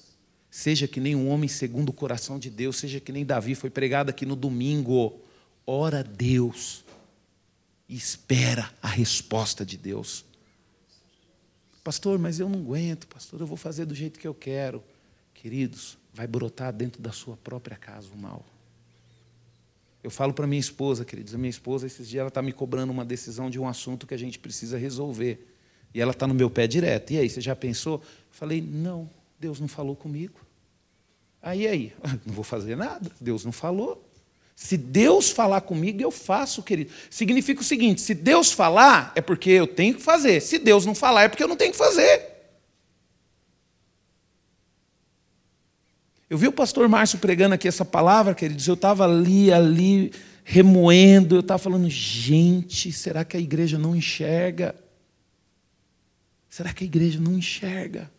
Seja 0.50 0.88
que 0.88 0.98
nem 0.98 1.14
um 1.14 1.28
homem 1.28 1.48
segundo 1.48 1.90
o 1.90 1.92
coração 1.92 2.38
de 2.38 2.50
Deus, 2.50 2.76
seja 2.76 2.98
que 2.98 3.12
nem 3.12 3.24
Davi 3.24 3.54
foi 3.54 3.70
pregado 3.70 4.10
aqui 4.10 4.26
no 4.26 4.34
domingo. 4.34 5.20
Ora 5.64 6.00
a 6.00 6.02
Deus 6.02 6.84
e 7.88 7.96
espera 7.96 8.72
a 8.82 8.88
resposta 8.88 9.64
de 9.64 9.76
Deus. 9.76 10.24
Pastor, 11.84 12.18
mas 12.18 12.40
eu 12.40 12.48
não 12.48 12.60
aguento, 12.60 13.06
pastor, 13.06 13.40
eu 13.40 13.46
vou 13.46 13.56
fazer 13.56 13.84
do 13.86 13.94
jeito 13.94 14.18
que 14.18 14.26
eu 14.26 14.34
quero. 14.34 14.82
Queridos, 15.32 15.96
vai 16.12 16.26
brotar 16.26 16.72
dentro 16.72 17.00
da 17.00 17.12
sua 17.12 17.36
própria 17.36 17.76
casa 17.76 18.08
o 18.12 18.18
mal. 18.18 18.44
Eu 20.02 20.10
falo 20.10 20.32
para 20.32 20.46
minha 20.46 20.60
esposa, 20.60 21.04
queridos, 21.04 21.34
a 21.34 21.38
minha 21.38 21.50
esposa, 21.50 21.86
esses 21.86 22.08
dias, 22.08 22.20
ela 22.20 22.28
está 22.28 22.42
me 22.42 22.52
cobrando 22.52 22.92
uma 22.92 23.04
decisão 23.04 23.50
de 23.50 23.58
um 23.58 23.68
assunto 23.68 24.06
que 24.06 24.14
a 24.14 24.18
gente 24.18 24.38
precisa 24.38 24.78
resolver. 24.78 25.46
E 25.92 26.00
ela 26.00 26.12
está 26.12 26.26
no 26.26 26.34
meu 26.34 26.50
pé 26.50 26.66
direto. 26.66 27.12
E 27.12 27.18
aí, 27.18 27.28
você 27.28 27.40
já 27.40 27.54
pensou? 27.54 27.94
Eu 27.94 28.02
falei, 28.30 28.62
não, 28.62 29.10
Deus 29.40 29.58
não 29.58 29.66
falou 29.66 29.96
comigo. 29.96 30.38
Aí, 31.42 31.66
aí, 31.66 31.92
não 32.26 32.34
vou 32.34 32.44
fazer 32.44 32.76
nada, 32.76 33.10
Deus 33.18 33.44
não 33.44 33.52
falou. 33.52 34.06
Se 34.54 34.76
Deus 34.76 35.30
falar 35.30 35.62
comigo, 35.62 36.02
eu 36.02 36.10
faço, 36.10 36.62
querido. 36.62 36.92
Significa 37.08 37.62
o 37.62 37.64
seguinte: 37.64 38.02
se 38.02 38.14
Deus 38.14 38.52
falar, 38.52 39.10
é 39.16 39.22
porque 39.22 39.48
eu 39.48 39.66
tenho 39.66 39.94
que 39.94 40.02
fazer. 40.02 40.42
Se 40.42 40.58
Deus 40.58 40.84
não 40.84 40.94
falar, 40.94 41.22
é 41.22 41.28
porque 41.28 41.42
eu 41.42 41.48
não 41.48 41.56
tenho 41.56 41.72
que 41.72 41.78
fazer. 41.78 42.28
Eu 46.28 46.36
vi 46.36 46.46
o 46.46 46.52
pastor 46.52 46.86
Márcio 46.88 47.18
pregando 47.18 47.54
aqui 47.54 47.66
essa 47.66 47.86
palavra, 47.86 48.34
queridos. 48.34 48.68
Eu 48.68 48.74
estava 48.74 49.04
ali, 49.04 49.50
ali, 49.50 50.12
remoendo. 50.44 51.36
Eu 51.36 51.40
estava 51.40 51.58
falando, 51.58 51.88
gente, 51.88 52.92
será 52.92 53.24
que 53.24 53.38
a 53.38 53.40
igreja 53.40 53.78
não 53.78 53.96
enxerga? 53.96 54.74
Será 56.50 56.72
que 56.74 56.84
a 56.84 56.86
igreja 56.86 57.18
não 57.18 57.38
enxerga? 57.38 58.10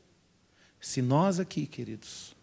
Se 0.82 1.02
nós 1.02 1.40
aqui, 1.40 1.68
queridos, 1.68 2.36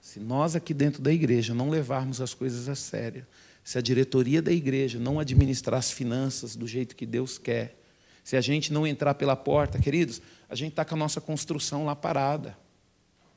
se 0.00 0.18
nós 0.18 0.56
aqui 0.56 0.72
dentro 0.72 1.02
da 1.02 1.12
igreja 1.12 1.54
não 1.54 1.68
levarmos 1.68 2.22
as 2.22 2.32
coisas 2.32 2.68
a 2.68 2.74
sério, 2.74 3.26
se 3.62 3.76
a 3.76 3.82
diretoria 3.82 4.40
da 4.40 4.50
igreja 4.50 4.98
não 4.98 5.20
administrar 5.20 5.78
as 5.78 5.90
finanças 5.90 6.56
do 6.56 6.66
jeito 6.66 6.96
que 6.96 7.04
Deus 7.04 7.36
quer, 7.36 7.78
se 8.24 8.36
a 8.36 8.40
gente 8.40 8.72
não 8.72 8.86
entrar 8.86 9.14
pela 9.14 9.36
porta, 9.36 9.78
queridos, 9.78 10.22
a 10.48 10.54
gente 10.54 10.70
está 10.70 10.84
com 10.84 10.94
a 10.94 10.98
nossa 10.98 11.20
construção 11.20 11.84
lá 11.84 11.94
parada. 11.94 12.56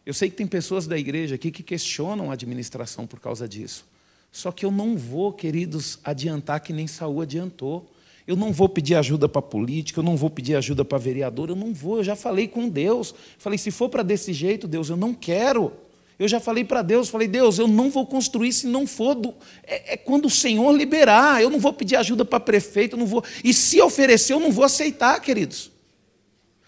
Eu 0.05 0.13
sei 0.13 0.29
que 0.29 0.35
tem 0.37 0.47
pessoas 0.47 0.87
da 0.87 0.97
igreja 0.97 1.35
aqui 1.35 1.51
que 1.51 1.61
questionam 1.61 2.31
a 2.31 2.33
administração 2.33 3.05
por 3.05 3.19
causa 3.19 3.47
disso. 3.47 3.85
Só 4.31 4.51
que 4.51 4.65
eu 4.65 4.71
não 4.71 4.97
vou, 4.97 5.33
queridos, 5.33 5.99
adiantar 6.03 6.61
que 6.61 6.71
nem 6.71 6.87
Saul 6.87 7.21
adiantou. 7.21 7.91
Eu 8.29 8.35
não 8.35 8.53
vou 8.53 8.69
pedir 8.69 8.93
ajuda 8.93 9.27
para 9.27 9.41
política, 9.41 10.01
eu 10.01 10.03
não 10.03 10.15
vou 10.15 10.29
pedir 10.29 10.55
ajuda 10.55 10.85
para 10.85 10.99
vereador, 10.99 11.49
eu 11.49 11.55
não 11.55 11.73
vou. 11.73 11.97
Eu 11.97 12.03
já 12.03 12.15
falei 12.15 12.47
com 12.47 12.69
Deus. 12.69 13.11
Falei, 13.39 13.57
se 13.57 13.71
for 13.71 13.89
para 13.89 14.03
desse 14.03 14.33
jeito, 14.33 14.67
Deus, 14.67 14.87
eu 14.87 14.95
não 14.95 15.15
quero. 15.15 15.73
Eu 16.19 16.27
já 16.27 16.39
falei 16.39 16.63
para 16.63 16.83
Deus, 16.83 17.09
falei, 17.09 17.27
Deus, 17.27 17.57
eu 17.57 17.67
não 17.67 17.89
vou 17.89 18.05
construir 18.05 18.53
se 18.53 18.67
não 18.67 18.85
for 18.85 19.15
do. 19.15 19.33
É, 19.63 19.93
é 19.93 19.97
quando 19.97 20.25
o 20.25 20.29
Senhor 20.29 20.71
liberar. 20.71 21.41
Eu 21.41 21.49
não 21.49 21.57
vou 21.57 21.73
pedir 21.73 21.95
ajuda 21.95 22.23
para 22.23 22.39
prefeito, 22.39 22.93
eu 22.95 22.99
não 22.99 23.07
vou. 23.07 23.23
E 23.43 23.51
se 23.51 23.81
oferecer, 23.81 24.33
eu 24.33 24.39
não 24.39 24.51
vou 24.51 24.63
aceitar, 24.63 25.19
queridos. 25.21 25.71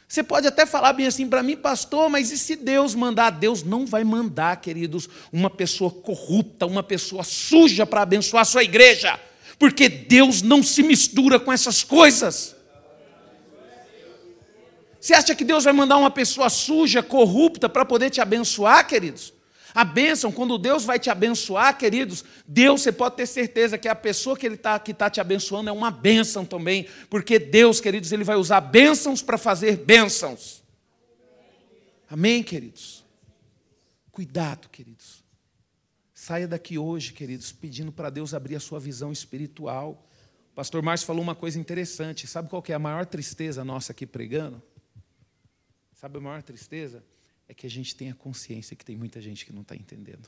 Você 0.07 0.23
pode 0.23 0.47
até 0.47 0.65
falar 0.65 0.93
bem 0.93 1.05
assim 1.05 1.29
para 1.29 1.43
mim, 1.43 1.55
pastor, 1.55 2.09
mas 2.09 2.31
e 2.31 2.39
se 2.39 2.55
Deus 2.55 2.95
mandar? 2.95 3.29
Deus 3.29 3.61
não 3.61 3.85
vai 3.85 4.03
mandar, 4.03 4.59
queridos, 4.59 5.07
uma 5.31 5.49
pessoa 5.51 5.91
corrupta, 5.91 6.65
uma 6.65 6.81
pessoa 6.81 7.23
suja 7.23 7.85
para 7.85 8.01
abençoar 8.01 8.41
a 8.41 8.45
sua 8.45 8.63
igreja, 8.63 9.19
porque 9.61 9.87
Deus 9.87 10.41
não 10.41 10.63
se 10.63 10.81
mistura 10.81 11.39
com 11.39 11.53
essas 11.53 11.83
coisas. 11.83 12.55
Você 14.99 15.13
acha 15.13 15.35
que 15.35 15.43
Deus 15.43 15.65
vai 15.65 15.71
mandar 15.71 15.97
uma 15.97 16.09
pessoa 16.09 16.49
suja, 16.49 17.03
corrupta, 17.03 17.69
para 17.69 17.85
poder 17.85 18.09
te 18.09 18.19
abençoar, 18.19 18.87
queridos? 18.87 19.31
A 19.71 19.83
bênção, 19.83 20.31
quando 20.31 20.57
Deus 20.57 20.83
vai 20.83 20.97
te 20.97 21.11
abençoar, 21.11 21.77
queridos, 21.77 22.25
Deus, 22.47 22.81
você 22.81 22.91
pode 22.91 23.17
ter 23.17 23.27
certeza 23.27 23.77
que 23.77 23.87
a 23.87 23.93
pessoa 23.93 24.35
que 24.35 24.47
Ele 24.47 24.55
está 24.55 24.79
que 24.79 24.95
tá 24.95 25.11
te 25.11 25.21
abençoando 25.21 25.69
é 25.69 25.73
uma 25.73 25.91
bênção 25.91 26.43
também, 26.43 26.87
porque 27.07 27.37
Deus, 27.37 27.79
queridos, 27.79 28.11
Ele 28.11 28.23
vai 28.23 28.37
usar 28.37 28.61
bênçãos 28.61 29.21
para 29.21 29.37
fazer 29.37 29.77
bênçãos. 29.77 30.63
Amém, 32.09 32.41
queridos? 32.41 33.05
Cuidado, 34.11 34.69
queridos. 34.69 35.00
Saia 36.31 36.47
daqui 36.47 36.77
hoje, 36.77 37.11
queridos, 37.11 37.51
pedindo 37.51 37.91
para 37.91 38.09
Deus 38.09 38.33
abrir 38.33 38.55
a 38.55 38.59
sua 38.61 38.79
visão 38.79 39.11
espiritual. 39.11 40.07
O 40.51 40.55
pastor 40.55 40.81
Márcio 40.81 41.05
falou 41.05 41.21
uma 41.21 41.35
coisa 41.35 41.59
interessante. 41.59 42.25
Sabe 42.25 42.47
qual 42.47 42.63
é 42.69 42.73
a 42.73 42.79
maior 42.79 43.05
tristeza 43.05 43.65
nossa 43.65 43.91
aqui 43.91 44.05
pregando? 44.05 44.63
Sabe 45.91 46.19
a 46.19 46.21
maior 46.21 46.41
tristeza? 46.41 47.03
é 47.49 47.53
que 47.53 47.67
a 47.67 47.69
gente 47.69 47.93
tenha 47.93 48.15
consciência 48.15 48.77
que 48.77 48.85
tem 48.85 48.95
muita 48.95 49.19
gente 49.19 49.45
que 49.45 49.51
não 49.51 49.61
está 49.61 49.75
entendendo. 49.75 50.25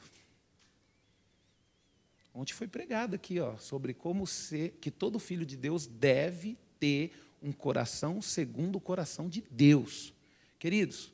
Ontem 2.34 2.52
foi 2.52 2.68
pregado 2.68 3.16
aqui, 3.16 3.40
ó, 3.40 3.56
sobre 3.56 3.94
como 3.94 4.28
ser 4.28 4.72
que 4.82 4.92
todo 4.92 5.18
filho 5.20 5.46
de 5.46 5.56
Deus 5.56 5.88
deve 5.88 6.58
ter 6.82 7.14
um 7.42 7.54
coração 7.54 8.22
segundo 8.22 8.76
o 8.76 8.82
coração 8.82 9.30
de 9.30 9.42
Deus. 9.50 10.14
Queridos, 10.60 11.14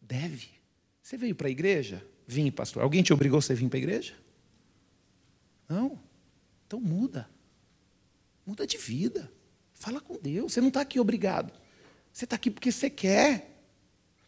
deve. 0.00 0.48
Você 1.00 1.16
veio 1.16 1.36
para 1.36 1.46
a 1.46 1.52
igreja? 1.52 2.04
Vim, 2.30 2.48
pastor. 2.48 2.84
Alguém 2.84 3.02
te 3.02 3.12
obrigou 3.12 3.38
a 3.38 3.42
você 3.42 3.54
vir 3.56 3.68
para 3.68 3.76
a 3.76 3.82
igreja? 3.82 4.12
Não. 5.68 5.98
Então 6.64 6.80
muda. 6.80 7.28
Muda 8.46 8.64
de 8.64 8.78
vida. 8.78 9.28
Fala 9.74 10.00
com 10.00 10.16
Deus. 10.16 10.52
Você 10.52 10.60
não 10.60 10.68
está 10.68 10.80
aqui 10.80 11.00
obrigado. 11.00 11.52
Você 12.12 12.26
está 12.26 12.36
aqui 12.36 12.48
porque 12.48 12.70
você 12.70 12.88
quer. 12.88 13.50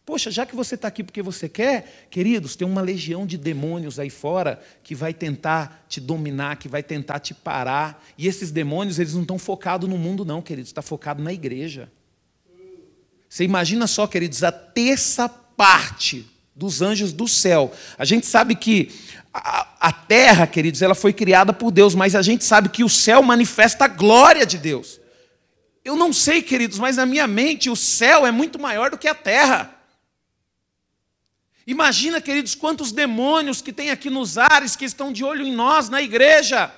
Poxa, 0.05 0.29
já 0.29 0.45
que 0.45 0.53
você 0.53 0.75
está 0.75 0.89
aqui 0.89 1.01
porque 1.01 1.21
você 1.21 1.47
quer, 1.47 2.09
queridos, 2.11 2.57
tem 2.57 2.67
uma 2.67 2.81
legião 2.81 3.25
de 3.25 3.37
demônios 3.37 3.97
aí 3.97 4.09
fora 4.09 4.61
que 4.83 4.93
vai 4.93 5.13
tentar 5.13 5.85
te 5.87 6.01
dominar, 6.01 6.57
que 6.57 6.67
vai 6.67 6.83
tentar 6.83 7.19
te 7.19 7.33
parar. 7.33 8.05
E 8.17 8.27
esses 8.27 8.51
demônios, 8.51 8.99
eles 8.99 9.13
não 9.13 9.21
estão 9.21 9.39
focados 9.39 9.89
no 9.89 9.97
mundo, 9.97 10.25
não, 10.25 10.41
queridos, 10.41 10.71
está 10.71 10.81
focado 10.81 11.23
na 11.23 11.31
igreja. 11.31 11.89
Você 13.29 13.45
imagina 13.45 13.87
só, 13.87 14.05
queridos, 14.07 14.43
a 14.43 14.51
terça 14.51 15.29
parte 15.29 16.32
dos 16.55 16.81
anjos 16.81 17.11
do 17.11 17.27
céu. 17.27 17.73
A 17.97 18.05
gente 18.05 18.25
sabe 18.25 18.55
que 18.55 18.91
a, 19.33 19.67
a 19.79 19.91
terra, 19.91 20.45
queridos, 20.45 20.81
ela 20.81 20.95
foi 20.95 21.11
criada 21.11 21.51
por 21.51 21.71
Deus, 21.71 21.95
mas 21.95 22.15
a 22.15 22.21
gente 22.21 22.43
sabe 22.43 22.69
que 22.69 22.83
o 22.83 22.89
céu 22.89 23.23
manifesta 23.23 23.85
a 23.85 23.87
glória 23.87 24.45
de 24.45 24.57
Deus. 24.57 24.99
Eu 25.83 25.95
não 25.95 26.13
sei, 26.13 26.41
queridos, 26.41 26.79
mas 26.79 26.97
na 26.97 27.05
minha 27.05 27.27
mente 27.27 27.69
o 27.69 27.75
céu 27.75 28.25
é 28.25 28.31
muito 28.31 28.59
maior 28.59 28.91
do 28.91 28.97
que 28.97 29.07
a 29.07 29.15
terra. 29.15 29.73
Imagina, 31.65 32.21
queridos, 32.21 32.55
quantos 32.55 32.91
demônios 32.91 33.61
que 33.61 33.73
tem 33.73 33.89
aqui 33.89 34.09
nos 34.09 34.37
ares 34.37 34.75
que 34.75 34.85
estão 34.85 35.11
de 35.11 35.23
olho 35.23 35.45
em 35.45 35.51
nós, 35.51 35.89
na 35.89 36.01
igreja. 36.01 36.73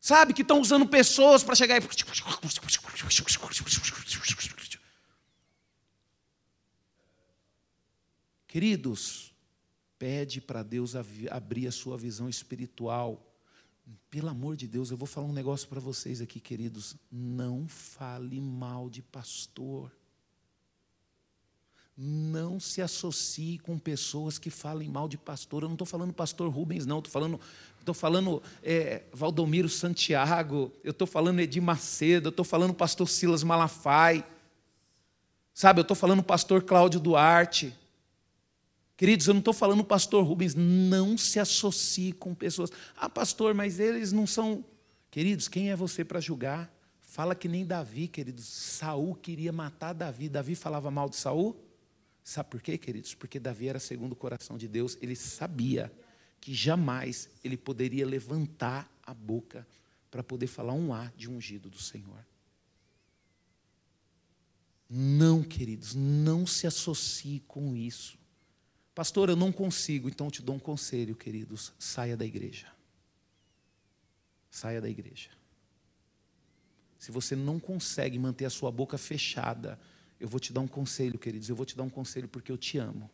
Sabe, 0.00 0.32
que 0.32 0.42
estão 0.42 0.60
usando 0.60 0.86
pessoas 0.86 1.42
para 1.42 1.54
chegar 1.54 1.76
e. 1.76 1.88
Queridos, 8.48 9.30
pede 9.98 10.40
para 10.40 10.62
Deus 10.62 10.94
abrir 11.30 11.66
a 11.66 11.72
sua 11.72 11.98
visão 11.98 12.30
espiritual. 12.30 13.22
Pelo 14.10 14.30
amor 14.30 14.56
de 14.56 14.66
Deus, 14.66 14.90
eu 14.90 14.96
vou 14.96 15.06
falar 15.06 15.26
um 15.26 15.34
negócio 15.34 15.68
para 15.68 15.78
vocês 15.78 16.22
aqui, 16.22 16.40
queridos. 16.40 16.96
Não 17.12 17.68
fale 17.68 18.40
mal 18.40 18.88
de 18.88 19.02
pastor. 19.02 19.92
Não 21.94 22.58
se 22.58 22.80
associe 22.80 23.58
com 23.58 23.78
pessoas 23.78 24.38
que 24.38 24.48
falem 24.48 24.88
mal 24.88 25.08
de 25.08 25.18
pastor. 25.18 25.62
Eu 25.62 25.68
não 25.68 25.74
estou 25.74 25.86
falando 25.86 26.14
pastor 26.14 26.48
Rubens, 26.48 26.86
não. 26.86 26.98
Estou 26.98 27.12
falando, 27.12 27.38
estou 27.80 27.94
falando 27.94 28.42
é, 28.62 29.02
Valdomiro 29.12 29.68
Santiago. 29.68 30.72
Eu 30.82 30.92
estou 30.92 31.06
falando 31.06 31.40
Edir 31.40 31.62
Macedo. 31.62 32.28
Eu 32.28 32.30
estou 32.30 32.46
falando 32.46 32.72
pastor 32.72 33.06
Silas 33.08 33.42
Malafaia. 33.42 34.26
Sabe, 35.52 35.80
eu 35.80 35.82
estou 35.82 35.96
falando 35.96 36.22
pastor 36.22 36.62
Cláudio 36.62 36.98
Duarte. 36.98 37.74
Queridos, 38.98 39.28
eu 39.28 39.32
não 39.34 39.38
estou 39.38 39.54
falando 39.54 39.84
pastor 39.84 40.24
Rubens. 40.24 40.56
Não 40.56 41.16
se 41.16 41.38
associe 41.38 42.12
com 42.12 42.34
pessoas. 42.34 42.70
Ah, 42.96 43.08
pastor, 43.08 43.54
mas 43.54 43.78
eles 43.78 44.10
não 44.10 44.26
são. 44.26 44.64
Queridos, 45.08 45.46
quem 45.46 45.70
é 45.70 45.76
você 45.76 46.04
para 46.04 46.18
julgar? 46.18 46.68
Fala 47.00 47.36
que 47.36 47.46
nem 47.46 47.64
Davi, 47.64 48.08
queridos. 48.08 48.44
Saul 48.44 49.14
queria 49.14 49.52
matar 49.52 49.92
Davi. 49.92 50.28
Davi 50.28 50.56
falava 50.56 50.90
mal 50.90 51.08
de 51.08 51.14
Saul? 51.14 51.56
Sabe 52.24 52.50
por 52.50 52.60
quê, 52.60 52.76
queridos? 52.76 53.14
Porque 53.14 53.38
Davi 53.38 53.68
era 53.68 53.78
segundo 53.78 54.12
o 54.12 54.16
coração 54.16 54.58
de 54.58 54.66
Deus, 54.66 54.98
ele 55.00 55.14
sabia 55.14 55.92
que 56.40 56.52
jamais 56.52 57.30
ele 57.44 57.56
poderia 57.56 58.04
levantar 58.04 58.90
a 59.02 59.14
boca 59.14 59.64
para 60.10 60.24
poder 60.24 60.48
falar 60.48 60.72
um 60.72 60.92
A 60.92 61.12
de 61.16 61.30
ungido 61.30 61.70
do 61.70 61.78
Senhor. 61.78 62.26
Não, 64.90 65.44
queridos, 65.44 65.94
não 65.94 66.44
se 66.44 66.66
associe 66.66 67.40
com 67.46 67.76
isso. 67.76 68.18
Pastor, 68.98 69.28
eu 69.28 69.36
não 69.36 69.52
consigo, 69.52 70.08
então 70.08 70.26
eu 70.26 70.30
te 70.32 70.42
dou 70.42 70.56
um 70.56 70.58
conselho, 70.58 71.14
queridos: 71.14 71.72
saia 71.78 72.16
da 72.16 72.26
igreja. 72.26 72.66
Saia 74.50 74.80
da 74.80 74.90
igreja. 74.90 75.30
Se 76.98 77.12
você 77.12 77.36
não 77.36 77.60
consegue 77.60 78.18
manter 78.18 78.44
a 78.44 78.50
sua 78.50 78.72
boca 78.72 78.98
fechada 78.98 79.78
eu 80.20 80.26
vou 80.26 80.40
te 80.40 80.52
dar 80.52 80.60
um 80.60 80.66
conselho, 80.66 81.18
queridos. 81.18 81.48
Eu 81.48 81.54
vou 81.54 81.64
te 81.64 81.76
dar 81.76 81.84
um 81.84 81.88
conselho 81.90 82.26
porque 82.26 82.50
eu 82.50 82.58
te 82.58 82.78
amo. 82.78 83.08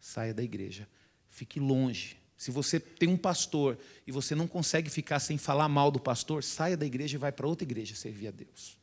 Saia 0.00 0.32
da 0.32 0.42
igreja. 0.42 0.88
Fique 1.28 1.60
longe. 1.60 2.16
Se 2.36 2.50
você 2.50 2.80
tem 2.80 3.08
um 3.08 3.18
pastor 3.18 3.78
e 4.06 4.10
você 4.10 4.34
não 4.34 4.48
consegue 4.48 4.88
ficar 4.88 5.20
sem 5.20 5.36
falar 5.36 5.68
mal 5.68 5.90
do 5.90 6.00
pastor, 6.00 6.42
saia 6.42 6.76
da 6.76 6.86
igreja 6.86 7.16
e 7.16 7.18
vai 7.18 7.30
para 7.30 7.46
outra 7.46 7.64
igreja 7.64 7.94
servir 7.94 8.28
a 8.28 8.30
Deus. 8.30 8.78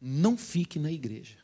Não 0.00 0.38
fique 0.38 0.78
na 0.78 0.90
igreja. 0.90 1.36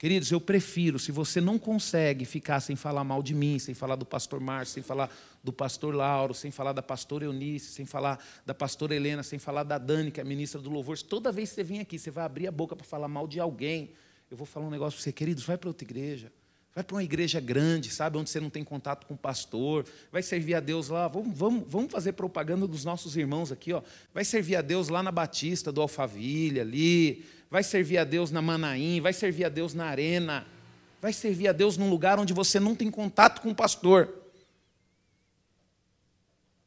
Queridos, 0.00 0.32
eu 0.32 0.40
prefiro, 0.40 0.98
se 0.98 1.12
você 1.12 1.42
não 1.42 1.58
consegue 1.58 2.24
ficar 2.24 2.58
sem 2.60 2.74
falar 2.74 3.04
mal 3.04 3.22
de 3.22 3.34
mim, 3.34 3.58
sem 3.58 3.74
falar 3.74 3.96
do 3.96 4.06
pastor 4.06 4.40
Márcio, 4.40 4.72
sem 4.72 4.82
falar 4.82 5.14
do 5.44 5.52
pastor 5.52 5.94
Lauro, 5.94 6.32
sem 6.32 6.50
falar 6.50 6.72
da 6.72 6.80
pastora 6.80 7.26
Eunice, 7.26 7.66
sem 7.66 7.84
falar 7.84 8.18
da 8.46 8.54
pastora 8.54 8.94
Helena, 8.94 9.22
sem 9.22 9.38
falar 9.38 9.62
da 9.62 9.76
Dani, 9.76 10.10
que 10.10 10.18
é 10.18 10.22
a 10.22 10.26
ministra 10.26 10.58
do 10.58 10.70
louvor, 10.70 10.96
toda 11.02 11.30
vez 11.30 11.50
que 11.50 11.56
você 11.56 11.64
vem 11.64 11.80
aqui, 11.80 11.98
você 11.98 12.10
vai 12.10 12.24
abrir 12.24 12.46
a 12.46 12.50
boca 12.50 12.74
para 12.74 12.86
falar 12.86 13.08
mal 13.08 13.28
de 13.28 13.38
alguém, 13.38 13.90
eu 14.30 14.38
vou 14.38 14.46
falar 14.46 14.68
um 14.68 14.70
negócio 14.70 14.96
para 14.96 15.04
você, 15.04 15.12
queridos, 15.12 15.44
vai 15.44 15.58
para 15.58 15.68
outra 15.68 15.84
igreja. 15.84 16.32
Vai 16.80 16.84
para 16.84 16.96
uma 16.96 17.04
igreja 17.04 17.40
grande, 17.40 17.90
sabe, 17.90 18.16
onde 18.16 18.30
você 18.30 18.40
não 18.40 18.48
tem 18.48 18.64
contato 18.64 19.06
com 19.06 19.12
o 19.12 19.18
pastor, 19.18 19.84
vai 20.10 20.22
servir 20.22 20.54
a 20.54 20.60
Deus 20.60 20.88
lá, 20.88 21.08
vamos, 21.08 21.36
vamos, 21.36 21.64
vamos 21.68 21.92
fazer 21.92 22.12
propaganda 22.12 22.66
dos 22.66 22.86
nossos 22.86 23.18
irmãos 23.18 23.52
aqui, 23.52 23.70
ó. 23.74 23.82
vai 24.14 24.24
servir 24.24 24.56
a 24.56 24.62
Deus 24.62 24.88
lá 24.88 25.02
na 25.02 25.12
Batista 25.12 25.70
do 25.70 25.82
Alphaville, 25.82 26.58
ali, 26.58 27.26
vai 27.50 27.62
servir 27.62 27.98
a 27.98 28.04
Deus 28.04 28.30
na 28.30 28.40
Manaim, 28.40 28.98
vai 28.98 29.12
servir 29.12 29.44
a 29.44 29.50
Deus 29.50 29.74
na 29.74 29.88
Arena, 29.88 30.46
vai 31.02 31.12
servir 31.12 31.48
a 31.48 31.52
Deus 31.52 31.76
num 31.76 31.90
lugar 31.90 32.18
onde 32.18 32.32
você 32.32 32.58
não 32.58 32.74
tem 32.74 32.90
contato 32.90 33.42
com 33.42 33.50
o 33.50 33.54
pastor. 33.54 34.14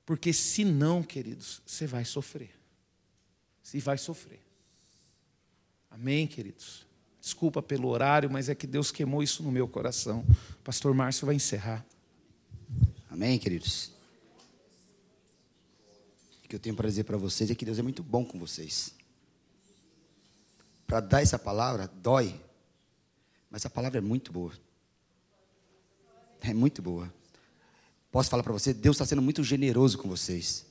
Porque 0.06 0.32
se 0.32 0.64
não, 0.64 1.02
queridos, 1.02 1.60
você 1.66 1.88
vai 1.88 2.06
sofrer. 2.06 2.52
Se 3.64 3.80
vai 3.80 3.98
sofrer. 3.98 4.42
Amém, 5.90 6.28
queridos? 6.28 6.86
Desculpa 7.24 7.62
pelo 7.62 7.88
horário, 7.88 8.30
mas 8.30 8.50
é 8.50 8.56
que 8.56 8.68
Deus 8.68 8.92
queimou 8.92 9.24
isso 9.24 9.42
no 9.42 9.50
meu 9.50 9.66
coração. 9.66 10.26
Pastor 10.62 10.94
Márcio 10.94 11.26
vai 11.26 11.36
encerrar. 11.36 11.86
Amém, 13.10 13.40
queridos? 13.40 13.94
O 16.44 16.50
que 16.50 16.56
eu 16.58 16.60
tenho 16.60 16.76
para 16.76 16.90
dizer 16.90 17.06
para 17.06 17.16
vocês 17.16 17.50
é 17.50 17.56
que 17.56 17.64
Deus 17.64 17.80
é 17.80 17.82
muito 17.82 18.04
bom 18.04 18.26
com 18.26 18.38
vocês 18.38 18.94
para 20.94 21.00
dar 21.00 21.22
essa 21.24 21.40
palavra 21.40 21.90
dói, 22.04 22.40
mas 23.50 23.66
a 23.66 23.70
palavra 23.70 23.98
é 23.98 24.02
muito 24.02 24.32
boa. 24.32 24.54
É 26.42 26.54
muito 26.54 26.84
boa. 26.84 27.12
Posso 28.12 28.30
falar 28.30 28.44
para 28.44 28.54
você? 28.54 28.76
Deus 28.76 28.98
está 28.98 29.06
sendo 29.06 29.22
muito 29.22 29.44
generoso 29.44 29.98
com 29.98 30.08
vocês. 30.08 30.68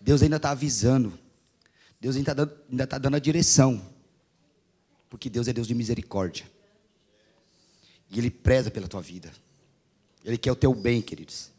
Deus 0.00 0.22
ainda 0.22 0.36
está 0.36 0.50
avisando. 0.50 1.18
Deus 2.00 2.14
ainda 2.14 2.30
está 2.30 2.44
dando, 2.44 2.86
tá 2.86 2.98
dando 2.98 3.16
a 3.16 3.18
direção. 3.18 3.93
Porque 5.14 5.30
Deus 5.30 5.46
é 5.46 5.52
Deus 5.52 5.68
de 5.68 5.76
misericórdia. 5.76 6.44
E 8.10 8.18
Ele 8.18 8.32
preza 8.32 8.68
pela 8.68 8.88
tua 8.88 9.00
vida. 9.00 9.30
Ele 10.24 10.36
quer 10.36 10.50
o 10.50 10.56
teu 10.56 10.74
bem, 10.74 11.00
queridos. 11.00 11.52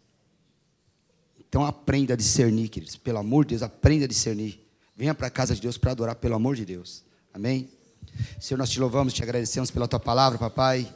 Então 1.40 1.64
aprenda 1.64 2.16
a 2.16 2.18
discernir, 2.18 2.68
queridos. 2.68 2.98
Pelo 2.98 3.18
amor 3.18 3.46
de 3.46 3.52
Deus, 3.52 3.64
aprenda 3.64 4.04
a 4.04 4.08
discernir. 4.10 4.60
Venha 4.94 5.16
para 5.16 5.28
a 5.28 5.30
casa 5.30 5.56
de 5.56 5.62
Deus 5.62 5.78
para 5.78 5.92
adorar, 5.92 6.16
pelo 6.16 6.36
amor 6.36 6.58
de 6.58 6.66
Deus. 6.66 7.02
Amém? 7.34 7.70
Senhor, 8.42 8.58
nós 8.58 8.70
te 8.70 8.78
louvamos, 8.78 9.14
te 9.14 9.24
agradecemos 9.24 9.72
pela 9.72 9.88
tua 9.88 10.02
palavra, 10.02 10.38
papai. 10.38 10.94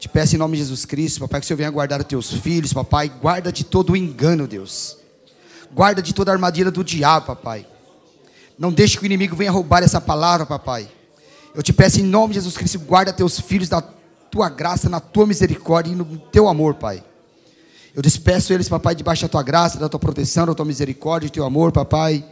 Te 0.00 0.08
peço 0.08 0.34
em 0.34 0.38
nome 0.38 0.56
de 0.56 0.64
Jesus 0.64 0.84
Cristo, 0.84 1.20
papai, 1.20 1.40
que 1.40 1.44
o 1.44 1.46
Senhor 1.46 1.58
venha 1.58 1.70
guardar 1.70 2.00
os 2.00 2.06
teus 2.08 2.32
filhos, 2.32 2.72
papai. 2.72 3.08
Guarda 3.08 3.52
de 3.52 3.62
todo 3.62 3.92
o 3.92 3.96
engano, 3.96 4.48
Deus. 4.48 4.98
Guarda 5.72 6.02
de 6.02 6.12
toda 6.12 6.32
a 6.32 6.34
armadilha 6.34 6.72
do 6.72 6.82
diabo, 6.82 7.26
papai. 7.26 7.64
Não 8.58 8.72
deixe 8.72 8.96
que 8.96 9.04
o 9.04 9.06
inimigo 9.06 9.36
venha 9.36 9.52
roubar 9.52 9.84
essa 9.84 10.00
palavra, 10.00 10.44
papai. 10.44 10.97
Eu 11.54 11.62
te 11.62 11.72
peço 11.72 12.00
em 12.00 12.04
nome 12.04 12.34
de 12.34 12.40
Jesus 12.40 12.56
Cristo, 12.56 12.78
guarda 12.80 13.12
teus 13.12 13.40
filhos 13.40 13.68
na 13.70 13.82
tua 14.30 14.48
graça, 14.48 14.88
na 14.88 15.00
tua 15.00 15.26
misericórdia 15.26 15.92
e 15.92 15.94
no 15.94 16.04
teu 16.04 16.48
amor, 16.48 16.74
Pai. 16.74 17.02
Eu 17.94 18.02
despeço 18.02 18.52
eles, 18.52 18.68
papai, 18.68 18.94
debaixo 18.94 19.22
da 19.22 19.28
tua 19.28 19.42
graça, 19.42 19.78
da 19.78 19.88
tua 19.88 19.98
proteção, 19.98 20.46
da 20.46 20.54
tua 20.54 20.64
misericórdia, 20.64 21.28
do 21.28 21.32
teu 21.32 21.44
amor, 21.44 21.72
papai. 21.72 22.24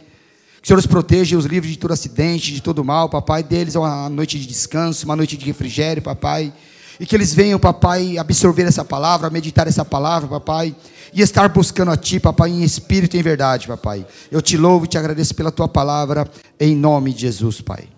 Que 0.61 0.63
o 0.63 0.67
Senhor 0.67 0.79
os 0.79 0.87
proteja 0.87 1.37
os 1.37 1.45
livre 1.45 1.69
de 1.69 1.77
todo 1.77 1.91
acidente, 1.91 2.53
de 2.53 2.61
todo 2.61 2.83
mal, 2.85 3.09
papai. 3.09 3.43
Deles 3.43 3.75
é 3.75 3.79
uma 3.79 4.07
noite 4.09 4.39
de 4.39 4.47
descanso, 4.47 5.05
uma 5.05 5.15
noite 5.15 5.35
de 5.35 5.45
refrigério, 5.45 6.01
papai. 6.01 6.53
E 6.99 7.05
que 7.05 7.15
eles 7.15 7.33
venham, 7.33 7.59
papai, 7.59 8.17
absorver 8.17 8.63
essa 8.63 8.85
palavra, 8.85 9.29
meditar 9.29 9.67
essa 9.67 9.83
palavra, 9.83 10.27
papai. 10.27 10.75
E 11.13 11.21
estar 11.21 11.49
buscando 11.49 11.91
a 11.91 11.97
Ti, 11.97 12.19
papai, 12.19 12.49
em 12.49 12.63
espírito 12.63 13.17
e 13.17 13.19
em 13.19 13.23
verdade, 13.23 13.67
papai. 13.67 14.05
Eu 14.31 14.41
te 14.41 14.55
louvo 14.57 14.85
e 14.85 14.87
te 14.87 14.97
agradeço 14.97 15.35
pela 15.35 15.51
Tua 15.51 15.67
palavra, 15.67 16.29
em 16.59 16.75
nome 16.75 17.13
de 17.13 17.21
Jesus, 17.21 17.59
Pai. 17.59 17.96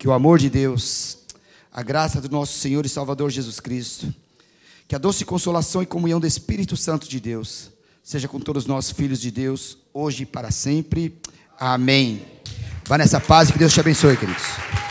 Que 0.00 0.08
o 0.08 0.12
amor 0.14 0.38
de 0.38 0.48
Deus, 0.48 1.18
a 1.70 1.82
graça 1.82 2.22
do 2.22 2.30
nosso 2.30 2.58
Senhor 2.58 2.86
e 2.86 2.88
Salvador 2.88 3.28
Jesus 3.28 3.60
Cristo, 3.60 4.10
que 4.88 4.94
a 4.94 4.98
doce 4.98 5.26
consolação 5.26 5.82
e 5.82 5.86
comunhão 5.86 6.18
do 6.18 6.26
Espírito 6.26 6.74
Santo 6.74 7.06
de 7.06 7.20
Deus, 7.20 7.70
seja 8.02 8.26
com 8.26 8.40
todos 8.40 8.64
nós, 8.64 8.90
filhos 8.90 9.20
de 9.20 9.30
Deus, 9.30 9.76
hoje 9.92 10.22
e 10.22 10.26
para 10.26 10.50
sempre. 10.50 11.20
Amém. 11.58 12.24
Vá 12.86 12.96
nessa 12.96 13.20
paz 13.20 13.50
e 13.50 13.52
que 13.52 13.58
Deus 13.58 13.74
te 13.74 13.80
abençoe, 13.80 14.16
queridos. 14.16 14.89